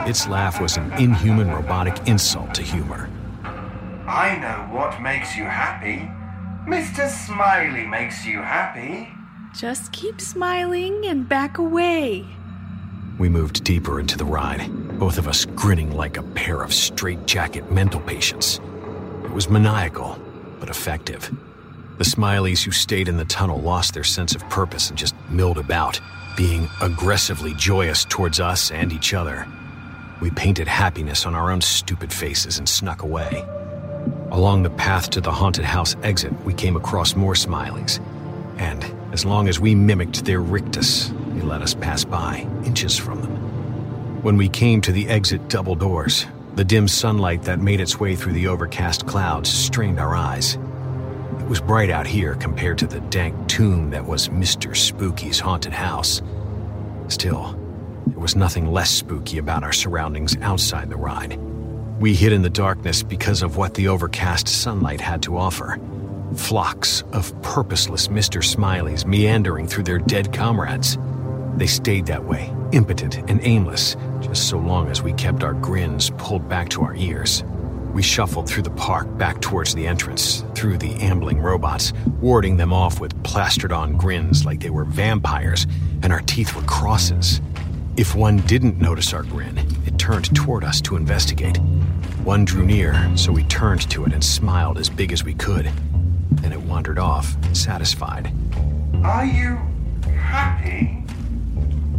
Its 0.09 0.27
laugh 0.27 0.59
was 0.59 0.77
an 0.77 0.91
inhuman 0.93 1.49
robotic 1.49 2.07
insult 2.07 2.53
to 2.55 2.63
humor. 2.63 3.09
I 4.07 4.37
know 4.37 4.75
what 4.75 5.01
makes 5.01 5.37
you 5.37 5.43
happy. 5.43 6.09
Mr. 6.65 7.09
Smiley 7.09 7.85
makes 7.85 8.25
you 8.25 8.41
happy. 8.41 9.09
Just 9.53 9.91
keep 9.91 10.21
smiling 10.21 11.05
and 11.05 11.27
back 11.27 11.57
away. 11.57 12.25
We 13.19 13.27
moved 13.27 13.65
deeper 13.65 13.99
into 13.99 14.17
the 14.17 14.25
ride, 14.25 14.71
both 14.97 15.17
of 15.17 15.27
us 15.27 15.43
grinning 15.43 15.91
like 15.91 16.17
a 16.17 16.23
pair 16.23 16.63
of 16.63 16.73
straitjacket 16.73 17.69
mental 17.69 17.99
patients. 17.99 18.61
It 19.23 19.31
was 19.31 19.49
maniacal, 19.49 20.17
but 20.59 20.69
effective. 20.69 21.29
The 21.97 22.05
smileys 22.05 22.63
who 22.63 22.71
stayed 22.71 23.09
in 23.09 23.17
the 23.17 23.25
tunnel 23.25 23.59
lost 23.59 23.93
their 23.93 24.03
sense 24.05 24.33
of 24.33 24.47
purpose 24.49 24.89
and 24.89 24.97
just 24.97 25.15
milled 25.29 25.57
about, 25.57 25.99
being 26.37 26.69
aggressively 26.81 27.53
joyous 27.55 28.05
towards 28.05 28.39
us 28.39 28.71
and 28.71 28.93
each 28.93 29.13
other. 29.13 29.45
We 30.21 30.31
painted 30.31 30.69
happiness 30.69 31.25
on 31.25 31.35
our 31.35 31.51
own 31.51 31.59
stupid 31.59 32.11
faces 32.11 32.57
and 32.57 32.67
snuck 32.67 33.03
away. 33.03 33.45
Along 34.33 34.63
the 34.63 34.71
path 34.71 35.11
to 35.11 35.21
the 35.21 35.31
haunted 35.31 35.63
house 35.63 35.95
exit, 36.01 36.33
we 36.43 36.55
came 36.55 36.75
across 36.75 37.15
more 37.15 37.35
smileys. 37.35 37.99
And 38.57 38.83
as 39.13 39.25
long 39.25 39.47
as 39.47 39.59
we 39.59 39.75
mimicked 39.75 40.25
their 40.25 40.41
rictus, 40.41 41.09
they 41.27 41.41
let 41.41 41.61
us 41.61 41.75
pass 41.75 42.03
by, 42.03 42.47
inches 42.65 42.97
from 42.97 43.21
them. 43.21 44.23
When 44.23 44.35
we 44.35 44.49
came 44.49 44.81
to 44.81 44.91
the 44.91 45.07
exit 45.07 45.49
double 45.49 45.75
doors, 45.75 46.25
the 46.55 46.65
dim 46.65 46.87
sunlight 46.87 47.43
that 47.43 47.59
made 47.59 47.79
its 47.79 47.99
way 47.99 48.15
through 48.15 48.33
the 48.33 48.47
overcast 48.47 49.05
clouds 49.05 49.51
strained 49.51 49.99
our 49.99 50.15
eyes. 50.15 50.55
It 51.39 51.47
was 51.47 51.61
bright 51.61 51.91
out 51.91 52.07
here 52.07 52.33
compared 52.33 52.79
to 52.79 52.87
the 52.87 53.01
dank 53.01 53.47
tomb 53.47 53.91
that 53.91 54.07
was 54.07 54.29
Mr. 54.29 54.75
Spooky's 54.75 55.39
haunted 55.39 55.73
house. 55.73 56.23
Still, 57.07 57.55
there 58.07 58.19
was 58.19 58.35
nothing 58.35 58.71
less 58.71 58.89
spooky 58.89 59.37
about 59.37 59.63
our 59.63 59.73
surroundings 59.73 60.35
outside 60.41 60.89
the 60.89 60.97
ride. 60.97 61.39
We 62.03 62.13
hid 62.13 62.33
in 62.33 62.41
the 62.41 62.49
darkness 62.49 63.01
because 63.01 63.41
of 63.43 63.55
what 63.55 63.75
the 63.75 63.87
overcast 63.87 64.49
sunlight 64.49 64.99
had 64.99 65.23
to 65.23 65.37
offer. 65.37 65.79
Flocks 66.35 67.01
of 67.13 67.31
purposeless 67.41 68.09
Mr. 68.09 68.43
Smileys 68.43 69.05
meandering 69.05 69.67
through 69.67 69.85
their 69.85 69.99
dead 69.99 70.33
comrades. 70.33 70.97
They 71.55 71.65
stayed 71.65 72.07
that 72.07 72.25
way, 72.25 72.53
impotent 72.73 73.19
and 73.29 73.39
aimless, 73.41 73.95
just 74.19 74.49
so 74.49 74.57
long 74.57 74.89
as 74.89 75.01
we 75.01 75.13
kept 75.13 75.45
our 75.45 75.53
grins 75.53 76.09
pulled 76.17 76.49
back 76.49 76.67
to 76.71 76.81
our 76.81 76.93
ears. 76.95 77.41
We 77.93 78.01
shuffled 78.01 78.49
through 78.49 78.63
the 78.63 78.71
park 78.71 79.17
back 79.17 79.39
towards 79.39 79.73
the 79.73 79.87
entrance, 79.87 80.43
through 80.55 80.79
the 80.79 80.95
ambling 80.95 81.39
robots, 81.39 81.93
warding 82.19 82.57
them 82.57 82.73
off 82.73 82.99
with 82.99 83.23
plastered 83.23 83.71
on 83.71 83.95
grins 83.95 84.43
like 84.43 84.59
they 84.59 84.71
were 84.71 84.83
vampires 84.83 85.67
and 86.01 86.11
our 86.11 86.19
teeth 86.19 86.53
were 86.53 86.63
crosses. 86.63 87.39
If 87.95 88.13
one 88.13 88.37
didn't 88.41 88.81
notice 88.81 89.13
our 89.13 89.23
grin, 89.23 89.57
it 89.85 89.97
turned 89.97 90.35
toward 90.35 90.65
us 90.65 90.81
to 90.81 90.97
investigate. 90.97 91.59
One 92.23 92.45
drew 92.45 92.65
near, 92.65 93.11
so 93.17 93.33
we 93.33 93.43
turned 93.43 93.89
to 93.89 94.05
it 94.05 94.13
and 94.13 94.23
smiled 94.23 94.77
as 94.77 94.89
big 94.89 95.11
as 95.11 95.25
we 95.25 95.33
could. 95.33 95.69
Then 96.31 96.53
it 96.53 96.61
wandered 96.61 96.97
off, 96.97 97.35
satisfied. 97.53 98.31
Are 99.03 99.25
you 99.25 99.57
happy? 100.09 101.03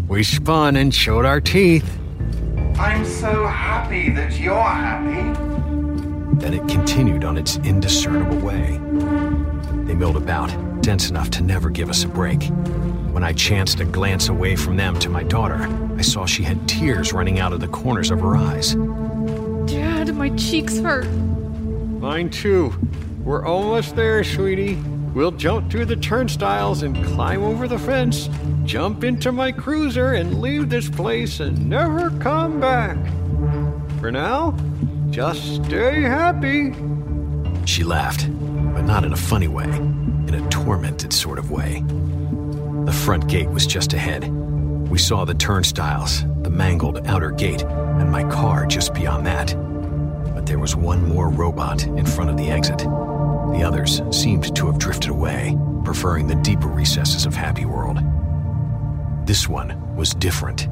We 0.09 0.23
spun 0.23 0.77
and 0.77 0.95
showed 0.95 1.27
our 1.27 1.43
teeth. 1.43 1.99
I'm 2.79 3.05
so 3.05 3.47
happy 3.47 4.09
that 4.13 4.39
you're 4.39 4.63
happy. 4.63 5.39
Then 6.41 6.55
it 6.55 6.67
continued 6.69 7.25
on 7.25 7.37
its 7.37 7.57
indiscernible 7.59 8.39
way. 8.39 8.81
They 9.85 9.95
milled 9.95 10.17
about, 10.17 10.49
dense 10.81 11.11
enough 11.11 11.29
to 11.33 11.43
never 11.43 11.69
give 11.69 11.91
us 11.91 12.05
a 12.05 12.09
break. 12.09 12.45
When 13.13 13.23
I 13.23 13.35
chanced 13.35 13.81
a 13.81 13.85
glance 13.85 14.31
away 14.31 14.57
from 14.57 14.79
them 14.79 14.99
to 15.01 15.11
my 15.11 15.23
daughter, 15.23 15.69
I 15.99 16.03
saw 16.03 16.25
she 16.25 16.45
had 16.45 16.67
tears 16.67 17.13
running 17.13 17.41
out 17.41 17.53
of 17.53 17.61
the 17.61 17.69
corners 17.69 18.11
of 18.11 18.21
her 18.21 18.37
eyes. 18.37 18.75
Dad, 19.67 20.15
my 20.15 20.31
cheeks 20.31 20.79
hurt. 20.79 21.07
Mine 21.07 22.31
too. 22.31 22.73
We're 23.23 23.45
almost 23.45 23.97
there, 23.97 24.23
sweetie. 24.23 24.77
We'll 25.15 25.31
jump 25.33 25.71
through 25.71 25.87
the 25.87 25.97
turnstiles 25.97 26.83
and 26.83 26.97
climb 27.07 27.43
over 27.43 27.69
the 27.69 27.79
fence, 27.79 28.29
jump 28.65 29.05
into 29.05 29.33
my 29.33 29.53
cruiser, 29.53 30.15
and 30.15 30.41
leave 30.41 30.69
this 30.69 30.91
place 30.91 31.41
and 31.41 31.71
never 31.71 32.11
come 32.19 32.61
back. 32.61 32.99
For 34.01 34.11
now, 34.11 34.57
just 35.11 35.65
stay 35.65 36.03
happy. 36.03 36.75
She 37.65 37.85
laughed, 37.85 38.29
but 38.75 38.83
not 38.83 39.05
in 39.05 39.13
a 39.13 39.17
funny 39.17 39.49
way, 39.49 39.65
in 39.65 40.35
a 40.35 40.49
tormented 40.51 41.13
sort 41.13 41.39
of 41.39 41.51
way. 41.51 41.83
The 42.85 42.93
front 42.93 43.29
gate 43.29 43.49
was 43.49 43.67
just 43.67 43.95
ahead. 43.95 44.29
We 44.91 44.99
saw 44.99 45.25
the 45.25 45.35
turnstiles, 45.35 46.25
the 46.43 46.51
mangled 46.51 47.07
outer 47.07 47.31
gate, 47.31 47.65
and 48.01 48.11
my 48.11 48.25
car 48.25 48.67
just 48.67 48.95
beyond 48.95 49.27
that. 49.27 49.55
But 50.35 50.47
there 50.47 50.59
was 50.59 50.77
one 50.77 51.07
more 51.09 51.29
robot 51.29 51.85
in 51.87 52.07
front 52.07 52.31
of 52.31 52.37
the 52.37 52.51
exit. 52.51 52.79
The 52.79 53.63
others 53.65 54.03
seemed 54.11 54.55
to 54.57 54.67
have 54.67 54.79
drifted 54.79 55.11
away, 55.11 55.57
preferring 55.85 56.27
the 56.27 56.35
deeper 56.37 56.69
recesses 56.69 57.27
of 57.27 57.35
Happy 57.35 57.65
World. 57.65 57.99
This 59.27 59.49
one 59.49 59.97
was 59.97 60.11
different. 60.15 60.69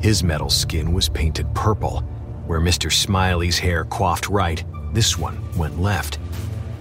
His 0.00 0.22
metal 0.22 0.50
skin 0.50 0.92
was 0.92 1.08
painted 1.08 1.52
purple. 1.54 2.00
Where 2.46 2.60
Mr. 2.60 2.92
Smiley's 2.92 3.58
hair 3.58 3.84
coiffed 3.84 4.28
right, 4.28 4.62
this 4.92 5.18
one 5.18 5.38
went 5.56 5.80
left. 5.80 6.18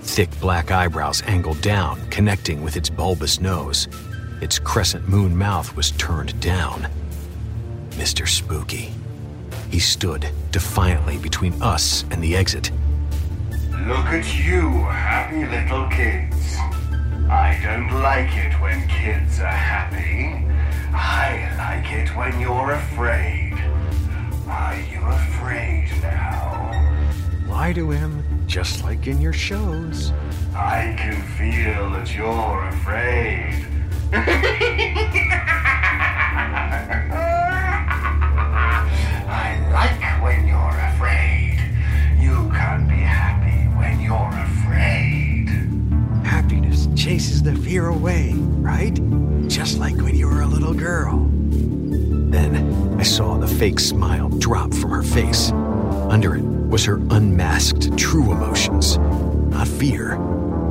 Thick 0.01 0.29
black 0.39 0.71
eyebrows 0.71 1.23
angled 1.25 1.61
down, 1.61 2.05
connecting 2.09 2.61
with 2.63 2.75
its 2.75 2.89
bulbous 2.89 3.39
nose. 3.39 3.87
Its 4.41 4.59
crescent 4.59 5.07
moon 5.07 5.35
mouth 5.35 5.75
was 5.75 5.91
turned 5.91 6.37
down. 6.41 6.87
Mr. 7.91 8.27
Spooky. 8.27 8.93
He 9.73 9.79
stood 9.79 10.29
defiantly 10.51 11.17
between 11.17 11.59
us 11.59 12.05
and 12.11 12.23
the 12.23 12.35
exit. 12.35 12.69
Look 13.87 14.05
at 14.13 14.37
you, 14.37 14.69
happy 14.69 15.47
little 15.47 15.87
kids. 15.87 16.57
I 17.27 17.59
don't 17.63 17.89
like 18.03 18.37
it 18.37 18.53
when 18.61 18.87
kids 18.87 19.39
are 19.39 19.47
happy. 19.47 20.45
I 20.93 21.51
like 21.57 21.91
it 21.91 22.15
when 22.15 22.39
you're 22.39 22.73
afraid. 22.73 23.53
Are 24.47 24.79
you 24.79 25.01
afraid 25.07 25.89
now? 26.03 27.09
Lie 27.47 27.73
to 27.73 27.89
him, 27.89 28.23
just 28.45 28.83
like 28.83 29.07
in 29.07 29.19
your 29.19 29.33
shows. 29.33 30.13
I 30.55 30.93
can 30.99 31.19
feel 31.35 31.89
that 31.93 32.15
you're 32.15 32.67
afraid. 32.67 33.65
chases 47.13 47.43
the 47.43 47.53
fear 47.53 47.89
away, 47.89 48.31
right? 48.33 48.99
Just 49.47 49.77
like 49.77 49.95
when 49.97 50.15
you 50.15 50.25
were 50.27 50.41
a 50.41 50.47
little 50.47 50.73
girl. 50.73 51.29
Then 52.31 52.97
I 52.99 53.03
saw 53.03 53.37
the 53.37 53.47
fake 53.47 53.79
smile 53.79 54.29
drop 54.29 54.73
from 54.73 54.89
her 54.89 55.03
face. 55.03 55.51
Under 56.09 56.37
it 56.37 56.43
was 56.43 56.83
her 56.85 56.95
unmasked 57.11 57.95
true 57.99 58.31
emotions. 58.31 58.97
Not 58.97 59.67
fear, 59.67 60.15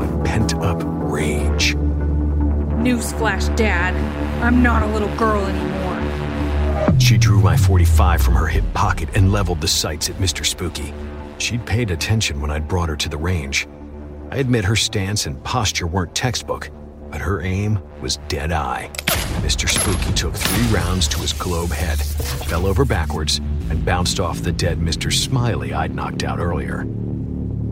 but 0.01 0.25
pent 0.25 0.55
up 0.55 0.83
rage. 0.85 1.77
Newsflash, 2.87 3.55
Dad. 3.55 3.95
I'm 4.43 4.65
not 4.65 4.83
a 4.83 4.87
little 4.87 5.15
girl 5.17 5.45
anymore. 5.45 6.99
She 6.99 7.19
drew 7.19 7.41
my 7.41 7.57
45 7.57 8.21
from 8.21 8.35
her 8.35 8.49
hip 8.49 8.65
pocket 8.75 9.11
and 9.15 9.31
leveled 9.31 9.61
the 9.61 9.69
sights 9.69 10.11
at 10.11 10.17
Mr. 10.17 10.45
Spooky. 10.45 10.93
She'd 11.39 11.65
paid 11.65 11.93
attention 11.93 12.41
when 12.41 12.51
I'd 12.51 12.67
brought 12.67 12.89
her 12.89 12.97
to 12.97 13.09
the 13.09 13.17
range. 13.17 13.69
I 14.33 14.37
admit 14.37 14.65
her 14.65 14.77
stance 14.77 15.27
and 15.27 15.45
posture 15.45 15.87
weren't 15.87 16.15
textbook, 16.15 16.71
but 17.11 17.21
her 17.21 17.43
aim 17.43 17.79
was 18.01 18.17
dead 18.29 18.51
eye. 18.51 18.89
Mr. 19.43 19.69
Spooky 19.69 20.11
took 20.15 20.33
three 20.33 20.75
rounds 20.75 21.07
to 21.09 21.19
his 21.19 21.35
globe 21.35 21.71
head, 21.71 21.99
fell 22.01 22.65
over 22.65 22.87
backwards, 22.87 23.43
and 23.69 23.85
bounced 23.85 24.21
off 24.21 24.41
the 24.41 24.51
dead 24.51 24.79
Mr. 24.79 25.13
Smiley 25.13 25.75
I'd 25.75 25.95
knocked 25.95 26.25
out 26.25 26.39
earlier. 26.39 26.87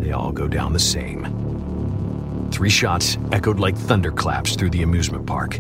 They 0.01 0.13
all 0.13 0.33
go 0.33 0.49
down 0.49 0.75
the 0.75 0.79
same. 0.79 2.51
Three 2.53 2.69
shots 2.69 3.17
echoed 3.33 3.59
like 3.59 3.75
thunderclaps 3.75 4.55
through 4.55 4.71
the 4.71 4.83
amusement 4.83 5.25
park. 5.27 5.59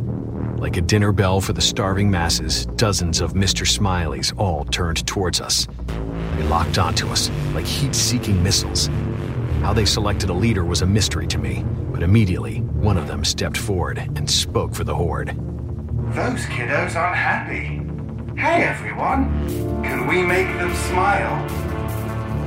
Like 0.59 0.77
a 0.77 0.83
dinner 0.83 1.13
bell 1.13 1.41
for 1.41 1.55
the 1.55 1.63
starving 1.63 2.11
masses, 2.11 2.67
dozens 2.77 3.23
of 3.23 3.33
Mr. 3.33 3.67
Smileys 3.67 4.39
all 4.39 4.67
turned 4.67 5.07
towards 5.07 5.41
us. 5.41 5.67
They 6.37 6.43
locked 6.43 6.77
onto 6.77 7.09
us 7.09 7.31
like 7.55 7.65
heat 7.65 7.95
seeking 7.95 8.43
missiles. 8.43 8.91
How 9.61 9.75
they 9.75 9.85
selected 9.85 10.31
a 10.31 10.35
leader 10.35 10.65
was 10.65 10.81
a 10.81 10.87
mystery 10.87 11.27
to 11.27 11.39
me, 11.39 11.65
but 11.93 12.03
immediately 12.03 12.61
one 12.61 12.97
of 12.97 13.07
them 13.07 13.25
stepped 13.25 13.59
forward 13.59 13.99
and 13.99 14.29
spoke 14.29 14.75
for 14.75 14.85
the 14.85 14.95
horde. 14.95 15.29
Those 16.15 16.41
kiddos 16.47 16.97
aren't 16.97 17.17
happy. 17.17 17.83
Hey 18.41 18.65
everyone, 18.65 19.29
can 19.83 20.07
we 20.07 20.23
make 20.23 20.47
them 20.57 20.75
smile? 20.75 21.47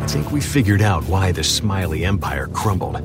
I 0.01 0.07
think 0.07 0.31
we 0.31 0.41
figured 0.41 0.81
out 0.81 1.03
why 1.03 1.31
the 1.31 1.43
Smiley 1.43 2.03
Empire 2.03 2.47
crumbled. 2.47 2.99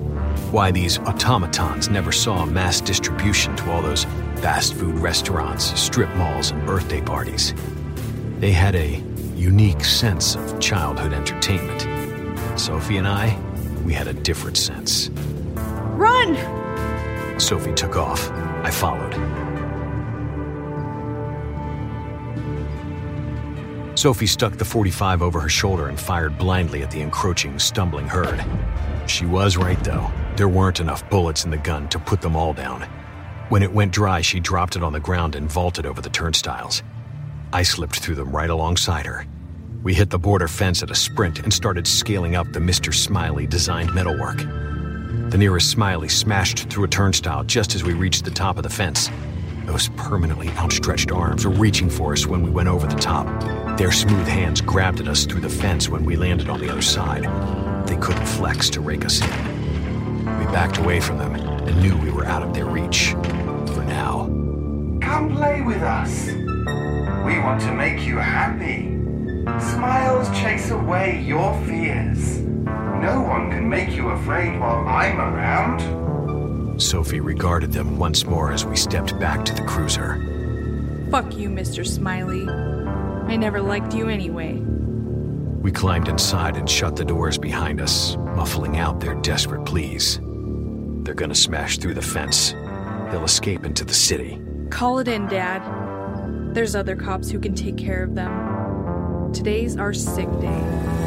Why 0.52 0.70
these 0.70 0.98
automatons 1.00 1.90
never 1.90 2.11
saw 2.11 2.46
mass 2.46 2.80
distribution 2.80 3.54
to 3.56 3.70
all 3.70 3.82
those 3.82 4.04
fast 4.36 4.72
food 4.72 4.94
restaurants, 4.94 5.78
strip 5.78 6.09
malls, 6.16 6.50
and 6.50 6.64
birthday 6.64 7.02
parties. 7.02 7.52
They 8.38 8.52
had 8.52 8.74
a 8.74 9.04
unique 9.36 9.84
sense 9.84 10.34
of 10.34 10.59
childhood 10.61 11.12
entertainment. 11.12 11.86
Sophie 12.59 12.96
and 12.96 13.06
I, 13.06 13.38
we 13.89 13.95
had 13.95 14.07
a 14.07 14.12
different 14.12 14.59
sense. 14.59 15.09
Run! 15.97 16.36
Sophie 17.41 17.72
took 17.72 17.97
off. 17.97 18.30
I 18.62 18.70
followed. 18.70 19.14
Sophie 23.99 24.26
stuck 24.26 24.59
the 24.59 24.64
45 24.66 25.22
over 25.22 25.41
her 25.41 25.49
shoulder 25.49 25.89
and 25.89 25.99
fired 25.99 26.36
blindly 26.36 26.82
at 26.82 26.91
the 26.91 27.01
encroaching, 27.01 27.59
stumbling 27.59 28.07
herd. 28.07 28.45
She 29.07 29.24
was 29.24 29.57
right, 29.57 29.82
though. 29.82 30.12
There 30.36 30.51
weren't 30.51 30.80
enough 30.80 31.09
bullets 31.09 31.47
in 31.47 31.51
the 31.51 31.57
gun 31.57 31.89
to 31.89 31.99
put 31.99 32.20
them 32.20 32.36
all 32.36 32.53
down. 32.53 32.82
When 33.49 33.62
it 33.62 33.72
went 33.72 33.93
dry, 33.93 34.20
she 34.20 34.39
dropped 34.39 34.76
it 34.76 34.82
on 34.82 34.93
the 34.93 35.01
ground 35.01 35.34
and 35.34 35.51
vaulted 35.51 35.86
over 35.86 36.03
the 36.03 36.11
turnstiles. 36.11 36.82
I 37.55 37.62
slipped 37.62 38.01
through 38.01 38.16
them 38.16 38.36
right 38.36 38.51
alongside 38.51 39.07
her. 39.07 39.24
We 39.83 39.95
hit 39.95 40.11
the 40.11 40.18
border 40.18 40.49
fence 40.49 40.83
at 40.83 40.91
a 40.91 40.95
sprint 40.95 41.39
and 41.39 41.55
started 41.55 41.87
scaling 41.87 42.35
up 42.35 42.53
the 42.53 42.59
Mr. 42.59 42.93
Smiley 42.93 43.47
designed 43.47 43.95
metalwork. 43.95 44.39
The 45.31 45.39
nearest 45.39 45.70
Smiley 45.70 46.09
smashed 46.09 46.68
through 46.68 46.85
a 46.85 46.89
turnstile 46.89 47.45
just 47.45 47.76
as 47.76 47.85
we 47.85 47.93
reached 47.93 48.24
the 48.24 48.31
top 48.33 48.57
of 48.57 48.64
the 48.64 48.70
fence. 48.70 49.09
Those 49.66 49.89
permanently 49.91 50.49
outstretched 50.51 51.12
arms 51.12 51.47
were 51.47 51.53
reaching 51.53 51.89
for 51.89 52.12
us 52.12 52.26
when 52.26 52.43
we 52.43 52.51
went 52.51 52.68
over 52.68 52.89
the 52.89 52.97
top. 52.97 53.26
Their 53.79 53.93
smooth 53.93 54.26
hands 54.26 54.61
grabbed 54.61 54.99
at 54.99 55.07
us 55.07 55.26
through 55.26 55.43
the 55.43 55.49
fence 55.49 55.89
when 55.89 56.05
we 56.05 56.16
landed 56.16 56.49
on 56.49 56.61
the 56.61 56.70
other 56.70 56.83
side. 56.83 57.24
They 57.87 57.97
couldn't 57.99 58.26
flex 58.26 58.68
to 58.70 58.81
rake 58.81 59.05
us 59.05 59.20
in. 59.20 60.39
We 60.39 60.45
backed 60.47 60.79
away 60.79 60.99
from 61.01 61.18
them 61.18 61.37
and 61.37 61.81
knew 61.81 61.97
we 61.99 62.11
were 62.11 62.24
out 62.24 62.43
of 62.43 62.53
their 62.53 62.66
reach. 62.66 63.11
For 63.11 63.85
now. 63.85 64.26
Come 65.01 65.37
play 65.37 65.62
with 65.62 65.83
us. 65.83 66.26
We 66.26 67.39
want 67.39 67.61
to 67.61 67.72
make 67.72 68.05
you 68.05 68.16
happy. 68.16 68.97
Smiles 69.61 70.28
chase 70.38 70.70
away 70.70 71.22
your 71.22 71.55
fears. 71.64 72.38
No 72.38 73.22
one 73.22 73.51
can 73.51 73.68
make 73.68 73.90
you 73.90 74.11
afraid 74.11 74.59
while 74.59 74.86
I'm 74.86 75.18
around. 75.18 76.80
Sophie 76.80 77.20
regarded 77.20 77.72
them 77.72 77.99
once 77.99 78.24
more 78.24 78.53
as 78.53 78.64
we 78.64 78.76
stepped 78.76 79.18
back 79.18 79.44
to 79.44 79.55
the 79.55 79.62
cruiser. 79.62 80.16
Fuck 81.11 81.36
you, 81.36 81.49
Mr. 81.49 81.86
Smiley. 81.86 82.46
I 82.49 83.36
never 83.36 83.61
liked 83.61 83.94
you 83.94 84.09
anyway. 84.09 84.55
We 85.61 85.72
climbed 85.72 86.09
inside 86.09 86.57
and 86.57 86.68
shut 86.68 86.96
the 86.96 87.05
doors 87.05 87.36
behind 87.36 87.80
us, 87.80 88.16
muffling 88.16 88.76
out 88.76 89.01
their 89.01 89.14
desperate 89.16 89.64
pleas. 89.64 90.20
They're 91.03 91.14
gonna 91.14 91.34
smash 91.34 91.78
through 91.78 91.94
the 91.94 92.03
fence. 92.03 92.53
They'll 93.11 93.24
escape 93.24 93.64
into 93.64 93.84
the 93.84 93.94
city. 93.94 94.40
Call 94.70 94.99
it 94.99 95.09
in, 95.09 95.26
Dad. 95.26 95.62
There's 96.55 96.76
other 96.76 96.96
cops 96.96 97.30
who 97.30 97.40
can 97.40 97.55
take 97.55 97.76
care 97.76 98.03
of 98.03 98.14
them. 98.14 98.47
Today's 99.33 99.76
our 99.76 99.93
sick 99.93 100.29
day. 100.41 100.97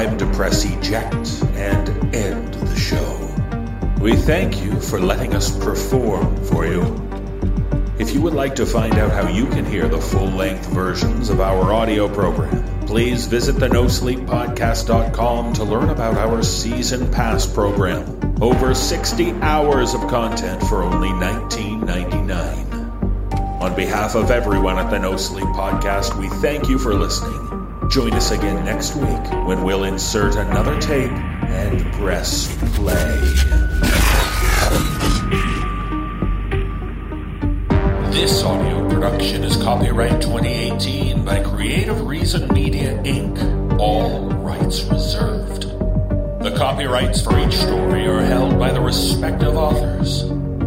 Time 0.00 0.16
to 0.16 0.24
press 0.32 0.64
eject 0.64 1.44
and 1.56 2.14
end 2.14 2.54
the 2.54 2.74
show. 2.74 3.18
We 4.00 4.16
thank 4.16 4.64
you 4.64 4.80
for 4.80 4.98
letting 4.98 5.34
us 5.34 5.54
perform 5.62 6.42
for 6.46 6.64
you. 6.64 6.80
If 7.98 8.14
you 8.14 8.22
would 8.22 8.32
like 8.32 8.54
to 8.54 8.64
find 8.64 8.94
out 8.94 9.12
how 9.12 9.28
you 9.28 9.44
can 9.48 9.66
hear 9.66 9.88
the 9.88 10.00
full 10.00 10.28
length 10.28 10.64
versions 10.68 11.28
of 11.28 11.42
our 11.42 11.74
audio 11.74 12.08
program, 12.08 12.86
please 12.86 13.26
visit 13.26 13.56
the 13.56 13.68
NoSleepPodcast.com 13.68 15.52
to 15.52 15.64
learn 15.64 15.90
about 15.90 16.16
our 16.16 16.42
season 16.42 17.12
pass 17.12 17.46
program. 17.46 18.42
Over 18.42 18.74
60 18.74 19.32
hours 19.42 19.92
of 19.92 20.00
content 20.08 20.62
for 20.62 20.82
only 20.82 21.10
$19.99. 21.10 23.60
On 23.60 23.76
behalf 23.76 24.14
of 24.14 24.30
everyone 24.30 24.78
at 24.78 24.90
the 24.90 24.98
No 24.98 25.18
Sleep 25.18 25.48
Podcast, 25.48 26.18
we 26.18 26.30
thank 26.40 26.70
you 26.70 26.78
for 26.78 26.94
listening. 26.94 27.39
Join 27.90 28.12
us 28.12 28.30
again 28.30 28.64
next 28.64 28.94
week 28.94 29.46
when 29.48 29.64
we'll 29.64 29.82
insert 29.82 30.36
another 30.36 30.80
tape 30.80 31.10
and 31.10 31.92
press 31.94 32.56
play. 32.76 32.94
This 38.12 38.44
audio 38.44 38.88
production 38.88 39.42
is 39.42 39.56
copyright 39.56 40.22
2018 40.22 41.24
by 41.24 41.42
Creative 41.42 42.00
Reason 42.02 42.46
Media 42.54 42.96
Inc., 43.02 43.80
all 43.80 44.30
rights 44.34 44.84
reserved. 44.84 45.64
The 46.44 46.54
copyrights 46.56 47.22
for 47.22 47.40
each 47.40 47.56
story 47.56 48.06
are 48.06 48.22
held 48.22 48.56
by 48.56 48.70
the 48.70 48.80
respective 48.80 49.56
authors. 49.56 50.39